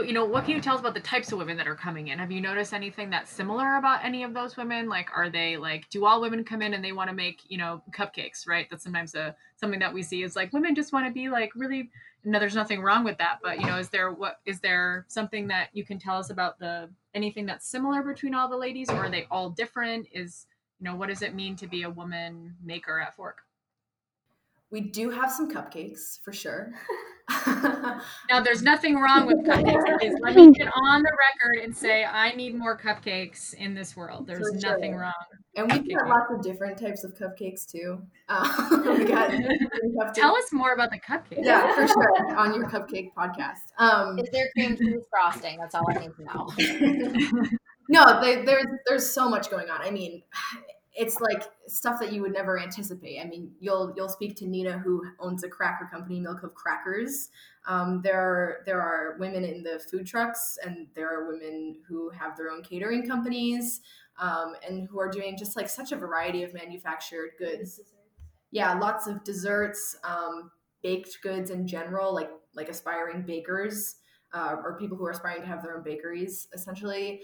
you 0.00 0.12
know 0.12 0.24
what 0.24 0.44
can 0.44 0.54
you 0.54 0.60
tell 0.60 0.74
us 0.74 0.80
about 0.80 0.94
the 0.94 1.00
types 1.00 1.32
of 1.32 1.38
women 1.38 1.56
that 1.56 1.68
are 1.68 1.74
coming 1.74 2.08
in? 2.08 2.18
Have 2.18 2.32
you 2.32 2.40
noticed 2.40 2.72
anything 2.72 3.10
that's 3.10 3.30
similar 3.30 3.76
about 3.76 4.04
any 4.04 4.22
of 4.22 4.34
those 4.34 4.56
women? 4.56 4.88
Like 4.88 5.08
are 5.14 5.30
they 5.30 5.56
like 5.56 5.88
do 5.90 6.04
all 6.06 6.20
women 6.20 6.44
come 6.44 6.62
in 6.62 6.74
and 6.74 6.84
they 6.84 6.92
want 6.92 7.10
to 7.10 7.14
make 7.14 7.42
you 7.48 7.58
know 7.58 7.82
cupcakes 7.90 8.46
right? 8.46 8.66
That's 8.70 8.84
sometimes 8.84 9.14
a 9.14 9.36
something 9.56 9.80
that 9.80 9.92
we 9.92 10.02
see 10.02 10.22
is 10.22 10.36
like 10.36 10.52
women 10.52 10.74
just 10.74 10.92
want 10.92 11.06
to 11.06 11.12
be 11.12 11.28
like 11.28 11.52
really 11.54 11.90
no 12.24 12.38
there's 12.38 12.54
nothing 12.54 12.80
wrong 12.80 13.04
with 13.04 13.18
that 13.18 13.38
but 13.42 13.60
you 13.60 13.66
know 13.66 13.76
is 13.78 13.88
there 13.88 14.12
what 14.12 14.40
is 14.46 14.60
there 14.60 15.04
something 15.08 15.48
that 15.48 15.68
you 15.72 15.84
can 15.84 15.98
tell 15.98 16.16
us 16.16 16.30
about 16.30 16.58
the 16.58 16.88
anything 17.14 17.46
that's 17.46 17.66
similar 17.66 18.02
between 18.02 18.34
all 18.34 18.48
the 18.48 18.56
ladies 18.56 18.90
or 18.90 18.96
are 18.96 19.10
they 19.10 19.26
all 19.30 19.50
different? 19.50 20.06
Is 20.12 20.46
you 20.80 20.84
know 20.84 20.96
what 20.96 21.08
does 21.08 21.22
it 21.22 21.34
mean 21.34 21.56
to 21.56 21.66
be 21.66 21.82
a 21.82 21.90
woman 21.90 22.56
maker 22.64 23.00
at 23.00 23.14
fork 23.14 23.42
we 24.72 24.80
do 24.80 25.10
have 25.10 25.30
some 25.30 25.50
cupcakes 25.50 26.18
for 26.24 26.32
sure. 26.32 26.72
now, 27.46 28.40
there's 28.42 28.62
nothing 28.62 28.96
wrong 28.96 29.26
with 29.26 29.36
cupcakes. 29.46 30.14
Let 30.20 30.34
me 30.34 30.50
get 30.52 30.68
on 30.74 31.02
the 31.02 31.12
record 31.12 31.64
and 31.64 31.76
say 31.76 32.04
I 32.04 32.34
need 32.34 32.54
more 32.54 32.76
cupcakes 32.76 33.54
in 33.54 33.74
this 33.74 33.94
world. 33.94 34.26
There's 34.26 34.38
sure. 34.60 34.72
nothing 34.72 34.96
wrong. 34.96 35.12
And 35.54 35.70
we 35.70 35.94
got 35.94 36.08
lots 36.08 36.32
of 36.32 36.42
different 36.42 36.78
types 36.78 37.04
of 37.04 37.14
cupcakes 37.14 37.70
too. 37.70 38.00
Uh, 38.28 38.68
we 38.98 39.04
got 39.04 39.30
cupcakes. 39.30 40.14
Tell 40.14 40.34
us 40.34 40.52
more 40.52 40.72
about 40.72 40.90
the 40.90 40.98
cupcakes. 40.98 41.44
Yeah, 41.44 41.74
for 41.74 41.86
sure. 41.86 42.36
On 42.36 42.54
your 42.54 42.64
cupcake 42.64 43.12
podcast. 43.14 43.72
Um, 43.78 44.18
Is 44.18 44.30
there 44.32 44.48
cream 44.54 44.76
cheese 44.76 45.04
frosting? 45.10 45.58
That's 45.58 45.74
all 45.74 45.84
I 45.88 46.00
need 46.00 46.12
to 46.16 46.24
know. 46.24 47.50
no, 47.90 48.20
they, 48.22 48.42
there's 48.42 48.66
there's 48.86 49.10
so 49.10 49.28
much 49.28 49.50
going 49.50 49.68
on. 49.68 49.82
I 49.82 49.90
mean, 49.90 50.22
it's 50.94 51.20
like 51.20 51.44
stuff 51.68 51.98
that 52.00 52.12
you 52.12 52.20
would 52.20 52.32
never 52.32 52.60
anticipate. 52.60 53.18
I 53.18 53.24
mean, 53.24 53.52
you'll 53.60 53.92
you'll 53.96 54.08
speak 54.08 54.36
to 54.36 54.46
Nina, 54.46 54.78
who 54.78 55.02
owns 55.18 55.42
a 55.42 55.48
cracker 55.48 55.88
company, 55.90 56.20
Mill 56.20 56.36
Cove 56.36 56.54
Crackers. 56.54 57.30
Um, 57.66 58.02
there 58.02 58.20
are 58.20 58.58
there 58.66 58.80
are 58.80 59.16
women 59.18 59.44
in 59.44 59.62
the 59.62 59.78
food 59.90 60.06
trucks, 60.06 60.58
and 60.64 60.88
there 60.94 61.08
are 61.08 61.32
women 61.32 61.76
who 61.88 62.10
have 62.10 62.36
their 62.36 62.50
own 62.50 62.62
catering 62.62 63.06
companies, 63.06 63.80
um, 64.20 64.54
and 64.68 64.86
who 64.88 65.00
are 65.00 65.08
doing 65.08 65.36
just 65.38 65.56
like 65.56 65.68
such 65.68 65.92
a 65.92 65.96
variety 65.96 66.42
of 66.42 66.52
manufactured 66.52 67.30
goods. 67.38 67.80
Yeah, 68.50 68.74
lots 68.74 69.06
of 69.06 69.24
desserts, 69.24 69.96
um, 70.04 70.50
baked 70.82 71.18
goods 71.22 71.50
in 71.50 71.66
general, 71.66 72.14
like 72.14 72.30
like 72.54 72.68
aspiring 72.68 73.22
bakers 73.22 73.96
uh, 74.34 74.56
or 74.64 74.78
people 74.78 74.96
who 74.96 75.04
are 75.04 75.10
aspiring 75.10 75.42
to 75.42 75.46
have 75.46 75.62
their 75.62 75.76
own 75.76 75.82
bakeries, 75.82 76.48
essentially 76.52 77.20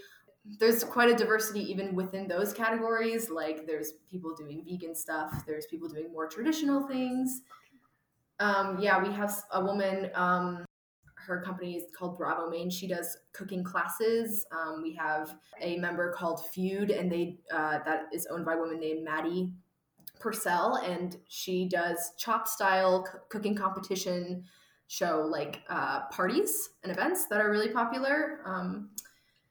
there's 0.57 0.83
quite 0.83 1.09
a 1.09 1.15
diversity 1.15 1.59
even 1.71 1.95
within 1.95 2.27
those 2.27 2.53
categories. 2.53 3.29
Like 3.29 3.67
there's 3.67 3.93
people 4.09 4.33
doing 4.35 4.63
vegan 4.65 4.95
stuff, 4.95 5.43
there's 5.45 5.65
people 5.67 5.87
doing 5.87 6.11
more 6.11 6.27
traditional 6.27 6.87
things. 6.87 7.41
Um, 8.39 8.79
yeah, 8.79 9.01
we 9.01 9.13
have 9.13 9.33
a 9.51 9.63
woman. 9.63 10.09
Um, 10.15 10.65
her 11.15 11.41
company 11.41 11.75
is 11.75 11.83
called 11.95 12.17
Bravo 12.17 12.49
Maine. 12.49 12.69
She 12.69 12.87
does 12.87 13.17
cooking 13.33 13.63
classes. 13.63 14.45
Um, 14.51 14.81
we 14.81 14.93
have 14.95 15.35
a 15.61 15.77
member 15.77 16.11
called 16.13 16.45
Feud, 16.47 16.89
and 16.89 17.11
they 17.11 17.37
uh, 17.51 17.79
that 17.85 18.05
is 18.13 18.27
owned 18.31 18.45
by 18.45 18.53
a 18.53 18.57
woman 18.57 18.79
named 18.79 19.03
Maddie 19.03 19.51
Purcell, 20.19 20.77
and 20.77 21.17
she 21.27 21.67
does 21.67 22.13
chop 22.17 22.47
style 22.47 23.05
c- 23.05 23.19
cooking 23.29 23.55
competition 23.55 24.43
show 24.87 25.27
like 25.29 25.61
uh, 25.69 26.07
parties 26.07 26.69
and 26.83 26.91
events 26.91 27.27
that 27.27 27.39
are 27.39 27.51
really 27.51 27.69
popular. 27.69 28.39
Um, 28.45 28.89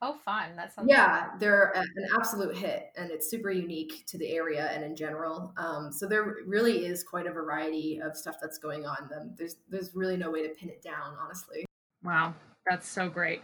Oh, 0.01 0.15
fun! 0.23 0.55
That 0.55 0.73
sounds. 0.73 0.87
Yeah, 0.89 1.29
fun. 1.29 1.39
they're 1.39 1.73
an 1.75 2.07
absolute 2.15 2.55
hit, 2.55 2.91
and 2.95 3.11
it's 3.11 3.29
super 3.29 3.51
unique 3.51 4.05
to 4.07 4.17
the 4.17 4.29
area 4.29 4.69
and 4.71 4.83
in 4.83 4.95
general. 4.95 5.53
Um, 5.57 5.91
so 5.91 6.07
there 6.07 6.37
really 6.45 6.85
is 6.85 7.03
quite 7.03 7.27
a 7.27 7.31
variety 7.31 7.99
of 8.01 8.15
stuff 8.15 8.35
that's 8.41 8.57
going 8.57 8.85
on. 8.85 9.09
Them 9.09 9.35
there's 9.37 9.57
there's 9.69 9.93
really 9.93 10.15
no 10.15 10.31
way 10.31 10.43
to 10.43 10.49
pin 10.53 10.69
it 10.69 10.81
down, 10.81 11.15
honestly. 11.21 11.65
Wow, 12.01 12.33
that's 12.69 12.87
so 12.87 13.09
great. 13.09 13.41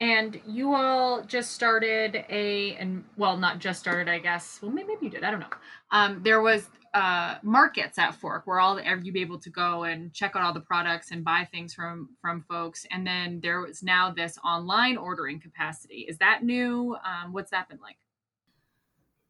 And 0.00 0.40
you 0.46 0.74
all 0.74 1.22
just 1.22 1.52
started 1.52 2.24
a, 2.28 2.74
and 2.74 3.02
well, 3.16 3.36
not 3.38 3.60
just 3.60 3.80
started, 3.80 4.08
I 4.08 4.18
guess. 4.18 4.58
Well, 4.60 4.70
maybe, 4.70 4.88
maybe 4.88 5.06
you 5.06 5.10
did. 5.10 5.24
I 5.24 5.30
don't 5.30 5.40
know. 5.40 5.46
Um, 5.90 6.20
there 6.22 6.42
was 6.42 6.68
uh, 6.92 7.36
markets 7.42 7.98
at 7.98 8.14
Fork 8.14 8.46
where 8.46 8.58
all 8.58 8.80
you 8.80 9.12
be 9.12 9.20
able 9.20 9.38
to 9.38 9.50
go 9.50 9.84
and 9.84 10.12
check 10.14 10.34
out 10.34 10.42
all 10.42 10.52
the 10.52 10.60
products 10.60 11.10
and 11.10 11.24
buy 11.24 11.46
things 11.50 11.74
from 11.74 12.08
from 12.20 12.44
folks. 12.48 12.86
And 12.90 13.06
then 13.06 13.40
there 13.42 13.60
was 13.60 13.82
now 13.82 14.10
this 14.10 14.38
online 14.44 14.96
ordering 14.96 15.40
capacity. 15.40 16.06
Is 16.08 16.18
that 16.18 16.42
new? 16.42 16.96
Um, 17.04 17.32
what's 17.32 17.50
that 17.50 17.68
been 17.68 17.78
like? 17.82 17.96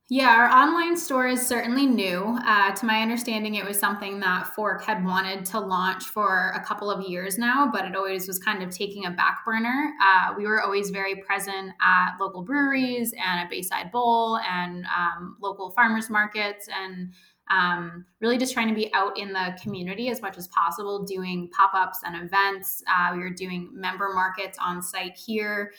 Yeah, 0.08 0.36
our 0.36 0.48
online 0.48 0.96
store 0.96 1.26
is 1.26 1.44
certainly 1.44 1.84
new. 1.84 2.38
Uh, 2.46 2.72
to 2.76 2.86
my 2.86 3.02
understanding, 3.02 3.56
it 3.56 3.64
was 3.64 3.76
something 3.76 4.20
that 4.20 4.46
Fork 4.54 4.84
had 4.84 5.04
wanted 5.04 5.44
to 5.46 5.58
launch 5.58 6.04
for 6.04 6.52
a 6.54 6.60
couple 6.64 6.92
of 6.92 7.04
years 7.08 7.38
now, 7.38 7.68
but 7.72 7.84
it 7.84 7.96
always 7.96 8.28
was 8.28 8.38
kind 8.38 8.62
of 8.62 8.70
taking 8.70 9.06
a 9.06 9.10
back 9.10 9.44
burner. 9.44 9.94
Uh, 10.00 10.32
we 10.36 10.46
were 10.46 10.62
always 10.62 10.90
very 10.90 11.16
present 11.16 11.72
at 11.84 12.12
local 12.20 12.42
breweries 12.42 13.12
and 13.14 13.40
at 13.40 13.50
Bayside 13.50 13.90
Bowl 13.90 14.38
and 14.48 14.84
um, 14.96 15.38
local 15.42 15.72
farmers 15.72 16.08
markets 16.08 16.68
and 16.72 17.12
um, 17.50 18.04
really 18.20 18.38
just 18.38 18.54
trying 18.54 18.68
to 18.68 18.74
be 18.74 18.94
out 18.94 19.18
in 19.18 19.32
the 19.32 19.58
community 19.60 20.08
as 20.08 20.22
much 20.22 20.38
as 20.38 20.46
possible, 20.48 21.04
doing 21.04 21.50
pop 21.50 21.74
ups 21.74 22.02
and 22.06 22.14
events. 22.14 22.80
Uh, 22.88 23.10
we 23.12 23.18
were 23.18 23.30
doing 23.30 23.70
member 23.72 24.12
markets 24.14 24.56
on 24.64 24.80
site 24.80 25.16
here. 25.16 25.72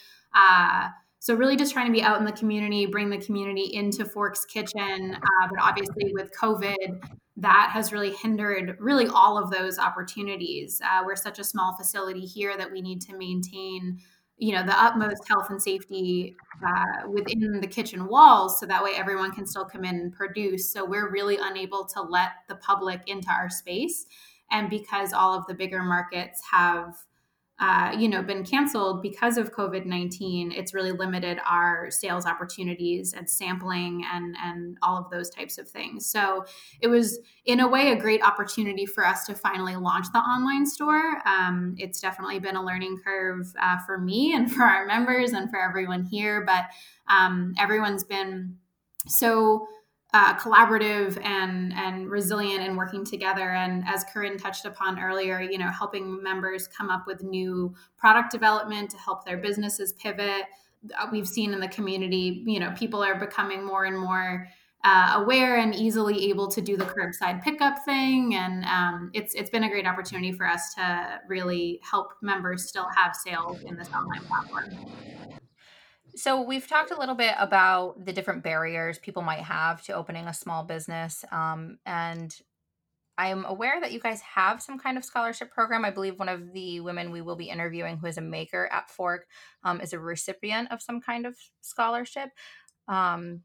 So 1.19 1.33
really 1.33 1.55
just 1.55 1.73
trying 1.73 1.87
to 1.87 1.91
be 1.91 2.01
out 2.01 2.19
in 2.19 2.25
the 2.25 2.31
community 2.31 2.85
bring 2.85 3.09
the 3.09 3.17
community 3.17 3.73
into 3.73 4.05
forks 4.05 4.45
kitchen 4.45 5.15
uh, 5.15 5.47
but 5.49 5.59
obviously 5.61 6.13
with 6.13 6.31
covid 6.31 7.01
that 7.37 7.69
has 7.71 7.93
really 7.93 8.11
hindered 8.13 8.75
really 8.79 9.07
all 9.07 9.37
of 9.37 9.51
those 9.51 9.77
opportunities. 9.77 10.81
Uh, 10.83 11.03
we're 11.05 11.15
such 11.15 11.37
a 11.37 11.43
small 11.43 11.75
facility 11.77 12.25
here 12.25 12.57
that 12.57 12.71
we 12.71 12.81
need 12.81 12.99
to 13.01 13.15
maintain 13.15 13.99
you 14.39 14.53
know 14.53 14.63
the 14.63 14.83
utmost 14.83 15.27
health 15.27 15.49
and 15.49 15.59
safety 15.59 16.35
uh, 16.63 17.09
within 17.09 17.59
the 17.59 17.65
kitchen 17.65 18.07
walls 18.07 18.59
so 18.59 18.67
that 18.67 18.83
way 18.83 18.91
everyone 18.95 19.31
can 19.31 19.47
still 19.47 19.65
come 19.65 19.83
in 19.83 19.95
and 19.95 20.13
produce. 20.13 20.71
So 20.71 20.85
we're 20.85 21.11
really 21.11 21.37
unable 21.41 21.85
to 21.85 22.01
let 22.01 22.31
the 22.47 22.55
public 22.55 23.01
into 23.07 23.29
our 23.29 23.49
space. 23.49 24.05
And 24.51 24.69
because 24.69 25.11
all 25.11 25.33
of 25.33 25.47
the 25.47 25.55
bigger 25.55 25.81
markets 25.81 26.41
have 26.51 26.95
uh, 27.59 27.95
you 27.97 28.07
know 28.07 28.21
been 28.21 28.43
canceled 28.43 29.01
because 29.01 29.37
of 29.37 29.51
covid-19 29.51 30.55
it's 30.55 30.73
really 30.73 30.91
limited 30.91 31.39
our 31.45 31.89
sales 31.89 32.25
opportunities 32.25 33.13
and 33.13 33.29
sampling 33.29 34.03
and 34.13 34.35
and 34.43 34.77
all 34.81 34.97
of 34.97 35.09
those 35.09 35.29
types 35.29 35.57
of 35.57 35.67
things. 35.67 36.05
So 36.05 36.45
it 36.81 36.87
was 36.87 37.19
in 37.45 37.59
a 37.59 37.67
way 37.67 37.91
a 37.91 37.95
great 37.95 38.21
opportunity 38.23 38.85
for 38.85 39.05
us 39.05 39.25
to 39.25 39.35
finally 39.35 39.75
launch 39.75 40.07
the 40.13 40.19
online 40.19 40.65
store. 40.65 41.21
Um, 41.25 41.75
it's 41.77 41.99
definitely 41.99 42.39
been 42.39 42.55
a 42.55 42.63
learning 42.63 42.99
curve 43.03 43.53
uh, 43.61 43.77
for 43.85 43.97
me 43.97 44.33
and 44.33 44.51
for 44.53 44.63
our 44.63 44.85
members 44.85 45.31
and 45.31 45.49
for 45.49 45.59
everyone 45.59 46.03
here 46.03 46.43
but 46.45 46.65
um, 47.09 47.53
everyone's 47.59 48.03
been 48.03 48.55
so 49.07 49.67
uh, 50.13 50.37
collaborative 50.37 51.21
and 51.23 51.73
and 51.73 52.09
resilient 52.09 52.61
and 52.61 52.77
working 52.77 53.03
together. 53.03 53.51
And 53.51 53.83
as 53.87 54.05
Corinne 54.05 54.37
touched 54.37 54.65
upon 54.65 54.99
earlier, 54.99 55.41
you 55.41 55.57
know, 55.57 55.69
helping 55.69 56.21
members 56.23 56.67
come 56.67 56.89
up 56.89 57.05
with 57.05 57.23
new 57.23 57.73
product 57.97 58.31
development 58.31 58.89
to 58.91 58.97
help 58.97 59.25
their 59.25 59.37
businesses 59.37 59.93
pivot. 59.93 60.45
Uh, 60.97 61.07
we've 61.11 61.27
seen 61.27 61.53
in 61.53 61.59
the 61.59 61.67
community, 61.67 62.43
you 62.45 62.59
know, 62.59 62.71
people 62.77 63.03
are 63.03 63.19
becoming 63.19 63.65
more 63.65 63.85
and 63.85 63.99
more 63.99 64.47
uh, 64.83 65.13
aware 65.15 65.57
and 65.57 65.75
easily 65.75 66.29
able 66.29 66.47
to 66.47 66.61
do 66.61 66.77
the 66.77 66.85
curbside 66.85 67.41
pickup 67.43 67.83
thing, 67.83 68.35
and 68.35 68.63
um, 68.65 69.09
it's 69.13 69.33
it's 69.33 69.49
been 69.49 69.63
a 69.65 69.69
great 69.69 69.85
opportunity 69.85 70.31
for 70.31 70.47
us 70.47 70.73
to 70.75 71.19
really 71.27 71.81
help 71.83 72.13
members 72.21 72.69
still 72.69 72.87
have 72.95 73.13
sales 73.15 73.61
in 73.63 73.75
this 73.75 73.89
online 73.89 74.21
platform. 74.21 74.69
So 76.17 76.41
we've 76.41 76.67
talked 76.67 76.89
a 76.89 76.99
little 76.99 77.13
bit 77.13 77.35
about 77.37 78.03
the 78.03 78.11
different 78.11 78.43
barriers 78.43 78.97
people 78.97 79.21
might 79.21 79.43
have 79.43 79.83
to 79.83 79.93
opening 79.93 80.25
a 80.25 80.33
small 80.33 80.63
business, 80.63 81.23
um, 81.31 81.77
and 81.85 82.35
I'm 83.19 83.45
aware 83.45 83.79
that 83.79 83.91
you 83.91 83.99
guys 83.99 84.21
have 84.21 84.59
some 84.59 84.79
kind 84.79 84.97
of 84.97 85.05
scholarship 85.05 85.51
program. 85.51 85.85
I 85.85 85.91
believe 85.91 86.17
one 86.17 86.27
of 86.29 86.53
the 86.53 86.79
women 86.79 87.11
we 87.11 87.21
will 87.21 87.35
be 87.35 87.49
interviewing, 87.49 87.97
who 87.97 88.07
is 88.07 88.17
a 88.17 88.21
maker 88.21 88.67
at 88.71 88.89
Fork, 88.89 89.27
um, 89.63 89.79
is 89.79 89.93
a 89.93 89.99
recipient 89.99 90.71
of 90.71 90.81
some 90.81 91.01
kind 91.01 91.27
of 91.27 91.35
scholarship. 91.61 92.29
Um, 92.87 93.41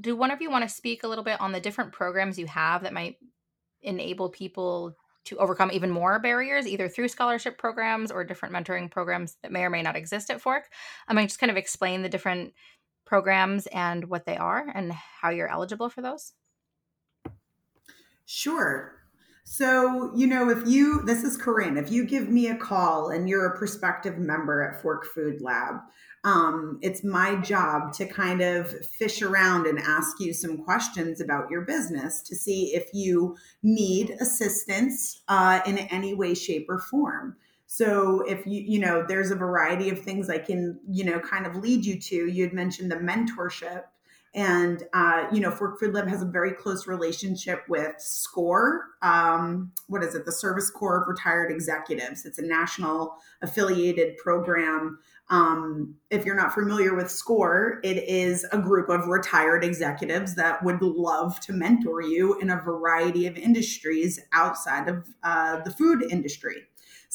do 0.00 0.16
one 0.16 0.30
of 0.30 0.40
you 0.40 0.50
want 0.50 0.66
to 0.66 0.74
speak 0.74 1.04
a 1.04 1.08
little 1.08 1.24
bit 1.24 1.40
on 1.42 1.52
the 1.52 1.60
different 1.60 1.92
programs 1.92 2.38
you 2.38 2.46
have 2.46 2.84
that 2.84 2.94
might 2.94 3.16
enable 3.82 4.30
people 4.30 4.96
to 5.24 5.36
overcome 5.38 5.70
even 5.72 5.90
more 5.90 6.18
barriers, 6.18 6.66
either 6.66 6.88
through 6.88 7.08
scholarship 7.08 7.58
programs 7.58 8.10
or 8.10 8.24
different 8.24 8.54
mentoring 8.54 8.90
programs 8.90 9.36
that 9.42 9.52
may 9.52 9.64
or 9.64 9.70
may 9.70 9.82
not 9.82 9.96
exist 9.96 10.30
at 10.30 10.40
Fork. 10.40 10.64
Um, 11.08 11.18
I 11.18 11.22
might 11.22 11.28
just 11.28 11.40
kind 11.40 11.50
of 11.50 11.56
explain 11.56 12.02
the 12.02 12.08
different 12.08 12.52
programs 13.06 13.66
and 13.68 14.04
what 14.08 14.26
they 14.26 14.36
are 14.36 14.66
and 14.74 14.92
how 14.92 15.30
you're 15.30 15.48
eligible 15.48 15.88
for 15.88 16.02
those. 16.02 16.32
Sure. 18.26 19.03
So, 19.44 20.10
you 20.14 20.26
know, 20.26 20.48
if 20.48 20.66
you, 20.66 21.02
this 21.02 21.22
is 21.22 21.36
Corinne, 21.36 21.76
if 21.76 21.92
you 21.92 22.06
give 22.06 22.30
me 22.30 22.48
a 22.48 22.56
call 22.56 23.10
and 23.10 23.28
you're 23.28 23.46
a 23.46 23.58
prospective 23.58 24.18
member 24.18 24.62
at 24.62 24.80
Fork 24.80 25.04
Food 25.04 25.42
Lab, 25.42 25.76
um, 26.24 26.78
it's 26.80 27.04
my 27.04 27.36
job 27.36 27.92
to 27.94 28.06
kind 28.06 28.40
of 28.40 28.70
fish 28.86 29.20
around 29.20 29.66
and 29.66 29.78
ask 29.78 30.18
you 30.18 30.32
some 30.32 30.56
questions 30.64 31.20
about 31.20 31.50
your 31.50 31.60
business 31.60 32.22
to 32.22 32.34
see 32.34 32.74
if 32.74 32.88
you 32.94 33.36
need 33.62 34.16
assistance 34.18 35.22
uh, 35.28 35.60
in 35.66 35.76
any 35.76 36.14
way, 36.14 36.32
shape, 36.32 36.64
or 36.70 36.78
form. 36.78 37.36
So 37.66 38.22
if 38.26 38.46
you, 38.46 38.62
you 38.62 38.78
know, 38.78 39.04
there's 39.06 39.30
a 39.30 39.36
variety 39.36 39.90
of 39.90 40.00
things 40.00 40.30
I 40.30 40.38
can, 40.38 40.80
you 40.88 41.04
know, 41.04 41.20
kind 41.20 41.46
of 41.46 41.56
lead 41.56 41.84
you 41.84 42.00
to. 42.00 42.26
You'd 42.26 42.54
mentioned 42.54 42.90
the 42.90 42.96
mentorship. 42.96 43.82
And, 44.34 44.82
uh, 44.92 45.26
you 45.32 45.40
know, 45.40 45.50
Fork 45.50 45.78
Food 45.78 45.94
Lab 45.94 46.08
has 46.08 46.22
a 46.22 46.26
very 46.26 46.52
close 46.52 46.86
relationship 46.86 47.62
with 47.68 47.94
SCORE. 47.98 48.82
Um, 49.00 49.72
what 49.86 50.02
is 50.02 50.14
it? 50.14 50.24
The 50.24 50.32
Service 50.32 50.70
Corps 50.70 51.02
of 51.02 51.08
Retired 51.08 51.52
Executives. 51.52 52.24
It's 52.24 52.38
a 52.38 52.46
national 52.46 53.16
affiliated 53.42 54.16
program 54.16 54.98
um, 55.30 55.94
if 56.10 56.24
you're 56.24 56.36
not 56.36 56.52
familiar 56.52 56.94
with 56.94 57.10
SCORE, 57.10 57.80
it 57.82 57.96
is 58.08 58.46
a 58.52 58.58
group 58.58 58.90
of 58.90 59.06
retired 59.06 59.64
executives 59.64 60.34
that 60.34 60.62
would 60.62 60.82
love 60.82 61.40
to 61.40 61.52
mentor 61.52 62.02
you 62.02 62.38
in 62.40 62.50
a 62.50 62.60
variety 62.60 63.26
of 63.26 63.36
industries 63.36 64.20
outside 64.32 64.88
of 64.88 65.08
uh, 65.22 65.60
the 65.62 65.70
food 65.70 66.04
industry. 66.10 66.64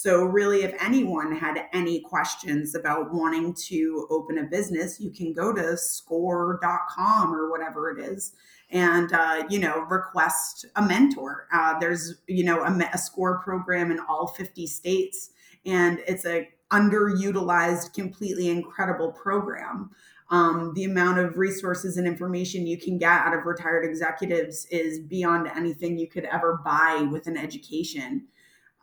So, 0.01 0.23
really, 0.23 0.63
if 0.63 0.73
anyone 0.81 1.35
had 1.35 1.65
any 1.73 1.99
questions 1.99 2.73
about 2.73 3.13
wanting 3.13 3.53
to 3.67 4.07
open 4.09 4.37
a 4.37 4.43
business, 4.43 4.97
you 4.99 5.11
can 5.11 5.33
go 5.33 5.51
to 5.51 5.75
score.com 5.75 7.35
or 7.35 7.49
whatever 7.51 7.91
it 7.91 8.01
is 8.01 8.33
and 8.71 9.11
uh, 9.11 9.43
you 9.49 9.59
know 9.59 9.79
request 9.89 10.67
a 10.75 10.81
mentor 10.81 11.47
uh, 11.51 11.79
there's 11.79 12.21
you 12.27 12.43
know 12.43 12.61
a, 12.61 12.89
a, 12.93 12.99
score 12.99 13.39
program 13.39 13.91
in 13.91 13.99
all 14.07 14.27
50 14.27 14.67
states 14.67 15.31
and 15.65 15.99
it's 16.07 16.23
a 16.23 16.47
underutilized, 16.71 17.93
completely 17.93 18.49
incredible 18.49 19.11
program. 19.11 19.89
Um, 20.31 20.73
the 20.75 20.83
amount 20.83 21.17
of 21.17 21.37
resources 21.37 21.97
and 21.97 22.05
information 22.05 22.67
you 22.67 22.77
can 22.77 22.99
get 22.99 23.09
out 23.09 23.33
of 23.33 23.45
retired 23.45 23.83
executives 23.83 24.67
is 24.69 24.99
beyond 24.99 25.47
anything 25.47 25.97
you 25.97 26.07
could 26.07 26.25
ever 26.25 26.61
buy 26.63 27.07
with 27.11 27.25
an 27.25 27.35
education. 27.35 28.27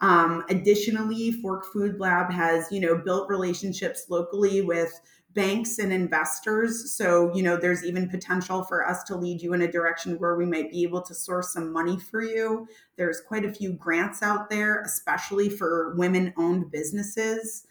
Um, 0.01 0.45
additionally, 0.51 1.33
Fork 1.33 1.65
Food 1.73 1.99
Lab 1.99 2.31
has, 2.31 2.71
you 2.71 2.81
know, 2.81 2.99
built 2.99 3.29
relationships 3.29 4.07
locally 4.11 4.61
with 4.61 4.93
banks 5.37 5.79
and 5.79 5.93
investors. 5.93 6.93
So, 6.97 7.31
you 7.35 7.43
know, 7.43 7.57
there's 7.57 7.85
even 7.85 8.09
potential 8.09 8.65
for 8.65 8.87
us 8.89 9.05
to 9.05 9.17
lead 9.17 9.43
you 9.43 9.53
in 9.53 9.63
a 9.63 9.71
direction 9.71 10.19
where 10.19 10.35
we 10.35 10.47
might 10.47 10.71
be 10.71 10.83
able 10.83 11.03
to 11.03 11.15
source 11.15 11.53
some 11.53 11.73
money 11.73 11.99
for 11.99 12.23
you. 12.23 12.67
There's 12.97 13.21
quite 13.21 13.45
a 13.45 13.53
few 13.53 13.75
grants 13.75 14.23
out 14.23 14.49
there, 14.49 14.83
especially 14.83 15.51
for 15.51 15.95
women 15.97 16.33
owned 16.39 16.71
businesses. 16.71 17.67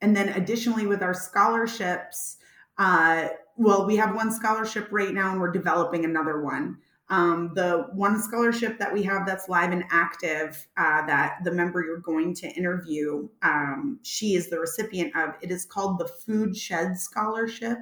And 0.00 0.16
then 0.16 0.28
additionally, 0.28 0.86
with 0.86 1.02
our 1.02 1.14
scholarships, 1.14 2.36
uh, 2.78 3.28
well, 3.56 3.86
we 3.86 3.96
have 3.96 4.14
one 4.14 4.30
scholarship 4.30 4.88
right 4.90 5.12
now 5.12 5.32
and 5.32 5.40
we're 5.40 5.50
developing 5.50 6.04
another 6.04 6.40
one. 6.40 6.78
Um, 7.08 7.52
the 7.54 7.86
one 7.92 8.20
scholarship 8.20 8.78
that 8.78 8.92
we 8.92 9.04
have 9.04 9.26
that's 9.26 9.48
live 9.48 9.70
and 9.70 9.84
active 9.90 10.66
uh, 10.76 11.06
that 11.06 11.38
the 11.44 11.52
member 11.52 11.84
you're 11.84 11.98
going 11.98 12.34
to 12.36 12.48
interview, 12.48 13.28
um, 13.42 14.00
she 14.02 14.34
is 14.34 14.50
the 14.50 14.58
recipient 14.58 15.14
of, 15.14 15.34
it 15.40 15.52
is 15.52 15.64
called 15.64 16.00
the 16.00 16.08
Food 16.08 16.56
Shed 16.56 16.98
Scholarship. 16.98 17.78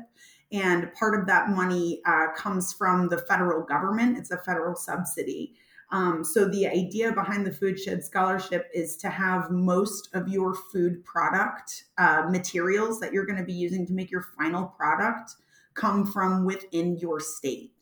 And 0.53 0.93
part 0.93 1.19
of 1.19 1.27
that 1.27 1.49
money 1.49 2.03
uh, 2.07 2.33
comes 2.37 2.73
from 2.75 3.09
the 3.09 3.19
federal 3.19 3.63
government, 3.63 4.19
it's 4.19 4.31
a 4.31 4.39
federal 4.39 4.77
subsidy. 4.77 5.55
Um, 5.91 6.25
so 6.25 6.49
the 6.49 6.67
idea 6.67 7.13
behind 7.13 7.47
the 7.47 7.53
Food 7.53 7.79
Shed 7.79 8.03
Scholarship 8.05 8.69
is 8.75 8.97
to 8.99 9.09
have 9.09 9.51
most 9.51 10.15
of 10.15 10.29
your 10.29 10.55
food 10.55 11.05
product 11.05 11.85
uh, 11.99 12.25
materials 12.29 13.01
that 13.01 13.13
you're 13.13 13.27
going 13.27 13.39
to 13.39 13.45
be 13.45 13.53
using 13.53 13.87
to 13.87 13.93
make 13.93 14.11
your 14.11 14.25
final 14.37 14.67
product 14.67 15.37
come 15.75 16.05
from 16.05 16.45
within 16.45 16.97
your 16.99 17.21
state. 17.21 17.74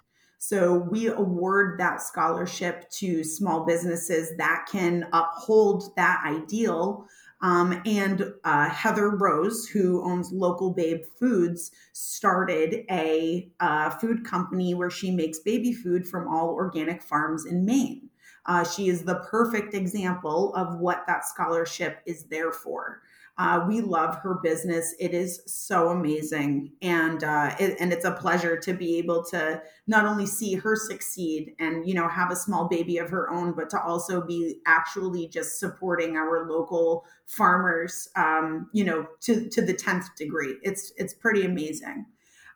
So 0.45 0.75
we 0.75 1.07
award 1.07 1.79
that 1.79 2.03
scholarship 2.03 2.91
to 2.91 3.23
small 3.23 3.65
businesses 3.65 4.37
that 4.39 4.67
can 4.69 5.07
uphold 5.13 5.95
that 5.95 6.21
ideal. 6.27 7.07
Um, 7.43 7.81
and 7.87 8.25
uh, 8.43 8.69
Heather 8.69 9.11
Rose, 9.11 9.69
who 9.69 10.03
owns 10.05 10.33
Local 10.33 10.73
Babe 10.73 11.03
Foods, 11.17 11.71
started 11.93 12.85
a 12.91 13.53
uh, 13.61 13.91
food 13.91 14.25
company 14.25 14.75
where 14.75 14.91
she 14.91 15.13
makes 15.13 15.39
baby 15.39 15.73
food 15.73 16.09
from 16.09 16.27
all 16.27 16.49
organic 16.49 17.05
farms 17.05 17.47
in 17.47 17.65
Maine. 17.65 18.11
Uh, 18.45 18.65
she 18.65 18.89
is 18.89 19.05
the 19.05 19.25
perfect 19.31 19.75
example 19.75 20.53
of 20.57 20.81
what 20.81 21.05
that 21.07 21.25
scholarship 21.25 22.01
is 22.05 22.25
there 22.25 22.51
for. 22.51 23.03
Uh, 23.43 23.65
we 23.67 23.81
love 23.81 24.15
her 24.19 24.39
business. 24.41 24.95
It 25.01 25.15
is 25.15 25.43
so 25.47 25.89
amazing, 25.89 26.71
and 26.81 27.25
uh, 27.25 27.57
it, 27.59 27.77
and 27.81 27.93
it's 27.93 28.05
a 28.05 28.13
pleasure 28.13 28.57
to 28.57 28.73
be 28.73 28.99
able 28.99 29.25
to 29.31 29.61
not 29.89 30.07
only 30.07 30.27
see 30.27 30.55
her 30.55 30.77
succeed 30.77 31.53
and 31.59 31.85
you 31.85 31.93
know 31.93 32.07
have 32.07 32.31
a 32.31 32.37
small 32.37 32.69
baby 32.69 32.99
of 32.99 33.11
her 33.11 33.29
own, 33.33 33.53
but 33.53 33.69
to 33.71 33.83
also 33.83 34.21
be 34.25 34.61
actually 34.65 35.27
just 35.27 35.59
supporting 35.59 36.17
our 36.17 36.49
local 36.49 37.05
farmers, 37.27 38.09
um, 38.15 38.71
you 38.73 38.85
know, 38.85 39.09
to 39.23 39.49
to 39.49 39.61
the 39.61 39.75
tenth 39.75 40.15
degree. 40.15 40.55
It's 40.63 40.93
it's 40.97 41.13
pretty 41.13 41.45
amazing. 41.45 42.07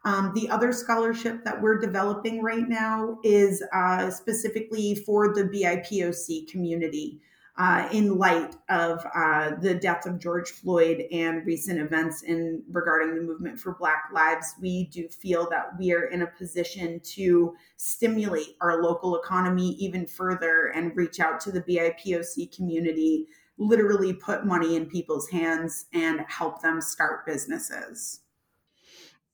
Um, 0.05 0.31
the 0.37 0.49
other 0.49 0.71
scholarship 0.71 1.43
that 1.43 1.61
we're 1.61 1.81
developing 1.81 2.45
right 2.45 2.69
now 2.69 3.19
is 3.25 3.61
uh, 3.75 4.09
specifically 4.13 4.95
for 4.95 5.35
the 5.35 5.43
BIPOC 5.43 6.47
community. 6.47 7.21
Uh, 7.59 7.89
in 7.91 8.19
light 8.19 8.55
of 8.69 9.03
uh, 9.15 9.55
the 9.63 9.75
death 9.75 10.05
of 10.05 10.19
George 10.19 10.51
Floyd 10.51 11.05
and 11.11 11.47
recent 11.47 11.81
events 11.81 12.23
in 12.23 12.63
regarding 12.71 13.15
the 13.15 13.23
movement 13.23 13.59
for 13.59 13.75
Black 13.77 14.11
Lives, 14.13 14.55
we 14.61 14.89
do 14.89 15.09
feel 15.09 15.49
that 15.49 15.71
we 15.79 15.91
are 15.91 16.05
in 16.09 16.21
a 16.21 16.27
position 16.27 17.01
to 17.01 17.55
stimulate 17.77 18.57
our 18.61 18.83
local 18.83 19.19
economy 19.19 19.71
even 19.79 20.07
further 20.07 20.67
and 20.75 20.95
reach 20.95 21.19
out 21.19 21.41
to 21.41 21.51
the 21.51 21.63
BIPOC 21.63 22.55
community, 22.55 23.27
literally 23.57 24.13
put 24.13 24.45
money 24.45 24.77
in 24.77 24.85
people's 24.85 25.31
hands 25.31 25.87
and 25.95 26.21
help 26.29 26.61
them 26.61 26.83
start 26.83 27.25
businesses. 27.25 28.21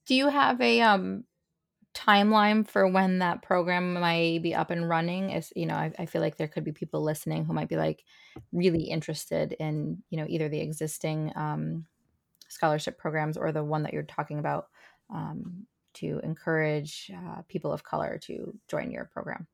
Do 0.06 0.14
you 0.14 0.28
have 0.28 0.60
a 0.60 0.80
um 0.80 1.24
timeline 1.94 2.66
for 2.66 2.88
when 2.88 3.18
that 3.18 3.42
program 3.42 3.94
might 3.94 4.42
be 4.42 4.54
up 4.54 4.70
and 4.70 4.88
running 4.88 5.30
is 5.30 5.52
you 5.54 5.66
know 5.66 5.74
I, 5.74 5.92
I, 5.98 6.06
feel 6.06 6.22
like 6.22 6.36
there 6.36 6.48
could 6.48 6.64
be 6.64 6.72
people 6.72 7.02
listening 7.02 7.44
who 7.44 7.52
might 7.52 7.68
be 7.68 7.76
like 7.76 8.02
really 8.50 8.84
interested 8.84 9.54
in 9.58 10.02
you 10.08 10.18
know 10.18 10.26
either 10.28 10.48
the 10.48 10.60
existing 10.60 11.32
um, 11.36 11.84
scholarship 12.48 12.98
programs 12.98 13.36
or 13.36 13.52
the 13.52 13.64
one 13.64 13.82
that 13.82 13.92
you're 13.92 14.04
talking 14.04 14.38
about 14.38 14.68
um, 15.12 15.66
to 15.94 16.20
encourage 16.22 17.10
uh, 17.14 17.42
people 17.48 17.72
of 17.72 17.84
color 17.84 18.18
to 18.22 18.56
join 18.68 18.90
your 18.90 19.04
program 19.04 19.46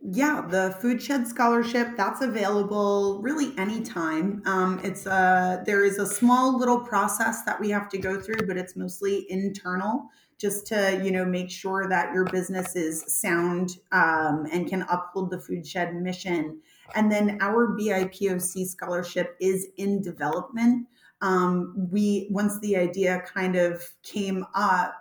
yeah, 0.00 0.46
the 0.48 0.76
Food 0.80 1.02
Shed 1.02 1.26
Scholarship 1.26 1.88
that's 1.96 2.22
available 2.22 3.20
really 3.20 3.52
anytime. 3.58 4.42
Um, 4.46 4.80
it's 4.84 5.06
a 5.06 5.62
there 5.66 5.84
is 5.84 5.98
a 5.98 6.06
small 6.06 6.56
little 6.56 6.80
process 6.80 7.42
that 7.44 7.60
we 7.60 7.68
have 7.70 7.88
to 7.90 7.98
go 7.98 8.20
through, 8.20 8.46
but 8.46 8.56
it's 8.56 8.76
mostly 8.76 9.26
internal, 9.28 10.08
just 10.38 10.66
to 10.68 11.00
you 11.04 11.10
know 11.10 11.24
make 11.24 11.50
sure 11.50 11.88
that 11.88 12.12
your 12.12 12.24
business 12.24 12.76
is 12.76 13.04
sound 13.06 13.78
um, 13.92 14.46
and 14.52 14.68
can 14.68 14.82
uphold 14.82 15.30
the 15.30 15.40
Food 15.40 15.66
Shed 15.66 15.94
mission. 15.94 16.60
And 16.94 17.10
then 17.12 17.38
our 17.40 17.76
BIPOC 17.76 18.66
scholarship 18.66 19.36
is 19.40 19.68
in 19.76 20.00
development. 20.00 20.86
Um, 21.20 21.88
we 21.90 22.28
once 22.30 22.58
the 22.60 22.76
idea 22.76 23.22
kind 23.34 23.56
of 23.56 23.82
came 24.02 24.46
up 24.54 24.94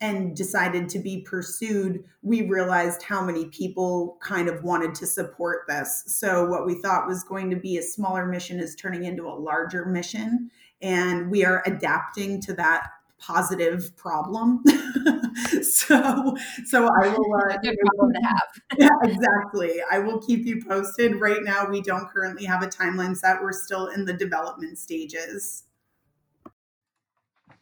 and 0.00 0.34
decided 0.34 0.88
to 0.88 0.98
be 0.98 1.20
pursued, 1.20 2.02
we 2.22 2.48
realized 2.48 3.02
how 3.02 3.22
many 3.22 3.46
people 3.46 4.16
kind 4.22 4.48
of 4.48 4.64
wanted 4.64 4.94
to 4.94 5.06
support 5.06 5.66
this. 5.68 6.04
So, 6.06 6.46
what 6.46 6.66
we 6.66 6.80
thought 6.80 7.06
was 7.06 7.22
going 7.22 7.50
to 7.50 7.56
be 7.56 7.76
a 7.76 7.82
smaller 7.82 8.26
mission 8.26 8.60
is 8.60 8.74
turning 8.74 9.04
into 9.04 9.28
a 9.28 9.36
larger 9.38 9.84
mission. 9.84 10.50
And 10.80 11.30
we 11.30 11.44
are 11.44 11.62
adapting 11.66 12.40
to 12.42 12.54
that 12.54 12.88
positive 13.20 13.96
problem. 13.96 14.64
so, 15.62 16.36
so 16.66 16.88
I 17.00 17.08
will. 17.16 17.34
Uh, 17.34 17.56
good 17.62 17.76
problem 17.78 18.12
to 18.14 18.20
have. 18.20 18.48
yeah, 18.78 18.88
exactly. 19.02 19.80
I 19.90 19.98
will 19.98 20.20
keep 20.20 20.46
you 20.46 20.64
posted. 20.64 21.20
Right 21.20 21.42
now, 21.42 21.68
we 21.68 21.80
don't 21.80 22.08
currently 22.08 22.44
have 22.44 22.62
a 22.62 22.66
timeline 22.66 23.16
set. 23.16 23.40
We're 23.42 23.52
still 23.52 23.88
in 23.88 24.04
the 24.04 24.12
development 24.12 24.78
stages. 24.78 25.64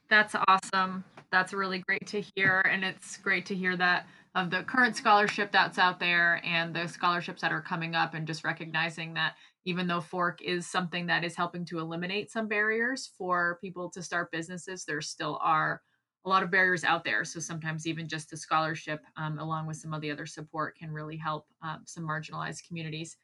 That's 0.08 0.34
awesome 0.46 1.04
that's 1.30 1.52
really 1.52 1.78
great 1.78 2.06
to 2.08 2.20
hear. 2.20 2.60
And 2.60 2.84
it's 2.84 3.16
great 3.18 3.46
to 3.46 3.54
hear 3.54 3.76
that 3.76 4.06
of 4.34 4.50
the 4.50 4.62
current 4.62 4.96
scholarship 4.96 5.52
that's 5.52 5.78
out 5.78 5.98
there 5.98 6.40
and 6.44 6.74
the 6.74 6.86
scholarships 6.86 7.42
that 7.42 7.52
are 7.52 7.60
coming 7.60 7.94
up, 7.94 8.14
and 8.14 8.26
just 8.26 8.44
recognizing 8.44 9.14
that 9.14 9.34
even 9.68 9.86
though 9.86 10.00
Fork 10.00 10.40
is 10.40 10.66
something 10.66 11.04
that 11.08 11.24
is 11.24 11.36
helping 11.36 11.62
to 11.66 11.78
eliminate 11.78 12.30
some 12.30 12.48
barriers 12.48 13.10
for 13.18 13.58
people 13.60 13.90
to 13.90 14.02
start 14.02 14.32
businesses, 14.32 14.86
there 14.86 15.02
still 15.02 15.38
are 15.42 15.82
a 16.24 16.28
lot 16.30 16.42
of 16.42 16.50
barriers 16.50 16.84
out 16.84 17.04
there. 17.04 17.22
So 17.22 17.38
sometimes 17.38 17.86
even 17.86 18.08
just 18.08 18.32
a 18.32 18.36
scholarship, 18.38 19.04
um, 19.18 19.38
along 19.38 19.66
with 19.66 19.76
some 19.76 19.92
of 19.92 20.00
the 20.00 20.10
other 20.10 20.24
support, 20.24 20.78
can 20.78 20.90
really 20.90 21.18
help 21.18 21.48
um, 21.62 21.82
some 21.84 22.04
marginalized 22.08 22.66
communities. 22.66 23.18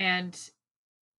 And 0.00 0.36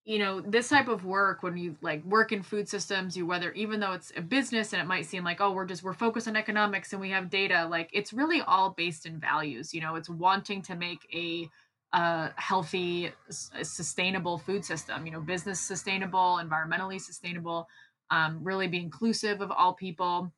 you 0.03 0.19
know 0.19 0.41
this 0.41 0.67
type 0.67 0.89
of 0.89 1.05
work 1.05 1.41
when 1.41 1.55
you 1.55 1.77
like 1.79 2.03
work 2.03 2.33
in 2.33 2.43
food 2.43 2.67
systems 2.67 3.15
you 3.15 3.25
whether 3.25 3.53
even 3.53 3.79
though 3.79 3.93
it's 3.93 4.11
a 4.17 4.21
business 4.21 4.73
and 4.73 4.81
it 4.81 4.85
might 4.85 5.05
seem 5.05 5.23
like 5.23 5.39
oh 5.39 5.53
we're 5.53 5.65
just 5.65 5.81
we're 5.81 5.93
focused 5.93 6.27
on 6.27 6.35
economics 6.35 6.91
and 6.91 6.99
we 6.99 7.09
have 7.09 7.29
data 7.29 7.65
like 7.71 7.89
it's 7.93 8.11
really 8.11 8.41
all 8.41 8.71
based 8.71 9.05
in 9.05 9.17
values 9.17 9.73
you 9.73 9.79
know 9.79 9.95
it's 9.95 10.09
wanting 10.09 10.61
to 10.61 10.75
make 10.75 11.07
a 11.13 11.47
a 11.93 12.31
healthy 12.35 13.11
sustainable 13.29 14.37
food 14.37 14.65
system 14.65 15.05
you 15.05 15.11
know 15.11 15.21
business 15.21 15.59
sustainable 15.59 16.39
environmentally 16.43 16.99
sustainable 16.99 17.67
um, 18.11 18.39
really 18.43 18.67
be 18.67 18.79
inclusive 18.79 19.41
of 19.41 19.51
all 19.51 19.73
people 19.73 20.31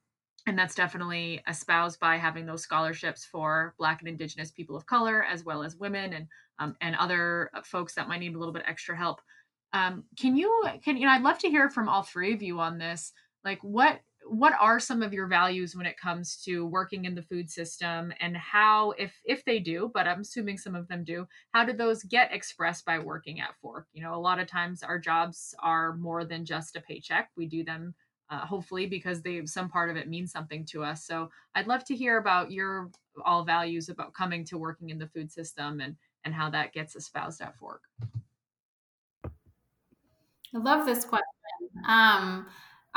and 0.47 0.57
that's 0.57 0.75
definitely 0.75 1.41
espoused 1.47 1.99
by 1.99 2.17
having 2.17 2.45
those 2.45 2.61
scholarships 2.61 3.25
for 3.25 3.73
black 3.77 4.01
and 4.01 4.09
indigenous 4.09 4.51
people 4.51 4.75
of 4.75 4.85
color 4.85 5.23
as 5.23 5.43
well 5.43 5.63
as 5.63 5.75
women 5.77 6.13
and 6.13 6.27
um, 6.59 6.75
and 6.81 6.95
other 6.95 7.49
folks 7.63 7.95
that 7.95 8.07
might 8.07 8.19
need 8.19 8.35
a 8.35 8.39
little 8.39 8.53
bit 8.53 8.63
extra 8.67 8.95
help 8.95 9.19
um, 9.75 10.05
can 10.17 10.37
you 10.37 10.63
can 10.83 10.95
you 10.95 11.05
know 11.05 11.11
I'd 11.11 11.21
love 11.21 11.37
to 11.39 11.49
hear 11.49 11.69
from 11.69 11.89
all 11.89 12.01
three 12.01 12.33
of 12.33 12.41
you 12.41 12.59
on 12.59 12.77
this. 12.77 13.11
Like 13.43 13.59
what 13.61 13.99
what 14.27 14.53
are 14.59 14.79
some 14.79 15.01
of 15.03 15.13
your 15.13 15.27
values 15.27 15.75
when 15.75 15.85
it 15.85 15.99
comes 15.99 16.37
to 16.43 16.65
working 16.65 17.05
in 17.05 17.13
the 17.13 17.21
food 17.21 17.49
system 17.49 18.11
and 18.19 18.35
how 18.35 18.91
if 18.97 19.13
if 19.23 19.45
they 19.45 19.59
do 19.59 19.91
but 19.93 20.07
i'm 20.07 20.21
assuming 20.21 20.57
some 20.57 20.75
of 20.75 20.87
them 20.87 21.03
do 21.03 21.27
how 21.53 21.63
do 21.63 21.73
those 21.73 22.03
get 22.03 22.33
expressed 22.33 22.85
by 22.85 22.99
working 22.99 23.39
at 23.39 23.55
fork? 23.61 23.87
You 23.93 24.03
know 24.03 24.15
a 24.15 24.19
lot 24.19 24.39
of 24.39 24.47
times 24.47 24.83
our 24.83 24.99
jobs 24.99 25.55
are 25.59 25.95
more 25.95 26.25
than 26.25 26.45
just 26.45 26.75
a 26.75 26.81
paycheck. 26.81 27.29
We 27.37 27.45
do 27.45 27.63
them 27.63 27.93
uh, 28.29 28.39
hopefully 28.39 28.87
because 28.87 29.21
they 29.21 29.45
some 29.45 29.69
part 29.69 29.89
of 29.89 29.95
it 29.95 30.09
means 30.09 30.31
something 30.31 30.65
to 30.65 30.83
us. 30.83 31.05
So 31.05 31.29
i'd 31.55 31.67
love 31.67 31.85
to 31.85 31.95
hear 31.95 32.17
about 32.17 32.51
your 32.51 32.89
all 33.23 33.43
values 33.43 33.89
about 33.89 34.13
coming 34.13 34.43
to 34.45 34.57
working 34.57 34.89
in 34.89 34.99
the 34.99 35.07
food 35.07 35.31
system 35.31 35.79
and 35.79 35.95
and 36.23 36.33
how 36.33 36.49
that 36.49 36.73
gets 36.73 36.95
espoused 36.95 37.41
at 37.41 37.55
fork. 37.57 37.81
I 39.23 40.57
love 40.57 40.85
this 40.85 41.05
question. 41.05 41.25
Um, 41.87 42.47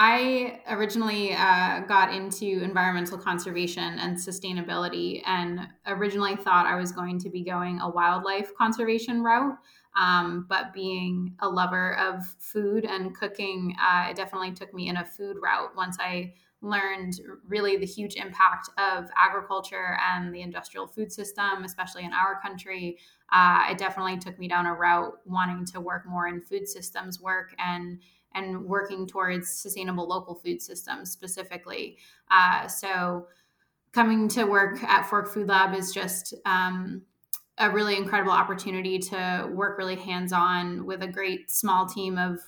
I 0.01 0.61
originally 0.69 1.35
uh, 1.35 1.81
got 1.81 2.15
into 2.15 2.63
environmental 2.63 3.19
conservation 3.19 3.99
and 3.99 4.17
sustainability, 4.17 5.23
and 5.27 5.67
originally 5.89 6.37
thought 6.37 6.67
I 6.67 6.77
was 6.77 6.93
going 6.93 7.19
to 7.19 7.29
be 7.29 7.43
going 7.43 7.81
a 7.81 7.91
wildlife 7.91 8.55
conservation 8.55 9.25
route. 9.25 9.59
Um, 10.01 10.47
but 10.49 10.73
being 10.73 11.35
a 11.41 11.49
lover 11.49 11.99
of 11.99 12.25
food 12.39 12.85
and 12.85 13.13
cooking, 13.13 13.75
uh, 13.83 14.07
it 14.11 14.17
definitely 14.17 14.53
took 14.53 14.73
me 14.73 14.89
in 14.89 14.99
a 14.99 15.05
food 15.05 15.39
route 15.43 15.75
once 15.77 15.97
I 15.99 16.35
learned 16.61 17.21
really 17.49 17.77
the 17.77 17.87
huge 17.87 18.15
impact 18.15 18.69
of 18.79 19.09
agriculture 19.17 19.99
and 20.01 20.33
the 20.33 20.43
industrial 20.43 20.87
food 20.87 21.13
system, 21.13 21.65
especially 21.65 22.05
in 22.05 22.13
our 22.13 22.41
country. 22.41 22.99
Uh, 23.33 23.65
it 23.71 23.79
definitely 23.79 24.19
took 24.19 24.39
me 24.39 24.47
down 24.47 24.67
a 24.67 24.75
route 24.75 25.19
wanting 25.25 25.65
to 25.65 25.81
work 25.81 26.07
more 26.07 26.29
in 26.29 26.41
food 26.41 26.69
systems 26.69 27.21
work 27.21 27.55
and 27.59 28.01
and 28.35 28.65
working 28.65 29.07
towards 29.07 29.51
sustainable 29.51 30.07
local 30.07 30.35
food 30.35 30.61
systems 30.61 31.11
specifically. 31.11 31.99
Uh, 32.31 32.67
so 32.67 33.27
coming 33.93 34.29
to 34.29 34.45
work 34.45 34.83
at 34.85 35.09
Fork 35.09 35.29
Food 35.29 35.49
Lab 35.49 35.75
is 35.75 35.93
just 35.93 36.35
um, 36.45 37.03
a 37.59 37.71
really 37.71 37.97
incredible 37.97 38.33
opportunity 38.33 38.99
to 38.99 39.51
work 39.53 39.79
really 39.79 39.97
hands 39.97 40.33
on 40.33 40.87
with 40.87 41.03
a 41.03 41.09
great 41.09 41.51
small 41.51 41.87
team 41.87 42.17
of 42.19 42.39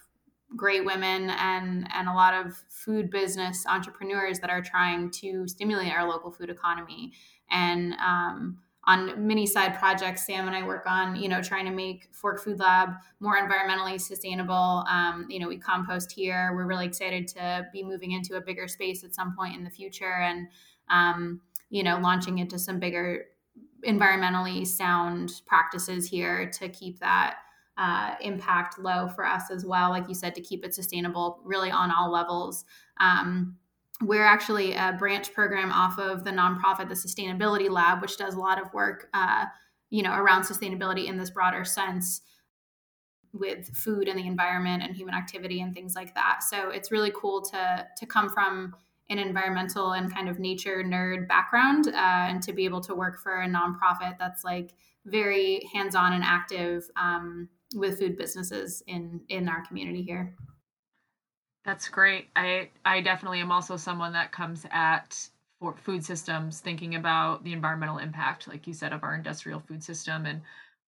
great 0.57 0.85
women 0.85 1.31
and 1.31 1.87
and 1.95 2.09
a 2.09 2.12
lot 2.12 2.35
of 2.35 2.57
food 2.69 3.09
business 3.11 3.64
entrepreneurs 3.66 4.40
that 4.40 4.51
are 4.51 4.62
trying 4.62 5.11
to 5.11 5.47
stimulate 5.47 5.93
our 5.93 6.09
local 6.09 6.31
food 6.31 6.51
economy 6.51 7.12
and 7.51 7.95
um, 7.95 8.59
on 8.90 9.26
many 9.26 9.46
side 9.46 9.79
projects 9.79 10.26
sam 10.26 10.46
and 10.46 10.57
i 10.57 10.62
work 10.62 10.85
on 10.87 11.14
you 11.14 11.29
know 11.29 11.40
trying 11.40 11.64
to 11.64 11.70
make 11.70 12.09
fork 12.12 12.42
food 12.42 12.59
lab 12.59 12.90
more 13.20 13.37
environmentally 13.37 14.00
sustainable 14.00 14.85
um, 14.90 15.26
you 15.29 15.38
know 15.38 15.48
we 15.48 15.57
compost 15.57 16.11
here 16.11 16.53
we're 16.55 16.66
really 16.66 16.87
excited 16.87 17.29
to 17.29 17.66
be 17.72 17.83
moving 17.83 18.12
into 18.12 18.37
a 18.37 18.40
bigger 18.40 18.66
space 18.66 19.05
at 19.05 19.14
some 19.14 19.35
point 19.37 19.57
in 19.57 19.62
the 19.62 19.70
future 19.70 20.16
and 20.22 20.48
um, 20.88 21.40
you 21.68 21.83
know 21.83 21.98
launching 21.98 22.38
into 22.38 22.59
some 22.59 22.79
bigger 22.79 23.26
environmentally 23.87 24.66
sound 24.66 25.42
practices 25.46 26.09
here 26.09 26.50
to 26.50 26.68
keep 26.68 26.98
that 26.98 27.37
uh, 27.79 28.14
impact 28.20 28.79
low 28.79 29.09
for 29.09 29.24
us 29.24 29.50
as 29.50 29.64
well. 29.64 29.88
Like 29.88 30.07
you 30.07 30.14
said, 30.14 30.35
to 30.35 30.42
keep 30.42 30.66
it 30.66 30.74
sustainable, 30.74 31.40
really 31.44 31.70
on 31.70 31.90
all 31.90 32.12
levels. 32.12 32.66
Um, 33.00 33.57
we're 34.03 34.25
actually 34.25 34.73
a 34.75 34.97
branch 34.99 35.33
program 35.35 35.73
off 35.73 35.99
of 35.99 36.25
the 36.25 36.31
nonprofit, 36.31 36.89
the 36.89 36.95
Sustainability 36.95 37.69
Lab, 37.69 38.01
which 38.01 38.17
does 38.17 38.35
a 38.35 38.39
lot 38.39 38.61
of 38.61 38.73
work, 38.73 39.09
uh, 39.13 39.45
you 39.91 40.03
know, 40.03 40.15
around 40.15 40.43
sustainability 40.43 41.07
in 41.07 41.19
this 41.19 41.31
broader 41.31 41.65
sense 41.65 42.23
with 43.33 43.69
food 43.77 44.09
and 44.09 44.19
the 44.19 44.27
environment 44.27 44.83
and 44.83 44.97
human 44.97 45.15
activity 45.15 45.61
and 45.61 45.75
things 45.75 45.95
like 45.95 46.15
that. 46.15 46.43
So 46.43 46.71
it's 46.71 46.91
really 46.91 47.13
cool 47.15 47.43
to 47.43 47.87
to 47.97 48.07
come 48.07 48.29
from 48.29 48.75
an 49.09 49.19
environmental 49.19 49.93
and 49.93 50.13
kind 50.13 50.29
of 50.29 50.39
nature 50.39 50.83
nerd 50.85 51.29
background 51.29 51.89
uh, 51.89 51.93
and 51.95 52.43
to 52.45 52.53
be 52.53 52.65
able 52.65 52.81
to 52.81 52.95
work 52.95 53.21
for 53.21 53.43
a 53.43 53.49
nonprofit 53.49 54.17
that's 54.19 54.45
like 54.45 54.73
very 55.05 55.69
hands-on 55.73 56.13
and 56.13 56.23
active 56.23 56.89
um, 56.97 57.49
with 57.75 57.99
food 57.99 58.17
businesses 58.17 58.83
in 58.87 59.21
in 59.29 59.49
our 59.49 59.65
community 59.67 60.03
here. 60.03 60.35
That's 61.70 61.88
great. 61.88 62.28
I 62.35 62.70
I 62.85 63.00
definitely 63.00 63.38
am 63.40 63.52
also 63.52 63.76
someone 63.76 64.12
that 64.14 64.33
comes 64.33 64.66
at 64.72 65.28
for 65.61 65.76
food 65.76 66.04
systems 66.04 66.59
thinking 66.59 66.96
about 66.96 67.44
the 67.44 67.52
environmental 67.52 67.98
impact, 67.98 68.48
like 68.48 68.66
you 68.66 68.72
said, 68.74 68.92
of 68.92 69.04
our 69.04 69.14
industrial 69.14 69.61
food 69.61 69.85
system, 69.85 70.27
and 70.27 70.42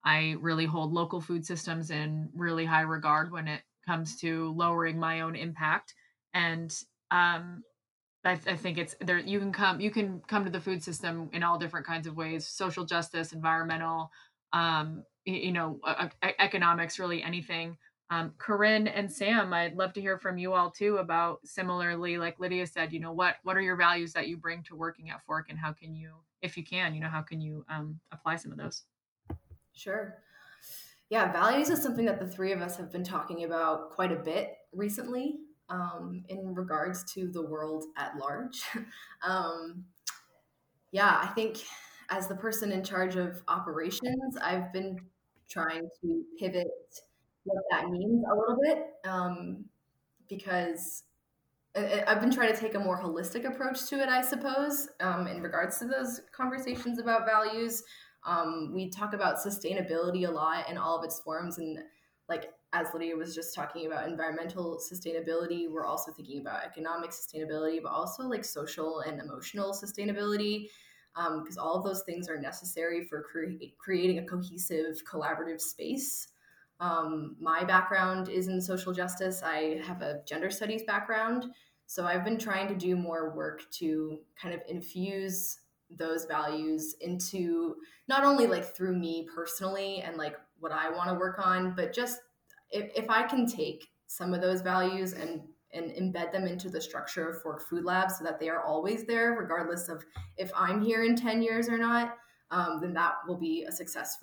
I 0.05 0.35
really 0.41 0.67
hold 0.67 0.93
local 0.93 1.21
food 1.21 1.47
systems 1.47 1.91
in 1.93 2.31
really 2.35 2.65
high 2.65 2.81
regard 2.81 3.31
when 3.31 3.47
it 3.47 3.63
comes 3.87 4.17
to 4.23 4.51
lowering 4.55 4.99
my 4.99 5.21
own 5.21 5.37
impact. 5.37 5.95
And 6.35 6.75
um, 7.13 7.63
I, 8.25 8.33
I 8.33 8.57
think 8.57 8.79
it's 8.79 8.97
there. 9.01 9.19
You 9.19 9.39
can 9.41 9.53
come 9.53 9.81
you 9.81 9.91
can 9.91 10.21
come 10.29 10.45
to 10.45 10.51
the 10.51 10.61
food 10.61 10.83
system 10.83 11.31
in 11.33 11.45
all 11.45 11.59
different 11.59 11.87
kinds 11.87 12.07
of 12.07 12.17
ways: 12.17 12.47
social 12.47 12.85
justice, 12.85 13.33
environmental, 13.33 14.11
um, 14.53 15.05
you 15.25 15.53
know, 15.53 15.81
economics, 16.41 16.99
really 16.99 17.23
anything. 17.23 17.77
Um, 18.11 18.33
Corinne 18.37 18.89
and 18.89 19.11
Sam, 19.11 19.53
I'd 19.55 19.77
love 19.77 19.95
to 19.95 20.01
hear 20.01 20.19
from 20.19 20.37
you 20.37 20.53
all 20.53 20.71
too 20.71 20.99
about 20.99 21.41
similarly, 21.45 22.19
like 22.19 22.39
Lydia 22.39 22.67
said, 22.67 22.93
you 22.93 23.01
know, 23.01 23.13
what 23.13 23.37
what 23.43 23.57
are 23.57 23.63
your 23.63 23.77
values 23.77 24.13
that 24.13 24.29
you 24.29 24.37
bring 24.37 24.63
to 24.65 24.77
working 24.77 25.11
at 25.11 25.25
Fork, 25.25 25.47
and 25.49 25.59
how 25.59 25.73
can 25.73 25.95
you, 25.95 26.13
if 26.43 26.57
you 26.57 26.65
can, 26.65 26.95
you 26.95 27.01
know, 27.01 27.09
how 27.09 27.23
can 27.23 27.41
you 27.41 27.65
um, 27.71 27.99
apply 28.13 28.37
some 28.37 28.53
of 28.53 28.59
those? 28.59 28.85
Sure. 29.75 30.19
Yeah, 31.09 31.31
values 31.31 31.69
is 31.69 31.83
something 31.83 32.07
that 32.07 32.19
the 32.19 32.27
three 32.27 32.53
of 32.53 32.61
us 32.63 32.77
have 32.77 32.91
been 32.91 33.05
talking 33.05 33.45
about 33.45 33.91
quite 33.91 34.13
a 34.13 34.17
bit 34.17 34.57
recently 34.73 35.41
um, 35.69 36.25
in 36.29 36.55
regards 36.55 37.05
to 37.15 37.29
the 37.29 37.43
world 37.43 37.85
at 37.97 38.17
large. 38.17 38.63
um, 39.27 39.85
yeah, 40.91 41.19
I 41.23 41.27
think 41.29 41.59
as 42.11 42.29
the 42.29 42.35
person 42.35 42.73
in 42.73 42.85
charge 42.85 43.17
of 43.17 43.43
operations, 43.49 44.37
I've 44.41 44.73
been 44.73 45.01
trying 45.49 45.89
to 46.03 46.25
pivot 46.39 46.67
what 47.45 47.63
that 47.71 47.91
means 47.91 48.25
a 48.31 48.35
little 48.35 48.59
bit 48.63 48.87
um, 49.05 49.65
because 50.29 51.05
I've 51.75 52.21
been 52.21 52.31
trying 52.31 52.53
to 52.53 52.61
take 52.61 52.75
a 52.75 52.79
more 52.79 53.01
holistic 53.03 53.47
approach 53.47 53.87
to 53.87 54.03
it, 54.03 54.09
I 54.09 54.21
suppose, 54.21 54.89
um, 55.01 55.27
in 55.27 55.43
regards 55.43 55.79
to 55.79 55.87
those 55.87 56.21
conversations 56.37 56.99
about 56.99 57.25
values. 57.25 57.83
Um, 58.25 58.73
we 58.75 58.91
talk 58.91 59.15
about 59.15 59.37
sustainability 59.37 60.29
a 60.29 60.31
lot 60.31 60.69
in 60.69 60.77
all 60.77 60.99
of 60.99 61.05
its 61.05 61.21
forms. 61.21 61.59
And 61.59 61.79
like 62.29 62.53
as 62.75 62.89
Lydia 62.93 63.17
was 63.17 63.35
just 63.35 63.55
talking 63.55 63.87
about 63.87 64.07
environmental 64.07 64.81
sustainability, 64.81 65.71
we're 65.71 65.87
also 65.87 66.13
thinking 66.13 66.41
about 66.41 66.63
economic 66.63 67.11
sustainability, 67.11 67.83
but 67.83 67.91
also 67.91 68.25
like 68.25 68.45
social 68.45 69.01
and 69.01 69.19
emotional 69.19 69.73
sustainability, 69.73 70.69
because 71.15 71.57
um, 71.57 71.63
all 71.63 71.77
of 71.77 71.85
those 71.85 72.03
things 72.03 72.29
are 72.29 72.41
necessary 72.41 73.07
for 73.07 73.23
cre- 73.23 73.65
creating 73.79 74.19
a 74.19 74.27
cohesive, 74.27 75.03
collaborative 75.11 75.61
space 75.61 76.29
um, 76.83 77.37
my 77.41 77.63
background 77.63 78.29
is 78.29 78.49
in 78.49 78.61
social 78.61 78.93
justice. 78.93 79.41
I 79.45 79.81
have 79.87 80.03
a 80.03 80.21
gender 80.27 80.51
studies 80.51 80.83
background. 80.83 81.47
So 81.87 82.05
I've 82.05 82.25
been 82.25 82.39
trying 82.39 82.67
to 82.69 82.75
do 82.75 82.97
more 82.97 83.33
work 83.37 83.63
to 83.79 84.19
kind 84.41 84.53
of 84.53 84.63
infuse 84.69 85.61
those 85.97 86.25
values 86.25 86.97
into 87.01 87.77
not 88.09 88.25
only 88.25 88.49
like 88.49 88.65
through 88.65 88.97
me 88.97 89.29
personally 89.33 90.01
and 90.01 90.17
like 90.17 90.35
what 90.59 90.73
I 90.73 90.91
want 90.91 91.09
to 91.09 91.15
work 91.15 91.39
on, 91.39 91.75
but 91.77 91.95
just 91.95 92.19
if, 92.71 92.91
if 92.97 93.09
I 93.09 93.23
can 93.23 93.47
take 93.47 93.87
some 94.09 94.35
of 94.35 94.41
those 94.41 94.61
values 94.61 95.13
and 95.13 95.43
and 95.75 95.91
embed 95.93 96.33
them 96.33 96.47
into 96.47 96.69
the 96.69 96.81
structure 96.81 97.31
of 97.31 97.41
Fork 97.41 97.63
Food 97.63 97.85
Lab 97.85 98.11
so 98.11 98.25
that 98.25 98.39
they 98.39 98.51
are 98.51 98.63
always 98.63 99.07
there, 99.07 99.37
regardless 99.39 99.89
of 99.89 100.05
if 100.37 100.51
I'm 100.55 100.83
here 100.83 101.03
in 101.03 101.17
10 101.17 101.41
years 101.41 101.67
or 101.67 101.79
not, 101.79 102.17
um, 102.51 102.79
then 102.83 102.93
that 102.93 103.15
will 103.27 103.39
be 103.39 103.65
a 103.67 103.73
success 103.73 104.19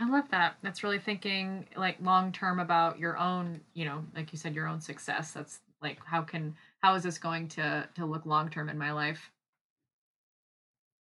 I 0.00 0.08
love 0.08 0.30
that. 0.30 0.56
That's 0.62 0.84
really 0.84 1.00
thinking 1.00 1.66
like 1.76 1.96
long 2.00 2.30
term 2.32 2.60
about 2.60 2.98
your 2.98 3.18
own, 3.18 3.60
you 3.74 3.84
know, 3.84 4.04
like 4.14 4.32
you 4.32 4.38
said, 4.38 4.54
your 4.54 4.68
own 4.68 4.80
success. 4.80 5.32
That's 5.32 5.60
like 5.82 5.98
how 6.04 6.22
can 6.22 6.54
how 6.80 6.94
is 6.94 7.02
this 7.02 7.18
going 7.18 7.48
to 7.48 7.88
to 7.94 8.06
look 8.06 8.24
long 8.24 8.48
term 8.48 8.68
in 8.68 8.78
my 8.78 8.92
life? 8.92 9.30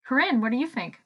Corinne, 0.05 0.41
what 0.41 0.51
do 0.51 0.57
you 0.57 0.67
think? 0.67 0.99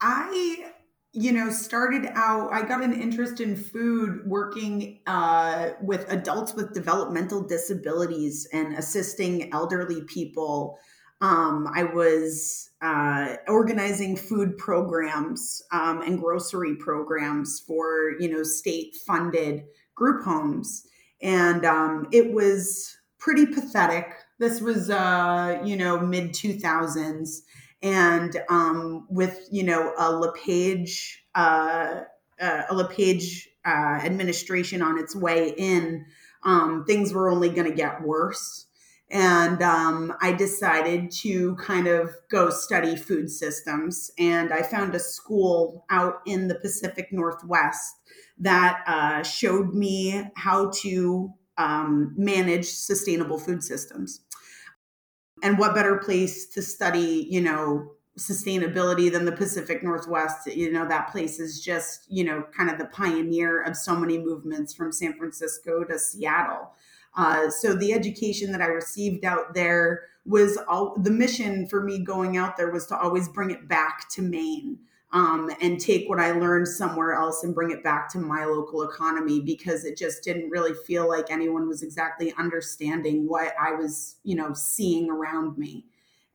I 0.00 0.72
you 1.16 1.32
know 1.32 1.48
started 1.48 2.10
out 2.14 2.52
i 2.52 2.60
got 2.60 2.82
an 2.82 2.92
interest 2.92 3.40
in 3.40 3.56
food 3.56 4.20
working 4.26 5.00
uh, 5.06 5.70
with 5.80 6.04
adults 6.12 6.52
with 6.52 6.74
developmental 6.74 7.40
disabilities 7.42 8.46
and 8.52 8.74
assisting 8.74 9.50
elderly 9.54 10.02
people 10.02 10.78
um, 11.20 11.68
I 11.74 11.84
was 11.84 12.70
uh, 12.82 13.36
organizing 13.48 14.16
food 14.16 14.58
programs 14.58 15.62
um, 15.72 16.02
and 16.02 16.20
grocery 16.20 16.76
programs 16.76 17.60
for 17.60 18.12
you 18.20 18.30
know 18.30 18.42
state 18.42 18.96
funded 19.06 19.64
group 19.94 20.24
homes, 20.24 20.86
and 21.22 21.64
um, 21.64 22.06
it 22.12 22.32
was 22.32 22.96
pretty 23.18 23.46
pathetic. 23.46 24.06
This 24.38 24.60
was 24.60 24.90
uh, 24.90 25.62
you 25.64 25.76
know 25.76 25.98
mid 26.00 26.34
two 26.34 26.58
thousands, 26.58 27.42
and 27.82 28.36
um, 28.50 29.06
with 29.08 29.48
you 29.50 29.62
know 29.62 29.94
a 29.98 30.12
LePage 30.12 31.24
uh, 31.34 32.02
uh 32.40 32.62
a 32.68 32.74
LePage 32.74 33.48
uh, 33.64 34.00
administration 34.04 34.82
on 34.82 34.98
its 34.98 35.16
way 35.16 35.54
in, 35.56 36.04
um, 36.44 36.84
things 36.86 37.14
were 37.14 37.30
only 37.30 37.48
going 37.48 37.68
to 37.68 37.74
get 37.74 38.02
worse 38.02 38.65
and 39.10 39.62
um, 39.62 40.12
I 40.20 40.32
decided 40.32 41.10
to 41.22 41.54
kind 41.56 41.86
of 41.86 42.10
go 42.28 42.50
study 42.50 42.96
food 42.96 43.30
systems. 43.30 44.10
And 44.18 44.52
I 44.52 44.62
found 44.62 44.94
a 44.94 44.98
school 44.98 45.84
out 45.90 46.16
in 46.26 46.48
the 46.48 46.56
Pacific 46.56 47.12
Northwest 47.12 47.94
that 48.38 48.82
uh, 48.86 49.22
showed 49.22 49.74
me 49.74 50.24
how 50.34 50.70
to 50.82 51.32
um, 51.56 52.14
manage 52.16 52.66
sustainable 52.66 53.38
food 53.38 53.62
systems. 53.62 54.22
And 55.42 55.58
what 55.58 55.74
better 55.74 55.98
place 55.98 56.46
to 56.48 56.62
study, 56.62 57.28
you 57.30 57.40
know, 57.40 57.92
sustainability 58.18 59.12
than 59.12 59.24
the 59.24 59.32
Pacific 59.32 59.84
Northwest? 59.84 60.46
You 60.46 60.72
know, 60.72 60.88
that 60.88 61.12
place 61.12 61.38
is 61.38 61.60
just, 61.60 62.06
you 62.08 62.24
know, 62.24 62.44
kind 62.56 62.70
of 62.70 62.78
the 62.78 62.86
pioneer 62.86 63.62
of 63.62 63.76
so 63.76 63.94
many 63.94 64.18
movements 64.18 64.74
from 64.74 64.90
San 64.90 65.16
Francisco 65.16 65.84
to 65.84 65.98
Seattle. 65.98 66.72
Uh, 67.16 67.50
so 67.50 67.74
the 67.74 67.92
education 67.92 68.52
that 68.52 68.60
I 68.60 68.66
received 68.66 69.24
out 69.24 69.54
there 69.54 70.02
was 70.24 70.58
all 70.68 70.96
the 70.98 71.10
mission 71.10 71.66
for 71.66 71.82
me 71.82 71.98
going 71.98 72.36
out 72.36 72.56
there 72.56 72.70
was 72.70 72.86
to 72.86 72.98
always 72.98 73.28
bring 73.28 73.50
it 73.50 73.68
back 73.68 74.08
to 74.10 74.22
Maine. 74.22 74.78
Um, 75.12 75.50
and 75.62 75.80
take 75.80 76.08
what 76.08 76.18
I 76.18 76.32
learned 76.32 76.66
somewhere 76.66 77.14
else 77.14 77.44
and 77.44 77.54
bring 77.54 77.70
it 77.70 77.82
back 77.82 78.10
to 78.10 78.18
my 78.18 78.44
local 78.44 78.82
economy 78.82 79.40
because 79.40 79.84
it 79.84 79.96
just 79.96 80.22
didn't 80.24 80.50
really 80.50 80.74
feel 80.84 81.08
like 81.08 81.30
anyone 81.30 81.68
was 81.68 81.82
exactly 81.82 82.34
understanding 82.36 83.26
what 83.26 83.54
I 83.58 83.72
was, 83.72 84.16
you 84.24 84.34
know, 84.34 84.52
seeing 84.52 85.08
around 85.08 85.56
me. 85.56 85.86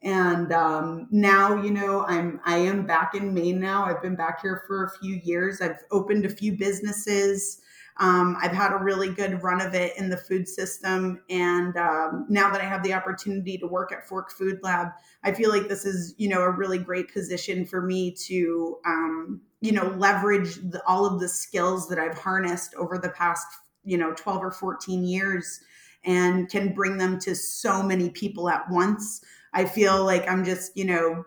And 0.04 0.52
um, 0.52 1.08
now, 1.12 1.62
you 1.62 1.70
know, 1.70 2.06
I'm 2.08 2.40
I 2.44 2.58
am 2.58 2.88
back 2.88 3.14
in 3.14 3.34
Maine 3.34 3.60
now. 3.60 3.84
I've 3.84 4.02
been 4.02 4.16
back 4.16 4.42
here 4.42 4.64
for 4.66 4.86
a 4.86 4.90
few 5.00 5.22
years. 5.24 5.62
I've 5.62 5.84
opened 5.92 6.26
a 6.26 6.30
few 6.30 6.54
businesses. 6.54 7.62
Um, 7.98 8.38
I've 8.42 8.52
had 8.52 8.72
a 8.72 8.78
really 8.78 9.14
good 9.14 9.44
run 9.44 9.62
of 9.62 9.74
it 9.74 9.96
in 9.98 10.10
the 10.10 10.18
food 10.18 10.48
system. 10.48 11.22
And 11.30 11.76
um, 11.78 12.26
now 12.30 12.50
that 12.52 12.62
I 12.62 12.66
have 12.66 12.84
the 12.84 12.94
opportunity 12.94 13.58
to 13.58 13.68
work 13.68 13.92
at 13.92 14.08
Fork 14.08 14.32
Food 14.32 14.60
Lab, 14.64 14.90
I 15.24 15.32
feel 15.32 15.50
like 15.50 15.68
this 15.68 15.86
is, 15.86 16.16
you 16.18 16.30
know, 16.30 16.42
a 16.42 16.50
really 16.50 16.78
great 16.78 17.14
position 17.14 17.66
for 17.66 17.82
me 17.82 18.12
to, 18.12 18.78
um, 18.86 19.42
you 19.60 19.72
know, 19.72 19.94
leverage 19.98 20.56
the, 20.56 20.82
all 20.88 21.06
of 21.06 21.20
the 21.20 21.28
skills 21.28 21.88
that 21.90 22.00
I've 22.00 22.18
harnessed 22.18 22.74
over 22.76 22.98
the 22.98 23.10
past, 23.10 23.46
you 23.84 23.98
know, 23.98 24.14
12 24.14 24.44
or 24.44 24.52
14 24.52 25.04
years 25.04 25.62
and 26.04 26.50
can 26.50 26.74
bring 26.74 26.98
them 26.98 27.20
to 27.20 27.36
so 27.36 27.84
many 27.84 28.10
people 28.10 28.50
at 28.50 28.70
once. 28.70 29.22
I 29.54 29.66
feel 29.66 30.04
like 30.04 30.28
I'm 30.28 30.44
just, 30.44 30.76
you 30.76 30.86
know, 30.86 31.26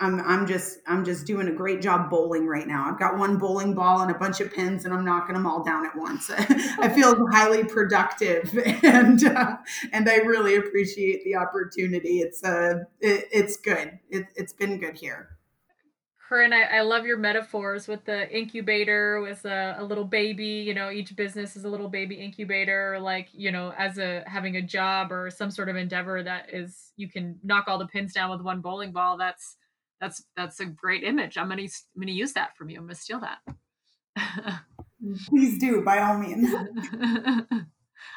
I'm 0.00 0.20
I'm 0.20 0.46
just 0.46 0.78
I'm 0.86 1.04
just 1.04 1.26
doing 1.26 1.48
a 1.48 1.52
great 1.52 1.80
job 1.80 2.10
bowling 2.10 2.46
right 2.46 2.66
now. 2.66 2.88
I've 2.88 2.98
got 2.98 3.16
one 3.18 3.38
bowling 3.38 3.74
ball 3.74 4.00
and 4.02 4.10
a 4.10 4.18
bunch 4.18 4.40
of 4.40 4.52
pins, 4.52 4.84
and 4.84 4.92
I'm 4.92 5.04
knocking 5.04 5.34
them 5.34 5.46
all 5.46 5.62
down 5.62 5.86
at 5.86 5.96
once. 5.96 6.30
I 6.38 6.88
feel 6.88 7.26
highly 7.28 7.64
productive, 7.64 8.56
and 8.82 9.24
uh, 9.24 9.56
and 9.92 10.08
I 10.08 10.16
really 10.16 10.56
appreciate 10.56 11.24
the 11.24 11.36
opportunity. 11.36 12.20
It's 12.20 12.44
uh 12.44 12.84
it, 13.00 13.24
it's 13.32 13.56
good. 13.56 13.98
It, 14.10 14.26
it's 14.36 14.52
been 14.52 14.78
good 14.78 14.96
here. 14.96 15.38
Corinne, 16.28 16.52
I, 16.52 16.64
I 16.64 16.80
love 16.82 17.06
your 17.06 17.16
metaphors 17.16 17.88
with 17.88 18.04
the 18.04 18.30
incubator 18.30 19.22
with 19.22 19.46
a, 19.46 19.76
a 19.78 19.84
little 19.84 20.04
baby. 20.04 20.44
You 20.44 20.74
know, 20.74 20.90
each 20.90 21.16
business 21.16 21.56
is 21.56 21.64
a 21.64 21.68
little 21.70 21.88
baby 21.88 22.16
incubator, 22.16 22.98
like 23.00 23.28
you 23.32 23.50
know, 23.50 23.72
as 23.78 23.98
a 23.98 24.22
having 24.26 24.56
a 24.56 24.62
job 24.62 25.10
or 25.10 25.30
some 25.30 25.50
sort 25.50 25.70
of 25.70 25.76
endeavor 25.76 26.22
that 26.22 26.52
is 26.52 26.92
you 26.96 27.08
can 27.08 27.38
knock 27.42 27.64
all 27.66 27.78
the 27.78 27.86
pins 27.86 28.12
down 28.12 28.30
with 28.30 28.42
one 28.42 28.60
bowling 28.60 28.92
ball. 28.92 29.16
That's 29.16 29.56
that's 30.00 30.24
that's 30.36 30.60
a 30.60 30.66
great 30.66 31.04
image. 31.04 31.38
I'm 31.38 31.48
gonna 31.48 31.62
I'm 31.62 32.00
gonna 32.00 32.12
use 32.12 32.32
that 32.34 32.56
from 32.56 32.70
you. 32.70 32.78
I'm 32.78 32.84
gonna 32.84 32.94
steal 32.94 33.20
that. 33.20 33.38
Please 35.28 35.58
do, 35.58 35.82
by 35.82 35.98
all 35.98 36.18
means. 36.18 36.52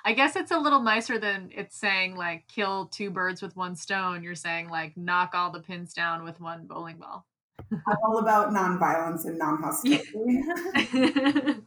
I 0.04 0.14
guess 0.14 0.36
it's 0.36 0.52
a 0.52 0.58
little 0.58 0.82
nicer 0.82 1.20
than 1.20 1.50
it's 1.56 1.78
saying 1.78 2.16
like 2.16 2.48
kill 2.48 2.88
two 2.88 3.12
birds 3.12 3.42
with 3.42 3.56
one 3.56 3.76
stone. 3.76 4.24
You're 4.24 4.36
saying 4.36 4.70
like 4.70 4.98
knock 4.98 5.32
all 5.34 5.52
the 5.52 5.60
pins 5.60 5.94
down 5.94 6.24
with 6.24 6.40
one 6.40 6.66
bowling 6.66 6.98
ball. 6.98 7.26
I'm 7.72 7.98
all 8.04 8.18
about 8.18 8.52
nonviolence 8.52 9.26
and 9.26 9.38
non-hostility. 9.38 10.44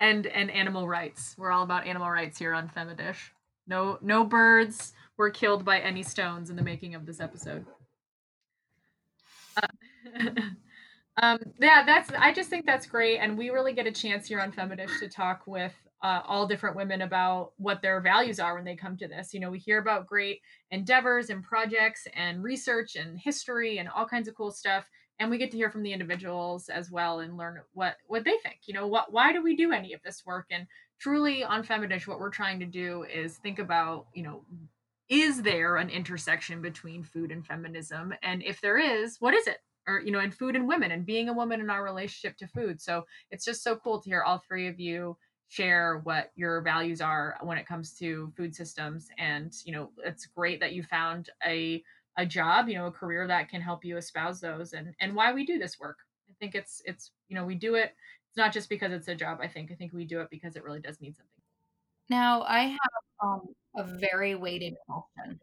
and 0.00 0.26
and 0.26 0.50
animal 0.50 0.86
rights. 0.86 1.34
We're 1.38 1.50
all 1.50 1.62
about 1.62 1.86
animal 1.86 2.10
rights 2.10 2.38
here 2.38 2.54
on 2.54 2.68
Femidish. 2.68 3.30
No 3.66 3.98
no 4.02 4.24
birds 4.24 4.92
were 5.16 5.30
killed 5.30 5.64
by 5.64 5.78
any 5.80 6.02
stones 6.02 6.50
in 6.50 6.56
the 6.56 6.62
making 6.62 6.94
of 6.94 7.06
this 7.06 7.20
episode. 7.20 7.64
um, 11.22 11.38
yeah, 11.60 11.84
that's. 11.84 12.10
I 12.18 12.32
just 12.32 12.50
think 12.50 12.66
that's 12.66 12.86
great, 12.86 13.18
and 13.18 13.36
we 13.36 13.50
really 13.50 13.72
get 13.72 13.86
a 13.86 13.92
chance 13.92 14.26
here 14.26 14.40
on 14.40 14.52
Femidish 14.52 14.98
to 15.00 15.08
talk 15.08 15.42
with 15.46 15.74
uh, 16.02 16.22
all 16.26 16.46
different 16.46 16.76
women 16.76 17.02
about 17.02 17.52
what 17.56 17.82
their 17.82 18.00
values 18.00 18.38
are 18.38 18.54
when 18.54 18.64
they 18.64 18.76
come 18.76 18.96
to 18.96 19.08
this. 19.08 19.34
You 19.34 19.40
know, 19.40 19.50
we 19.50 19.58
hear 19.58 19.78
about 19.78 20.06
great 20.06 20.40
endeavors 20.70 21.30
and 21.30 21.42
projects 21.42 22.06
and 22.14 22.42
research 22.42 22.96
and 22.96 23.18
history 23.18 23.78
and 23.78 23.88
all 23.88 24.06
kinds 24.06 24.28
of 24.28 24.34
cool 24.34 24.50
stuff, 24.50 24.88
and 25.18 25.30
we 25.30 25.38
get 25.38 25.50
to 25.50 25.56
hear 25.56 25.70
from 25.70 25.82
the 25.82 25.92
individuals 25.92 26.68
as 26.68 26.90
well 26.90 27.20
and 27.20 27.36
learn 27.36 27.60
what 27.72 27.96
what 28.06 28.24
they 28.24 28.36
think 28.42 28.58
you 28.66 28.74
know 28.74 28.86
what 28.86 29.12
why 29.12 29.32
do 29.32 29.42
we 29.42 29.56
do 29.56 29.72
any 29.72 29.92
of 29.92 30.00
this 30.04 30.24
work 30.24 30.46
and 30.50 30.66
truly 30.98 31.44
on 31.44 31.64
Femidish, 31.64 32.06
what 32.06 32.20
we're 32.20 32.30
trying 32.30 32.60
to 32.60 32.66
do 32.66 33.04
is 33.04 33.36
think 33.38 33.58
about 33.58 34.06
you 34.14 34.22
know 34.22 34.44
is 35.08 35.42
there 35.42 35.76
an 35.76 35.88
intersection 35.88 36.60
between 36.60 37.02
food 37.02 37.32
and 37.32 37.46
feminism? 37.46 38.14
And 38.22 38.42
if 38.42 38.60
there 38.60 38.78
is 38.78 39.16
what 39.20 39.34
is 39.34 39.46
it? 39.46 39.58
Or 39.86 40.00
you 40.00 40.12
know 40.12 40.18
and 40.18 40.34
food 40.34 40.54
and 40.54 40.68
women 40.68 40.90
and 40.90 41.06
being 41.06 41.28
a 41.28 41.32
woman 41.32 41.60
in 41.60 41.70
our 41.70 41.82
relationship 41.82 42.36
to 42.38 42.46
food. 42.46 42.80
So 42.80 43.04
it's 43.30 43.44
just 43.44 43.62
so 43.62 43.76
cool 43.76 44.00
to 44.00 44.08
hear 44.08 44.22
all 44.22 44.38
three 44.38 44.68
of 44.68 44.78
you 44.78 45.16
share 45.48 46.00
what 46.04 46.30
your 46.36 46.60
values 46.60 47.00
are 47.00 47.38
when 47.42 47.56
it 47.56 47.66
comes 47.66 47.94
to 47.94 48.30
food 48.36 48.54
systems. 48.54 49.08
And 49.18 49.52
you 49.64 49.72
know 49.72 49.90
it's 50.04 50.26
great 50.26 50.60
that 50.60 50.74
you 50.74 50.82
found 50.82 51.30
a 51.46 51.82
a 52.18 52.26
job 52.26 52.68
you 52.68 52.74
know 52.74 52.86
a 52.86 52.92
career 52.92 53.26
that 53.28 53.48
can 53.48 53.60
help 53.60 53.84
you 53.84 53.96
espouse 53.96 54.40
those 54.40 54.72
and 54.72 54.94
and 55.00 55.14
why 55.14 55.32
we 55.32 55.46
do 55.46 55.58
this 55.58 55.78
work. 55.80 55.98
I 56.28 56.34
think 56.38 56.54
it's 56.54 56.82
it's 56.84 57.12
you 57.28 57.36
know 57.36 57.46
we 57.46 57.54
do 57.54 57.74
it 57.76 57.94
it's 58.28 58.36
not 58.36 58.52
just 58.52 58.68
because 58.68 58.92
it's 58.92 59.08
a 59.08 59.14
job 59.14 59.38
i 59.40 59.48
think. 59.48 59.72
I 59.72 59.74
think 59.74 59.94
we 59.94 60.04
do 60.04 60.20
it 60.20 60.28
because 60.30 60.54
it 60.54 60.64
really 60.64 60.80
does 60.80 61.00
mean 61.00 61.14
something. 61.14 61.42
Now 62.10 62.42
i 62.42 62.60
have 62.64 62.78
um, 63.22 63.40
a 63.78 63.84
very 63.84 64.34
weighted 64.34 64.74
question 64.86 65.40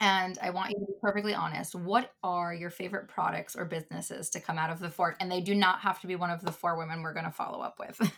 and 0.00 0.38
I 0.40 0.50
want 0.50 0.70
you 0.70 0.78
to 0.78 0.86
be 0.86 0.92
perfectly 1.00 1.34
honest. 1.34 1.74
What 1.74 2.12
are 2.22 2.54
your 2.54 2.70
favorite 2.70 3.08
products 3.08 3.56
or 3.56 3.64
businesses 3.64 4.30
to 4.30 4.40
come 4.40 4.58
out 4.58 4.70
of 4.70 4.78
the 4.78 4.90
fork? 4.90 5.16
And 5.18 5.30
they 5.30 5.40
do 5.40 5.54
not 5.54 5.80
have 5.80 6.00
to 6.02 6.06
be 6.06 6.14
one 6.14 6.30
of 6.30 6.42
the 6.42 6.52
four 6.52 6.78
women 6.78 7.02
we're 7.02 7.14
going 7.14 7.24
to 7.24 7.32
follow 7.32 7.60
up 7.60 7.78
with. 7.78 7.98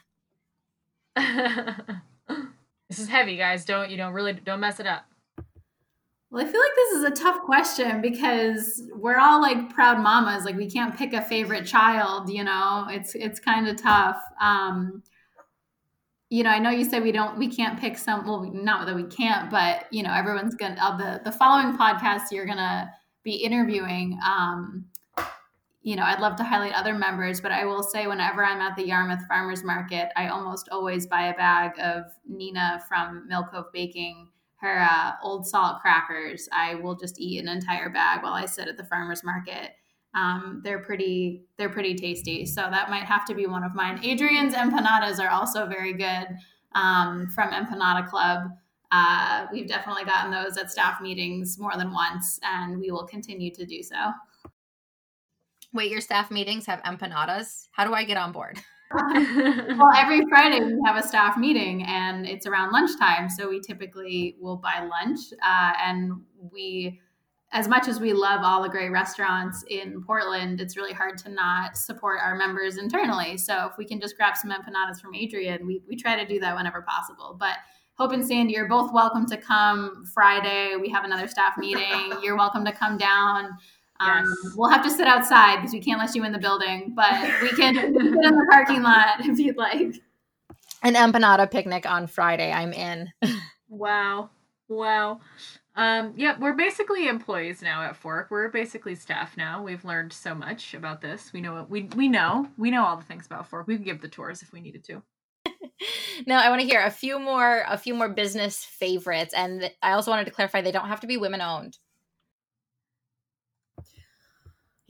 this 2.89 2.99
is 2.99 3.09
heavy, 3.09 3.37
guys. 3.37 3.65
Don't 3.65 3.91
you 3.91 3.97
know? 3.97 4.11
Really, 4.11 4.33
don't 4.35 4.61
mess 4.61 4.79
it 4.79 4.87
up. 4.87 5.05
Well, 6.31 6.47
I 6.47 6.51
feel 6.51 6.61
like 6.61 6.77
this 6.77 6.93
is 6.99 7.05
a 7.05 7.11
tough 7.11 7.41
question 7.43 8.01
because 8.01 8.83
we're 8.95 9.19
all 9.19 9.41
like 9.41 9.75
proud 9.75 9.99
mamas. 10.01 10.45
Like 10.45 10.57
we 10.57 10.71
can't 10.71 10.97
pick 10.97 11.13
a 11.13 11.23
favorite 11.23 11.67
child. 11.67 12.31
You 12.31 12.45
know, 12.45 12.87
it's 12.91 13.15
it's 13.15 13.41
kind 13.41 13.67
of 13.67 13.77
tough. 13.77 14.23
Um, 14.41 15.03
you 16.31 16.45
know, 16.45 16.51
I 16.51 16.61
know 16.61 16.71
you 16.71 16.85
said 16.85 17.03
we 17.03 17.11
don't, 17.11 17.37
we 17.37 17.49
can't 17.49 17.79
pick 17.79 17.99
some. 17.99 18.25
Well, 18.25 18.49
not 18.53 18.87
that 18.87 18.95
we 18.95 19.03
can't, 19.05 19.51
but 19.51 19.87
you 19.91 20.05
know, 20.05 20.15
everyone's 20.15 20.55
gonna 20.55 20.77
uh, 20.81 20.97
the 20.97 21.21
the 21.25 21.33
following 21.33 21.77
podcast 21.77 22.31
you're 22.31 22.47
gonna 22.47 22.91
be 23.25 23.35
interviewing. 23.35 24.19
Um, 24.25 24.87
you 25.83 25.97
know, 25.97 26.05
I'd 26.05 26.21
love 26.21 26.37
to 26.37 26.45
highlight 26.45 26.75
other 26.75 26.95
members, 26.95 27.41
but 27.41 27.53
I 27.53 27.65
will 27.65 27.83
say 27.83 28.07
whenever 28.07 28.45
I'm 28.45 28.61
at 28.61 28.77
the 28.77 28.87
Yarmouth 28.87 29.27
Farmers 29.27 29.65
Market, 29.65 30.11
I 30.15 30.29
almost 30.29 30.69
always 30.71 31.07
buy 31.07 31.29
a 31.29 31.35
bag 31.35 31.73
of 31.81 32.05
Nina 32.29 32.85
from 32.87 33.27
Mill 33.27 33.49
Cove 33.51 33.73
Baking, 33.73 34.29
her 34.61 34.87
uh, 34.89 35.13
old 35.23 35.47
salt 35.47 35.81
crackers. 35.81 36.49
I 36.53 36.77
will 36.77 36.95
just 36.95 37.19
eat 37.19 37.41
an 37.41 37.49
entire 37.49 37.89
bag 37.89 38.23
while 38.23 38.35
I 38.35 38.45
sit 38.45 38.69
at 38.69 38.77
the 38.77 38.85
farmers 38.85 39.25
market. 39.25 39.73
Um, 40.15 40.61
they're 40.65 40.81
pretty, 40.81 41.45
they're 41.57 41.71
pretty 41.71 41.95
tasty. 41.95 42.45
So 42.47 42.63
that 42.63 42.91
might 42.91 43.05
have 43.05 43.25
to 43.27 43.35
be 43.35 43.47
one 43.47 43.63
of 43.63 43.75
mine. 43.75 44.01
Adrian's 44.03 44.55
empanadas 44.55 45.21
are 45.21 45.31
also 45.31 45.67
very 45.67 45.93
good 45.93 46.27
um, 46.75 47.29
from 47.29 47.51
Empanada 47.51 48.09
Club. 48.09 48.51
Uh, 48.93 49.47
we've 49.53 49.69
definitely 49.69 50.05
gotten 50.05 50.33
those 50.33 50.57
at 50.57 50.71
staff 50.71 51.01
meetings 51.01 51.59
more 51.59 51.77
than 51.77 51.93
once, 51.93 52.41
and 52.43 52.79
we 52.79 52.91
will 52.91 53.07
continue 53.07 53.53
to 53.55 53.65
do 53.65 53.83
so. 53.83 53.95
Wait, 55.73 55.91
your 55.91 56.01
staff 56.01 56.31
meetings 56.31 56.67
have 56.67 56.83
empanadas? 56.83 57.69
How 57.71 57.85
do 57.85 57.95
I 57.95 58.05
get 58.05 58.17
on 58.17 58.33
board? 58.33 58.59
well, 58.93 59.93
every 59.97 60.27
Friday 60.29 60.65
we 60.65 60.81
have 60.85 60.97
a 60.97 61.07
staff 61.07 61.37
meeting 61.37 61.85
and 61.85 62.27
it's 62.27 62.45
around 62.45 62.73
lunchtime. 62.73 63.29
So 63.29 63.49
we 63.49 63.61
typically 63.61 64.37
will 64.41 64.57
buy 64.57 64.81
lunch. 64.81 65.21
Uh, 65.35 65.73
and 65.81 66.13
we, 66.53 67.01
as 67.53 67.67
much 67.67 67.89
as 67.89 67.99
we 67.99 68.13
love 68.13 68.43
all 68.45 68.63
the 68.63 68.69
great 68.69 68.91
restaurants 68.91 69.65
in 69.69 70.03
Portland, 70.03 70.61
it's 70.61 70.77
really 70.77 70.93
hard 70.93 71.19
to 71.19 71.29
not 71.29 71.77
support 71.77 72.21
our 72.23 72.37
members 72.37 72.77
internally. 72.79 73.37
So 73.37 73.67
if 73.67 73.77
we 73.77 73.85
can 73.85 74.01
just 74.01 74.17
grab 74.17 74.37
some 74.37 74.53
empanadas 74.53 75.01
from 75.01 75.15
Adrian, 75.15 75.67
we, 75.67 75.83
we 75.89 75.97
try 75.97 76.17
to 76.17 76.27
do 76.27 76.39
that 76.41 76.55
whenever 76.55 76.83
possible. 76.83 77.37
But 77.39 77.57
Hope 77.95 78.13
and 78.13 78.27
Sandy, 78.27 78.55
you're 78.55 78.69
both 78.69 78.93
welcome 78.95 79.27
to 79.27 79.37
come 79.37 80.07
Friday. 80.15 80.77
We 80.81 80.89
have 80.89 81.05
another 81.05 81.29
staff 81.29 81.59
meeting. 81.59 82.15
You're 82.23 82.35
welcome 82.35 82.65
to 82.65 82.73
come 82.73 82.97
down. 82.97 83.51
Um, 84.01 84.25
yes. 84.25 84.55
We'll 84.57 84.71
have 84.71 84.83
to 84.85 84.91
sit 84.91 85.07
outside 85.07 85.57
because 85.57 85.73
we 85.75 85.81
can't 85.81 86.01
let 86.01 86.15
you 86.15 86.25
in 86.25 86.33
the 86.33 86.39
building, 86.39 86.95
but 86.97 87.13
we 87.43 87.51
can 87.51 87.75
sit 87.75 87.85
in 87.85 88.13
the 88.13 88.47
parking 88.51 88.83
lot 88.83 89.21
if 89.21 89.39
you'd 89.39 89.59
like. 89.59 90.01
An 90.83 90.95
empanada 90.95 91.51
picnic 91.51 91.85
on 91.85 92.07
Friday. 92.07 92.51
I'm 92.51 92.73
in. 92.73 93.13
wow. 93.69 94.31
Wow. 94.71 95.19
Um, 95.75 96.15
yeah, 96.17 96.39
we're 96.39 96.55
basically 96.55 97.09
employees 97.09 97.61
now 97.61 97.83
at 97.83 97.97
Fork. 97.97 98.31
We're 98.31 98.49
basically 98.51 98.95
staff 98.95 99.37
now. 99.37 99.63
We've 99.63 99.85
learned 99.85 100.13
so 100.13 100.33
much 100.33 100.75
about 100.75 101.01
this. 101.01 101.33
We 101.33 101.41
know 101.41 101.55
what 101.55 101.69
we 101.69 101.91
we 101.97 102.09
know. 102.09 102.49
We 102.57 102.71
know 102.71 102.85
all 102.85 102.97
the 102.97 103.05
things 103.05 103.27
about 103.27 103.49
Fork. 103.49 103.67
We 103.67 103.75
can 103.75 103.85
give 103.85 104.01
the 104.01 104.09
tours 104.09 104.43
if 104.43 104.53
we 104.53 104.61
needed 104.61 104.85
to. 104.85 105.03
now 106.27 106.41
I 106.41 106.51
want 106.51 106.61
to 106.61 106.67
hear 106.67 106.83
a 106.83 106.91
few 106.91 107.19
more 107.19 107.65
a 107.67 107.77
few 107.77 107.95
more 107.95 108.09
business 108.09 108.65
favorites, 108.65 109.35
and 109.35 109.73
I 109.83 109.93
also 109.93 110.13
wanted 110.13 110.27
to 110.27 110.31
clarify 110.31 110.61
they 110.61 110.73
don't 110.73 110.89
have 110.89 111.01
to 111.01 111.09
be 111.09 111.17
women 111.17 111.41
owned. 111.41 111.79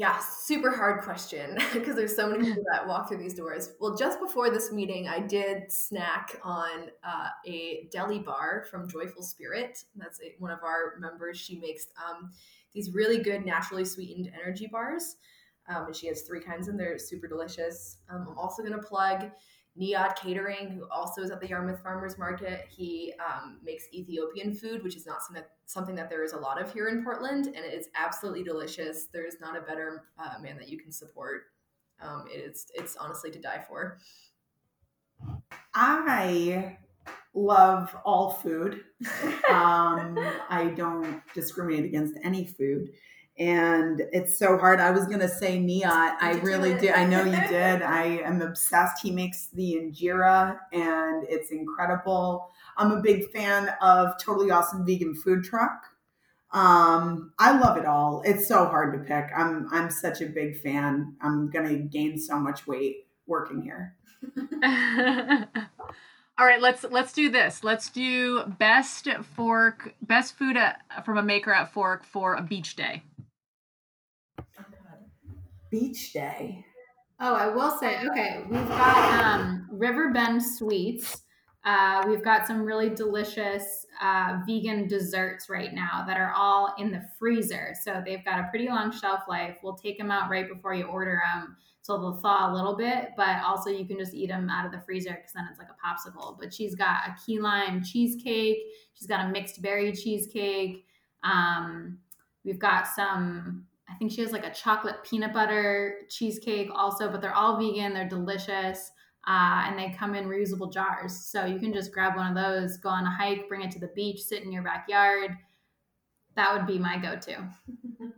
Yeah, 0.01 0.18
super 0.18 0.70
hard 0.74 1.03
question 1.03 1.59
because 1.74 1.94
there's 1.94 2.16
so 2.16 2.26
many 2.26 2.44
people 2.48 2.64
that 2.72 2.88
walk 2.88 3.07
through 3.07 3.18
these 3.18 3.34
doors. 3.34 3.72
Well, 3.80 3.94
just 3.94 4.18
before 4.18 4.48
this 4.48 4.72
meeting, 4.72 5.07
I 5.09 5.20
did 5.20 5.70
snack 5.70 6.40
on 6.42 6.88
uh, 7.05 7.28
a 7.46 7.86
deli 7.92 8.18
bar 8.18 8.64
from 8.70 8.88
Joyful 8.88 9.22
Spirit. 9.22 9.84
That's 9.94 10.18
a, 10.22 10.32
one 10.38 10.53
of 10.53 10.61
our 10.64 10.94
members. 10.98 11.36
She 11.36 11.59
makes 11.59 11.88
um, 12.03 12.30
these 12.72 12.94
really 12.94 13.18
good 13.18 13.44
naturally 13.44 13.84
sweetened 13.84 14.32
energy 14.42 14.70
bars. 14.72 15.16
Um, 15.68 15.84
and 15.84 15.94
she 15.94 16.07
has 16.07 16.22
three 16.22 16.40
kinds 16.40 16.68
and 16.68 16.80
they're 16.80 16.96
super 16.96 17.28
delicious. 17.28 17.98
Um, 18.09 18.26
I'm 18.30 18.38
also 18.38 18.62
going 18.62 18.72
to 18.72 18.86
plug 18.86 19.30
Niat 19.78 20.16
Catering, 20.16 20.70
who 20.70 20.86
also 20.90 21.22
is 21.22 21.30
at 21.30 21.40
the 21.40 21.48
Yarmouth 21.48 21.82
Farmers 21.82 22.18
Market, 22.18 22.66
he 22.68 23.14
um, 23.24 23.58
makes 23.64 23.84
Ethiopian 23.94 24.54
food, 24.54 24.82
which 24.82 24.96
is 24.96 25.06
not 25.06 25.22
something 25.22 25.42
that, 25.42 25.50
something 25.66 25.94
that 25.94 26.10
there 26.10 26.24
is 26.24 26.32
a 26.32 26.36
lot 26.36 26.60
of 26.60 26.72
here 26.72 26.88
in 26.88 27.04
Portland, 27.04 27.46
and 27.46 27.56
it 27.56 27.72
is 27.72 27.88
absolutely 27.94 28.42
delicious. 28.42 29.06
There 29.12 29.26
is 29.26 29.36
not 29.40 29.56
a 29.56 29.60
better 29.60 30.04
uh, 30.18 30.38
man 30.40 30.56
that 30.58 30.68
you 30.68 30.78
can 30.78 30.90
support. 30.90 31.44
Um, 32.02 32.24
it's 32.28 32.66
it's 32.74 32.96
honestly 32.96 33.30
to 33.30 33.38
die 33.38 33.64
for. 33.68 33.98
I 35.74 36.78
love 37.34 37.94
all 38.04 38.30
food. 38.30 38.82
um, 39.50 40.18
I 40.48 40.72
don't 40.76 41.22
discriminate 41.34 41.84
against 41.84 42.14
any 42.24 42.46
food 42.46 42.90
and 43.41 44.03
it's 44.12 44.36
so 44.36 44.59
hard. 44.59 44.80
I 44.80 44.91
was 44.91 45.07
gonna 45.07 45.26
say 45.26 45.59
Niat. 45.59 46.16
I 46.20 46.38
really 46.43 46.74
did. 46.74 46.93
I 46.93 47.07
know 47.07 47.24
you 47.24 47.41
did. 47.49 47.80
I 47.80 48.20
am 48.22 48.43
obsessed. 48.43 49.03
He 49.03 49.11
makes 49.11 49.49
the 49.49 49.76
injera, 49.76 50.59
and 50.74 51.24
it's 51.26 51.51
incredible. 51.51 52.53
I'm 52.76 52.93
a 52.93 53.01
big 53.01 53.30
fan 53.32 53.70
of 53.80 54.22
Totally 54.22 54.51
Awesome 54.51 54.84
Vegan 54.84 55.14
Food 55.14 55.43
Truck. 55.43 55.86
Um, 56.53 57.32
I 57.38 57.59
love 57.59 57.78
it 57.78 57.86
all. 57.86 58.22
It's 58.26 58.47
so 58.47 58.66
hard 58.66 58.93
to 58.93 58.99
pick. 58.99 59.30
I'm 59.34 59.66
I'm 59.72 59.91
such 59.91 60.20
a 60.20 60.26
big 60.26 60.61
fan. 60.61 61.16
I'm 61.22 61.49
gonna 61.49 61.76
gain 61.76 62.18
so 62.18 62.38
much 62.38 62.66
weight 62.66 63.07
working 63.26 63.62
here. 63.62 63.97
All 66.38 66.47
right, 66.47 66.61
let's 66.61 66.84
let's 66.84 67.14
do 67.14 67.30
this. 67.30 67.64
Let's 67.64 67.88
do 67.88 68.45
best 68.59 69.09
fork, 69.34 69.95
best 70.03 70.36
food 70.36 70.57
at, 70.57 70.82
from 71.05 71.18
a 71.18 71.22
maker 71.22 71.53
at 71.53 71.72
Fork 71.72 72.05
for 72.05 72.34
a 72.34 72.43
beach 72.43 72.76
day 72.76 73.03
beach 75.70 76.12
day. 76.12 76.64
Oh, 77.20 77.34
I 77.34 77.48
will 77.48 77.78
say, 77.78 77.98
okay, 78.06 78.44
we've 78.48 78.68
got 78.68 79.24
um, 79.24 79.68
Riverbend 79.70 80.42
Sweets. 80.42 81.22
Uh, 81.64 82.02
we've 82.08 82.24
got 82.24 82.46
some 82.46 82.62
really 82.62 82.88
delicious 82.88 83.86
uh, 84.00 84.38
vegan 84.46 84.88
desserts 84.88 85.50
right 85.50 85.74
now 85.74 86.02
that 86.06 86.16
are 86.16 86.32
all 86.34 86.74
in 86.78 86.90
the 86.90 87.02
freezer. 87.18 87.74
So 87.82 88.02
they've 88.04 88.24
got 88.24 88.40
a 88.40 88.48
pretty 88.48 88.68
long 88.68 88.90
shelf 88.90 89.20
life. 89.28 89.56
We'll 89.62 89.74
take 89.74 89.98
them 89.98 90.10
out 90.10 90.30
right 90.30 90.48
before 90.48 90.72
you 90.72 90.84
order 90.84 91.20
them. 91.30 91.56
So 91.82 91.98
they'll 91.98 92.16
thaw 92.16 92.50
a 92.50 92.54
little 92.54 92.76
bit, 92.76 93.10
but 93.16 93.42
also 93.44 93.68
you 93.68 93.84
can 93.84 93.98
just 93.98 94.14
eat 94.14 94.28
them 94.28 94.48
out 94.48 94.64
of 94.64 94.72
the 94.72 94.80
freezer 94.80 95.10
because 95.10 95.32
then 95.34 95.46
it's 95.50 95.58
like 95.58 95.68
a 95.68 95.86
popsicle. 95.86 96.38
But 96.38 96.54
she's 96.54 96.74
got 96.74 97.08
a 97.08 97.16
key 97.24 97.38
lime 97.38 97.82
cheesecake. 97.84 98.58
She's 98.94 99.06
got 99.06 99.26
a 99.26 99.28
mixed 99.28 99.60
berry 99.60 99.92
cheesecake. 99.92 100.86
Um, 101.22 101.98
we've 102.44 102.58
got 102.58 102.86
some 102.86 103.66
I 103.91 103.97
think 103.97 104.12
she 104.12 104.20
has 104.20 104.32
like 104.32 104.47
a 104.47 104.53
chocolate 104.53 104.97
peanut 105.05 105.32
butter 105.32 106.03
cheesecake 106.09 106.70
also, 106.74 107.11
but 107.11 107.20
they're 107.20 107.34
all 107.34 107.59
vegan. 107.59 107.93
They're 107.93 108.09
delicious. 108.09 108.93
Uh, 109.26 109.64
and 109.66 109.78
they 109.78 109.95
come 109.99 110.14
in 110.14 110.24
reusable 110.24 110.72
jars. 110.72 111.14
So 111.14 111.45
you 111.45 111.59
can 111.59 111.72
just 111.72 111.93
grab 111.93 112.16
one 112.16 112.28
of 112.28 112.34
those, 112.34 112.78
go 112.78 112.88
on 112.88 113.05
a 113.05 113.11
hike, 113.11 113.49
bring 113.49 113.62
it 113.62 113.70
to 113.72 113.78
the 113.78 113.88
beach, 113.88 114.20
sit 114.20 114.43
in 114.43 114.51
your 114.51 114.62
backyard. 114.62 115.36
That 116.36 116.55
would 116.55 116.66
be 116.66 116.78
my 116.78 116.97
go 116.97 117.16
to. 117.16 117.49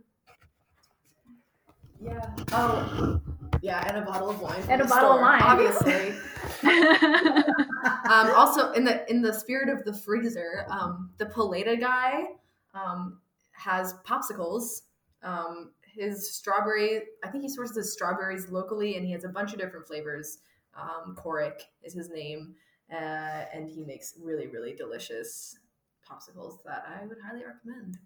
yeah. 2.01 2.29
Oh, 2.53 3.19
yeah. 3.61 3.83
And 3.87 3.97
a 3.97 4.01
bottle 4.05 4.29
of 4.29 4.39
wine. 4.39 4.63
And 4.69 4.81
a 4.81 4.85
bottle 4.85 5.09
store, 5.09 5.15
of 5.15 5.21
wine. 5.21 5.41
Obviously. 5.43 6.13
um, 8.09 8.31
also, 8.35 8.71
in 8.71 8.85
the 8.85 9.09
in 9.11 9.21
the 9.21 9.33
spirit 9.33 9.67
of 9.67 9.83
the 9.83 9.93
freezer, 9.93 10.65
um, 10.69 11.09
the 11.17 11.25
Paleta 11.25 11.77
guy 11.77 12.27
um, 12.73 13.19
has 13.51 13.95
popsicles 14.05 14.83
um, 15.23 15.71
his 15.83 16.33
strawberry. 16.33 17.01
I 17.23 17.29
think 17.29 17.43
he 17.43 17.49
sources 17.49 17.75
his 17.75 17.93
strawberries 17.93 18.49
locally, 18.49 18.97
and 18.97 19.05
he 19.05 19.11
has 19.13 19.23
a 19.23 19.29
bunch 19.29 19.53
of 19.53 19.59
different 19.59 19.87
flavors. 19.87 20.39
Um, 20.75 21.15
Coric 21.15 21.61
is 21.83 21.93
his 21.93 22.09
name, 22.09 22.55
uh, 22.91 23.45
and 23.53 23.69
he 23.69 23.83
makes 23.83 24.15
really 24.21 24.47
really 24.47 24.73
delicious 24.73 25.57
popsicles 26.09 26.63
that 26.65 26.85
I 26.87 27.05
would 27.05 27.17
highly 27.25 27.43
recommend. 27.45 27.97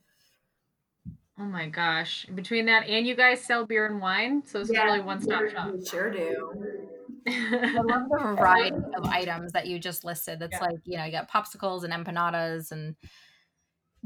Oh 1.40 1.46
my 1.46 1.68
gosh! 1.68 2.26
Between 2.34 2.66
that 2.66 2.88
and 2.88 3.06
you 3.06 3.16
guys 3.16 3.42
sell 3.42 3.66
beer 3.66 3.86
and 3.86 4.02
wine, 4.02 4.44
so 4.46 4.60
it's 4.60 4.72
yeah, 4.72 4.86
really 4.86 5.02
one 5.02 5.22
stop 5.22 5.48
shop. 5.50 5.72
We 5.74 5.86
sure 5.86 6.12
do. 6.12 6.52
I 7.28 7.82
love 7.82 8.10
the 8.10 8.18
variety 8.38 8.76
of 8.76 9.06
items 9.06 9.52
that 9.52 9.68
you 9.68 9.80
just 9.80 10.04
listed. 10.04 10.42
It's 10.42 10.54
yeah. 10.54 10.60
like 10.60 10.80
you 10.86 10.98
know 10.98 11.06
you 11.06 11.12
got 11.12 11.30
popsicles 11.30 11.84
and 11.84 11.94
empanadas 11.94 12.72
and 12.72 12.96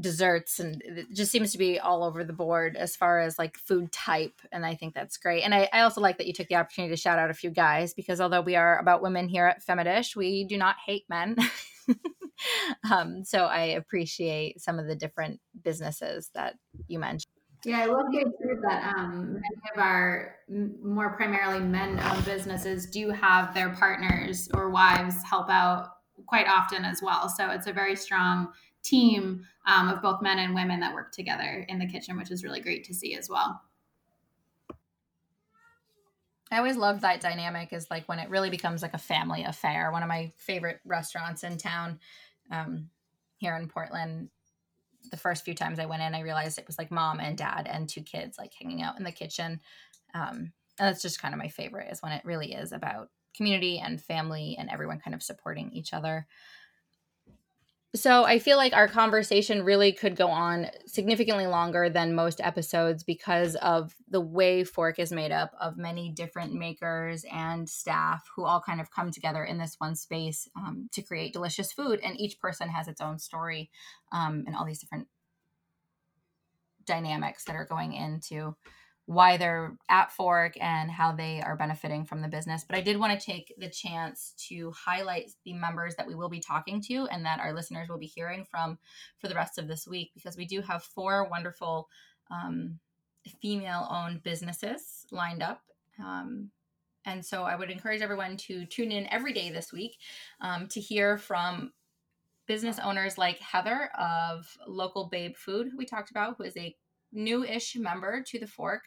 desserts 0.02 0.58
and 0.58 0.82
it 0.84 1.06
just 1.12 1.32
seems 1.32 1.52
to 1.52 1.58
be 1.58 1.78
all 1.78 2.04
over 2.04 2.24
the 2.24 2.32
board 2.32 2.76
as 2.76 2.96
far 2.96 3.20
as 3.20 3.38
like 3.38 3.56
food 3.56 3.90
type 3.92 4.40
and 4.50 4.66
i 4.66 4.74
think 4.74 4.94
that's 4.94 5.16
great. 5.16 5.42
And 5.42 5.54
I, 5.54 5.68
I, 5.72 5.80
also 5.80 6.00
like 6.00 6.18
that 6.18 6.26
you 6.26 6.32
took 6.32 6.48
the 6.48 6.56
opportunity 6.56 6.92
to 6.92 7.00
shout 7.00 7.18
out 7.18 7.30
a 7.30 7.34
few 7.34 7.50
guys 7.50 7.94
because 7.94 8.20
although 8.20 8.40
we 8.40 8.56
are 8.56 8.78
about 8.78 9.02
women 9.02 9.28
here 9.28 9.46
at 9.46 9.64
femidish 9.64 10.16
we 10.16 10.44
do 10.44 10.58
not 10.58 10.76
hate 10.84 11.04
men. 11.08 11.36
Um, 12.90 13.24
so 13.24 13.44
i 13.44 13.60
appreciate 13.60 14.60
some 14.60 14.80
of 14.80 14.88
the 14.88 14.96
different 14.96 15.38
businesses 15.62 16.28
that 16.34 16.56
you 16.88 16.98
mentioned. 16.98 17.30
Yeah, 17.64 17.78
I 17.78 17.86
love 17.86 18.06
the 18.10 18.22
truth 18.22 18.58
that 18.62 18.96
um, 18.96 19.34
many 19.34 19.70
of 19.72 19.78
our 19.78 20.34
more 20.82 21.10
primarily 21.10 21.60
men-owned 21.60 22.24
businesses 22.24 22.86
do 22.86 23.10
have 23.10 23.54
their 23.54 23.70
partners 23.70 24.48
or 24.52 24.70
wives 24.70 25.22
help 25.22 25.48
out 25.48 25.90
quite 26.26 26.48
often 26.48 26.84
as 26.84 27.00
well. 27.02 27.28
So 27.28 27.50
it's 27.50 27.68
a 27.68 27.72
very 27.72 27.94
strong 27.94 28.48
team 28.82 29.46
um, 29.66 29.88
of 29.88 30.02
both 30.02 30.22
men 30.22 30.38
and 30.38 30.54
women 30.54 30.80
that 30.80 30.94
work 30.94 31.12
together 31.12 31.64
in 31.68 31.78
the 31.78 31.86
kitchen, 31.86 32.16
which 32.16 32.30
is 32.30 32.44
really 32.44 32.60
great 32.60 32.84
to 32.84 32.94
see 32.94 33.14
as 33.14 33.28
well. 33.28 33.60
I 36.50 36.58
always 36.58 36.76
love 36.76 37.00
that 37.00 37.22
dynamic 37.22 37.72
is 37.72 37.90
like 37.90 38.06
when 38.08 38.18
it 38.18 38.28
really 38.28 38.50
becomes 38.50 38.82
like 38.82 38.92
a 38.92 38.98
family 38.98 39.42
affair. 39.42 39.90
One 39.90 40.02
of 40.02 40.08
my 40.08 40.32
favorite 40.36 40.80
restaurants 40.84 41.44
in 41.44 41.56
town 41.56 41.98
um, 42.50 42.90
here 43.38 43.56
in 43.56 43.68
Portland. 43.68 44.28
The 45.10 45.16
first 45.16 45.44
few 45.44 45.54
times 45.54 45.78
I 45.78 45.86
went 45.86 46.02
in, 46.02 46.14
I 46.14 46.20
realized 46.20 46.58
it 46.58 46.66
was 46.66 46.76
like 46.78 46.90
mom 46.90 47.20
and 47.20 47.38
dad 47.38 47.66
and 47.70 47.88
two 47.88 48.02
kids 48.02 48.36
like 48.38 48.52
hanging 48.60 48.82
out 48.82 48.98
in 48.98 49.04
the 49.04 49.10
kitchen. 49.10 49.60
Um, 50.14 50.52
and 50.78 50.88
that's 50.88 51.02
just 51.02 51.20
kind 51.20 51.32
of 51.32 51.40
my 51.40 51.48
favorite 51.48 51.90
is 51.90 52.02
when 52.02 52.12
it 52.12 52.24
really 52.24 52.52
is 52.52 52.72
about 52.72 53.08
community 53.34 53.78
and 53.78 54.00
family 54.00 54.56
and 54.58 54.68
everyone 54.68 55.00
kind 55.00 55.14
of 55.14 55.22
supporting 55.22 55.70
each 55.72 55.94
other. 55.94 56.26
So 57.94 58.24
I 58.24 58.38
feel 58.38 58.56
like 58.56 58.72
our 58.72 58.88
conversation 58.88 59.64
really 59.64 59.92
could 59.92 60.16
go 60.16 60.28
on 60.28 60.68
significantly 60.86 61.46
longer 61.46 61.90
than 61.90 62.14
most 62.14 62.40
episodes 62.40 63.02
because 63.02 63.54
of 63.56 63.94
the 64.08 64.20
way 64.20 64.64
Fork 64.64 64.98
is 64.98 65.12
made 65.12 65.30
up 65.30 65.52
of 65.60 65.76
many 65.76 66.08
different 66.08 66.54
makers 66.54 67.26
and 67.30 67.68
staff 67.68 68.26
who 68.34 68.46
all 68.46 68.62
kind 68.62 68.80
of 68.80 68.90
come 68.90 69.10
together 69.10 69.44
in 69.44 69.58
this 69.58 69.74
one 69.76 69.94
space 69.94 70.48
um, 70.56 70.88
to 70.92 71.02
create 71.02 71.34
delicious 71.34 71.70
food. 71.70 72.00
And 72.02 72.18
each 72.18 72.40
person 72.40 72.70
has 72.70 72.88
its 72.88 73.02
own 73.02 73.18
story 73.18 73.70
um, 74.10 74.44
and 74.46 74.56
all 74.56 74.64
these 74.64 74.80
different 74.80 75.08
dynamics 76.86 77.44
that 77.44 77.56
are 77.56 77.66
going 77.66 77.92
into 77.92 78.56
why 79.06 79.36
they're 79.36 79.76
at 79.88 80.12
Fork 80.12 80.54
and 80.60 80.90
how 80.90 81.12
they 81.12 81.40
are 81.42 81.56
benefiting 81.56 82.04
from 82.04 82.22
the 82.22 82.28
business. 82.28 82.64
But 82.68 82.78
I 82.78 82.82
did 82.82 82.98
want 82.98 83.18
to 83.18 83.26
take 83.26 83.52
the 83.58 83.68
chance 83.68 84.34
to 84.48 84.72
highlight 84.72 85.32
the 85.44 85.54
members 85.54 85.96
that 85.96 86.06
we 86.06 86.14
will 86.14 86.28
be 86.28 86.40
talking 86.40 86.80
to 86.82 87.08
and 87.10 87.24
that 87.24 87.40
our 87.40 87.52
listeners 87.52 87.88
will 87.88 87.98
be 87.98 88.06
hearing 88.06 88.46
from 88.48 88.78
for 89.18 89.28
the 89.28 89.34
rest 89.34 89.58
of 89.58 89.66
this 89.66 89.86
week 89.86 90.12
because 90.14 90.36
we 90.36 90.46
do 90.46 90.60
have 90.60 90.84
four 90.84 91.28
wonderful 91.28 91.88
um, 92.30 92.78
female 93.40 93.88
owned 93.90 94.22
businesses 94.22 95.04
lined 95.10 95.42
up. 95.42 95.62
Um, 95.98 96.50
and 97.04 97.24
so 97.24 97.42
I 97.42 97.56
would 97.56 97.70
encourage 97.70 98.02
everyone 98.02 98.36
to 98.38 98.64
tune 98.66 98.92
in 98.92 99.12
every 99.12 99.32
day 99.32 99.50
this 99.50 99.72
week 99.72 99.96
um, 100.40 100.68
to 100.68 100.80
hear 100.80 101.18
from 101.18 101.72
business 102.46 102.78
owners 102.78 103.18
like 103.18 103.38
Heather 103.38 103.90
of 103.98 104.46
Local 104.66 105.08
Babe 105.08 105.36
Food, 105.36 105.68
who 105.70 105.76
we 105.76 105.84
talked 105.84 106.10
about, 106.10 106.36
who 106.36 106.44
is 106.44 106.56
a 106.56 106.76
new-ish 107.12 107.76
member 107.76 108.22
to 108.22 108.38
the 108.38 108.46
Fork, 108.46 108.82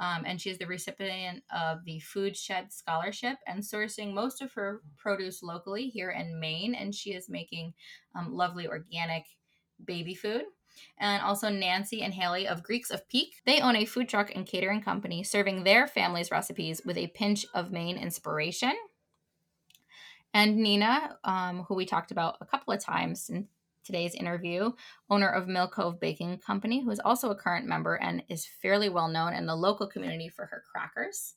um, 0.00 0.24
and 0.26 0.40
she 0.40 0.50
is 0.50 0.58
the 0.58 0.66
recipient 0.66 1.42
of 1.54 1.84
the 1.84 2.00
Food 2.00 2.36
Shed 2.36 2.72
Scholarship 2.72 3.38
and 3.46 3.62
sourcing 3.62 4.12
most 4.12 4.42
of 4.42 4.52
her 4.54 4.82
produce 4.96 5.42
locally 5.42 5.88
here 5.88 6.10
in 6.10 6.38
Maine. 6.40 6.74
And 6.74 6.94
she 6.94 7.12
is 7.12 7.28
making 7.28 7.74
um, 8.14 8.32
lovely 8.32 8.68
organic 8.68 9.24
baby 9.84 10.14
food. 10.14 10.42
And 10.98 11.22
also 11.22 11.48
Nancy 11.48 12.02
and 12.02 12.14
Haley 12.14 12.46
of 12.46 12.62
Greeks 12.62 12.90
of 12.90 13.08
Peak. 13.08 13.34
They 13.44 13.60
own 13.60 13.74
a 13.74 13.84
food 13.84 14.08
truck 14.08 14.30
and 14.34 14.46
catering 14.46 14.82
company 14.82 15.24
serving 15.24 15.64
their 15.64 15.86
family's 15.86 16.30
recipes 16.30 16.82
with 16.84 16.96
a 16.96 17.08
pinch 17.08 17.44
of 17.54 17.72
Maine 17.72 17.96
inspiration. 17.96 18.74
And 20.34 20.58
Nina, 20.58 21.16
um, 21.24 21.64
who 21.64 21.74
we 21.74 21.86
talked 21.86 22.10
about 22.10 22.36
a 22.40 22.46
couple 22.46 22.72
of 22.72 22.84
times 22.84 23.28
in 23.30 23.48
today's 23.88 24.14
interview, 24.14 24.70
owner 25.08 25.30
of 25.30 25.48
Mill 25.48 25.66
Cove 25.66 25.98
Baking 25.98 26.36
Company, 26.38 26.84
who 26.84 26.90
is 26.90 27.00
also 27.00 27.30
a 27.30 27.34
current 27.34 27.66
member 27.66 27.94
and 27.94 28.22
is 28.28 28.44
fairly 28.44 28.90
well 28.90 29.08
known 29.08 29.32
in 29.32 29.46
the 29.46 29.56
local 29.56 29.86
community 29.86 30.28
for 30.28 30.44
her 30.44 30.62
crackers. 30.70 31.36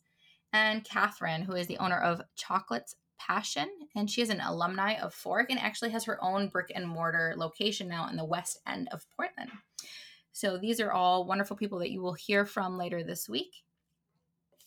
And 0.52 0.84
Catherine, 0.84 1.44
who 1.44 1.54
is 1.54 1.68
the 1.68 1.78
owner 1.78 1.98
of 1.98 2.22
Chocolates 2.36 2.98
Passion, 3.18 3.70
and 3.96 4.12
she 4.12 4.22
is 4.22 4.30
an 4.30 4.42
alumni 4.42 4.96
of 4.96 5.14
Fork 5.14 5.50
and 5.50 5.60
actually 5.60 5.92
has 5.92 6.04
her 6.04 6.22
own 6.22 6.50
brick 6.50 6.74
and 6.76 6.86
mortar 6.86 7.36
location 7.38 7.88
now 7.88 8.10
in 8.10 8.18
the 8.18 8.26
west 8.26 8.60
end 8.68 8.90
of 8.92 9.06
Portland. 9.16 9.52
So 10.34 10.58
these 10.58 10.82
are 10.82 10.92
all 10.92 11.24
wonderful 11.24 11.56
people 11.56 11.80
that 11.80 11.92
you 11.92 12.02
will 12.02 12.16
hear 12.16 12.46
from 12.46 12.78
later 12.78 13.02
this 13.02 13.30
week. 13.30 13.64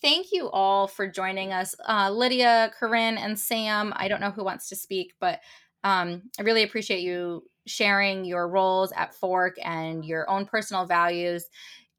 Thank 0.00 0.32
you 0.32 0.50
all 0.50 0.86
for 0.86 1.08
joining 1.08 1.52
us. 1.52 1.74
Uh, 1.86 2.10
Lydia, 2.10 2.72
Corinne, 2.78 3.16
and 3.16 3.38
Sam. 3.38 3.92
I 3.96 4.08
don't 4.08 4.20
know 4.20 4.30
who 4.30 4.44
wants 4.44 4.68
to 4.68 4.76
speak, 4.76 5.14
but 5.18 5.40
um, 5.84 6.22
I 6.38 6.42
really 6.42 6.62
appreciate 6.62 7.00
you 7.00 7.44
sharing 7.66 8.24
your 8.24 8.48
roles 8.48 8.92
at 8.92 9.14
Fork 9.14 9.56
and 9.62 10.04
your 10.04 10.28
own 10.28 10.46
personal 10.46 10.86
values. 10.86 11.46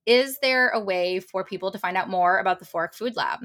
Is 0.05 0.37
there 0.41 0.69
a 0.69 0.79
way 0.79 1.19
for 1.19 1.43
people 1.43 1.71
to 1.71 1.79
find 1.79 1.95
out 1.97 2.09
more 2.09 2.39
about 2.39 2.59
the 2.59 2.65
Fork 2.65 2.93
Food 2.93 3.15
Lab? 3.15 3.39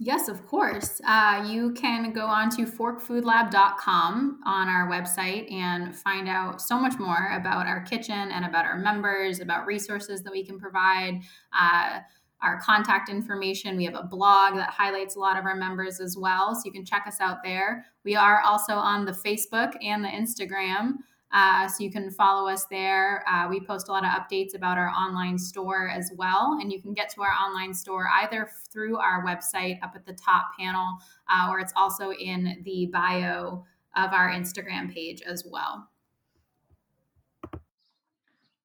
Yes, 0.00 0.28
of 0.28 0.46
course. 0.46 1.00
Uh, 1.04 1.44
you 1.48 1.72
can 1.72 2.12
go 2.12 2.24
on 2.24 2.50
to 2.50 2.64
forkfoodlab.com 2.66 4.40
on 4.46 4.68
our 4.68 4.88
website 4.88 5.50
and 5.52 5.96
find 5.96 6.28
out 6.28 6.62
so 6.62 6.78
much 6.78 7.00
more 7.00 7.32
about 7.34 7.66
our 7.66 7.80
kitchen 7.80 8.30
and 8.30 8.44
about 8.44 8.64
our 8.64 8.78
members, 8.78 9.40
about 9.40 9.66
resources 9.66 10.22
that 10.22 10.32
we 10.32 10.44
can 10.44 10.56
provide. 10.56 11.22
Uh, 11.58 11.98
our 12.42 12.60
contact 12.60 13.08
information. 13.08 13.76
We 13.76 13.84
have 13.84 13.94
a 13.94 14.02
blog 14.02 14.54
that 14.54 14.70
highlights 14.70 15.16
a 15.16 15.18
lot 15.18 15.38
of 15.38 15.44
our 15.44 15.56
members 15.56 16.00
as 16.00 16.16
well. 16.16 16.54
So 16.54 16.62
you 16.64 16.72
can 16.72 16.84
check 16.84 17.04
us 17.06 17.20
out 17.20 17.38
there. 17.42 17.86
We 18.04 18.14
are 18.16 18.40
also 18.42 18.74
on 18.74 19.04
the 19.04 19.12
Facebook 19.12 19.72
and 19.82 20.04
the 20.04 20.08
Instagram. 20.08 20.98
Uh, 21.30 21.68
so 21.68 21.84
you 21.84 21.90
can 21.90 22.10
follow 22.10 22.48
us 22.48 22.64
there. 22.70 23.22
Uh, 23.28 23.48
we 23.48 23.60
post 23.60 23.88
a 23.88 23.92
lot 23.92 24.04
of 24.04 24.10
updates 24.10 24.54
about 24.54 24.78
our 24.78 24.88
online 24.88 25.36
store 25.36 25.88
as 25.88 26.10
well. 26.16 26.58
And 26.60 26.72
you 26.72 26.80
can 26.80 26.94
get 26.94 27.10
to 27.10 27.22
our 27.22 27.32
online 27.32 27.74
store 27.74 28.08
either 28.22 28.48
through 28.72 28.96
our 28.98 29.24
website 29.26 29.82
up 29.82 29.92
at 29.94 30.06
the 30.06 30.14
top 30.14 30.46
panel, 30.58 30.96
uh, 31.30 31.50
or 31.50 31.60
it's 31.60 31.72
also 31.76 32.12
in 32.12 32.62
the 32.64 32.88
bio 32.92 33.64
of 33.96 34.12
our 34.12 34.30
Instagram 34.30 34.92
page 34.92 35.20
as 35.22 35.44
well. 35.50 35.88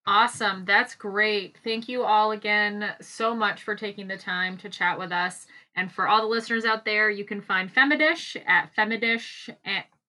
Awesome. 0.05 0.65
That's 0.65 0.95
great. 0.95 1.57
Thank 1.63 1.87
you 1.87 2.03
all 2.03 2.31
again 2.31 2.93
so 2.99 3.33
much 3.33 3.63
for 3.63 3.75
taking 3.75 4.07
the 4.07 4.17
time 4.17 4.57
to 4.57 4.69
chat 4.69 4.99
with 4.99 5.13
us. 5.13 5.47
And 5.75 5.91
for 5.91 6.07
all 6.07 6.21
the 6.21 6.27
listeners 6.27 6.65
out 6.65 6.83
there, 6.83 7.09
you 7.09 7.23
can 7.23 7.41
find 7.41 7.73
Femidish 7.73 8.35
at 8.45 8.69
Femidish 8.75 9.49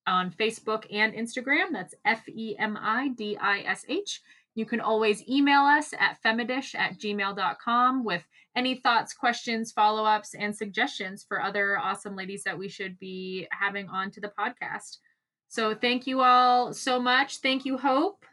on 0.07 0.30
Facebook 0.32 0.84
and 0.92 1.14
Instagram. 1.14 1.72
That's 1.72 1.95
F 2.05 2.28
E 2.28 2.57
M 2.59 2.76
I 2.80 3.09
D 3.09 3.36
I 3.40 3.61
S 3.61 3.84
H. 3.88 4.20
You 4.57 4.66
can 4.66 4.80
always 4.80 5.26
email 5.28 5.62
us 5.62 5.92
at 5.99 6.18
femidish 6.24 6.76
at 6.76 6.99
gmail.com 6.99 8.05
with 8.05 8.22
any 8.55 8.76
thoughts, 8.76 9.12
questions, 9.12 9.72
follow 9.72 10.05
ups, 10.05 10.34
and 10.34 10.55
suggestions 10.55 11.24
for 11.26 11.42
other 11.42 11.76
awesome 11.76 12.14
ladies 12.14 12.45
that 12.45 12.57
we 12.57 12.68
should 12.68 12.99
be 13.01 13.49
having 13.51 13.88
on 13.88 14.12
to 14.12 14.20
the 14.20 14.32
podcast. 14.38 14.99
So 15.49 15.74
thank 15.74 16.07
you 16.07 16.20
all 16.20 16.72
so 16.72 17.01
much. 17.01 17.38
Thank 17.38 17.64
you, 17.64 17.76
Hope. 17.78 18.24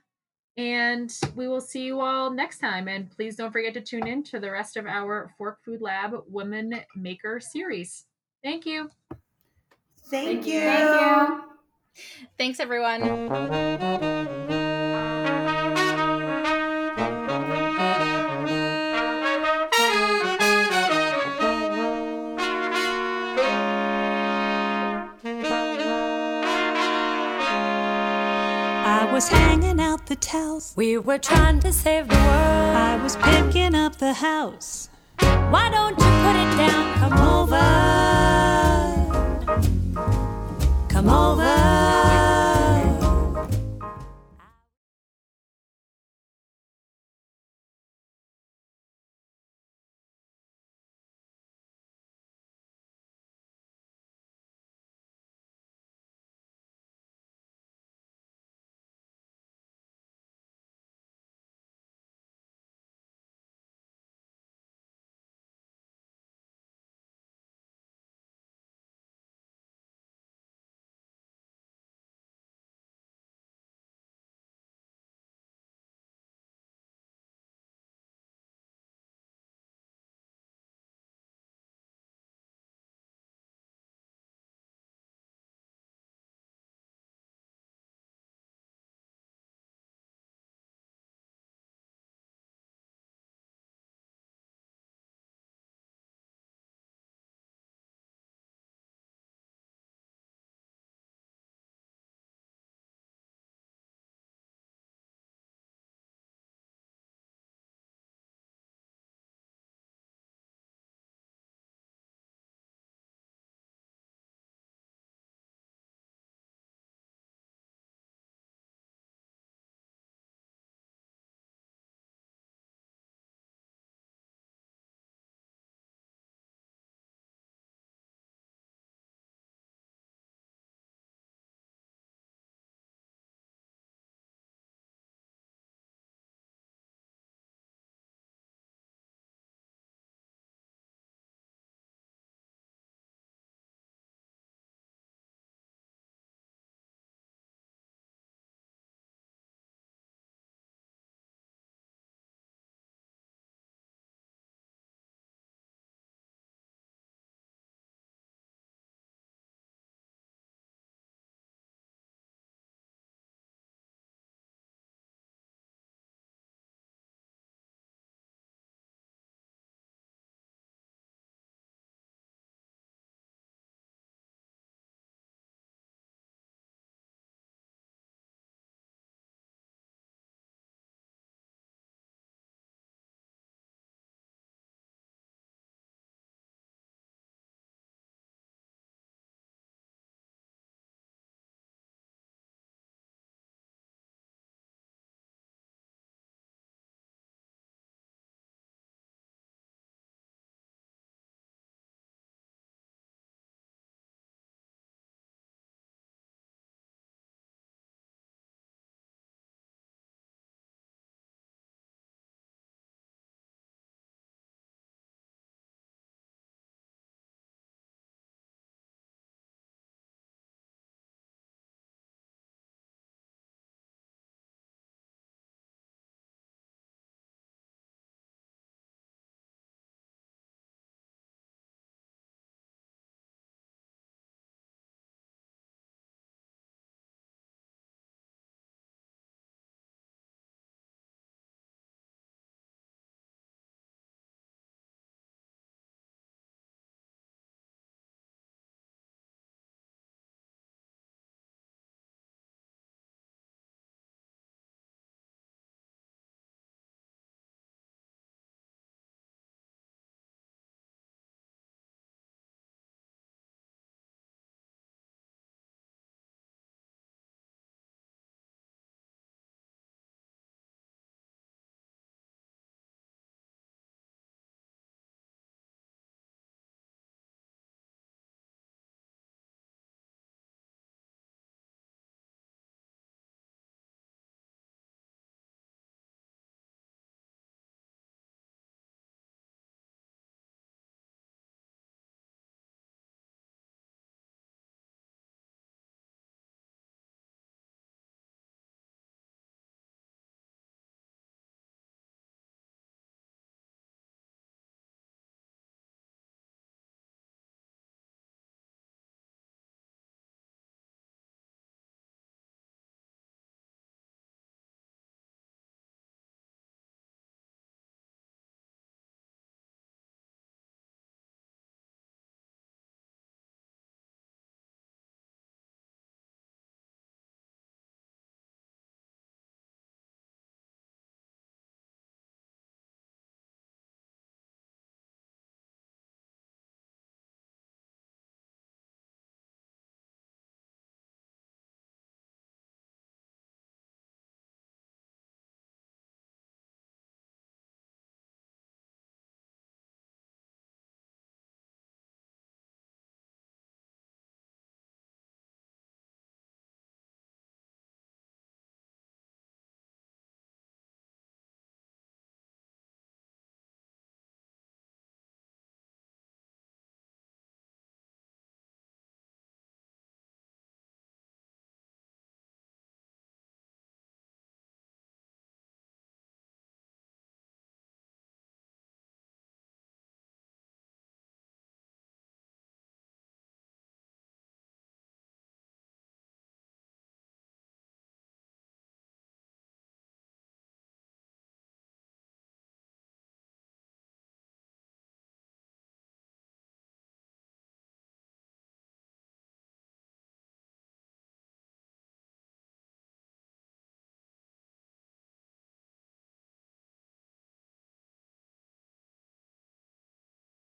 And 0.57 1.11
we 1.35 1.47
will 1.47 1.61
see 1.61 1.83
you 1.83 2.01
all 2.01 2.29
next 2.29 2.59
time. 2.59 2.87
And 2.87 3.09
please 3.09 3.35
don't 3.35 3.51
forget 3.51 3.73
to 3.75 3.81
tune 3.81 4.07
in 4.07 4.23
to 4.23 4.39
the 4.39 4.51
rest 4.51 4.77
of 4.77 4.85
our 4.85 5.31
Fork 5.37 5.59
Food 5.63 5.81
Lab 5.81 6.13
Women 6.27 6.81
Maker 6.95 7.39
series. 7.39 8.05
Thank 8.43 8.65
you. 8.65 8.89
Thank, 10.09 10.43
Thank 10.43 10.47
you. 10.47 10.59
Thank 10.59 11.01
you. 11.01 11.43
Thanks, 12.37 12.59
everyone. 12.59 13.01
I 28.83 29.13
was 29.13 29.27
hanging 29.29 29.50
out 29.50 29.50
the 30.11 30.15
towels. 30.17 30.73
We 30.75 30.97
were 30.97 31.17
trying 31.17 31.61
to 31.61 31.71
save 31.71 32.09
the 32.09 32.15
world. 32.15 32.75
I 32.75 32.99
was 33.01 33.15
picking 33.15 33.73
up 33.73 33.95
the 33.95 34.11
house. 34.11 34.89
Why 35.53 35.69
don't 35.69 35.97
you 35.97 36.09
put 36.25 36.35
it 36.43 36.51
down? 36.57 36.83
Come 36.99 37.17
over. 37.37 37.67
Come 40.89 41.09
over. 41.09 41.90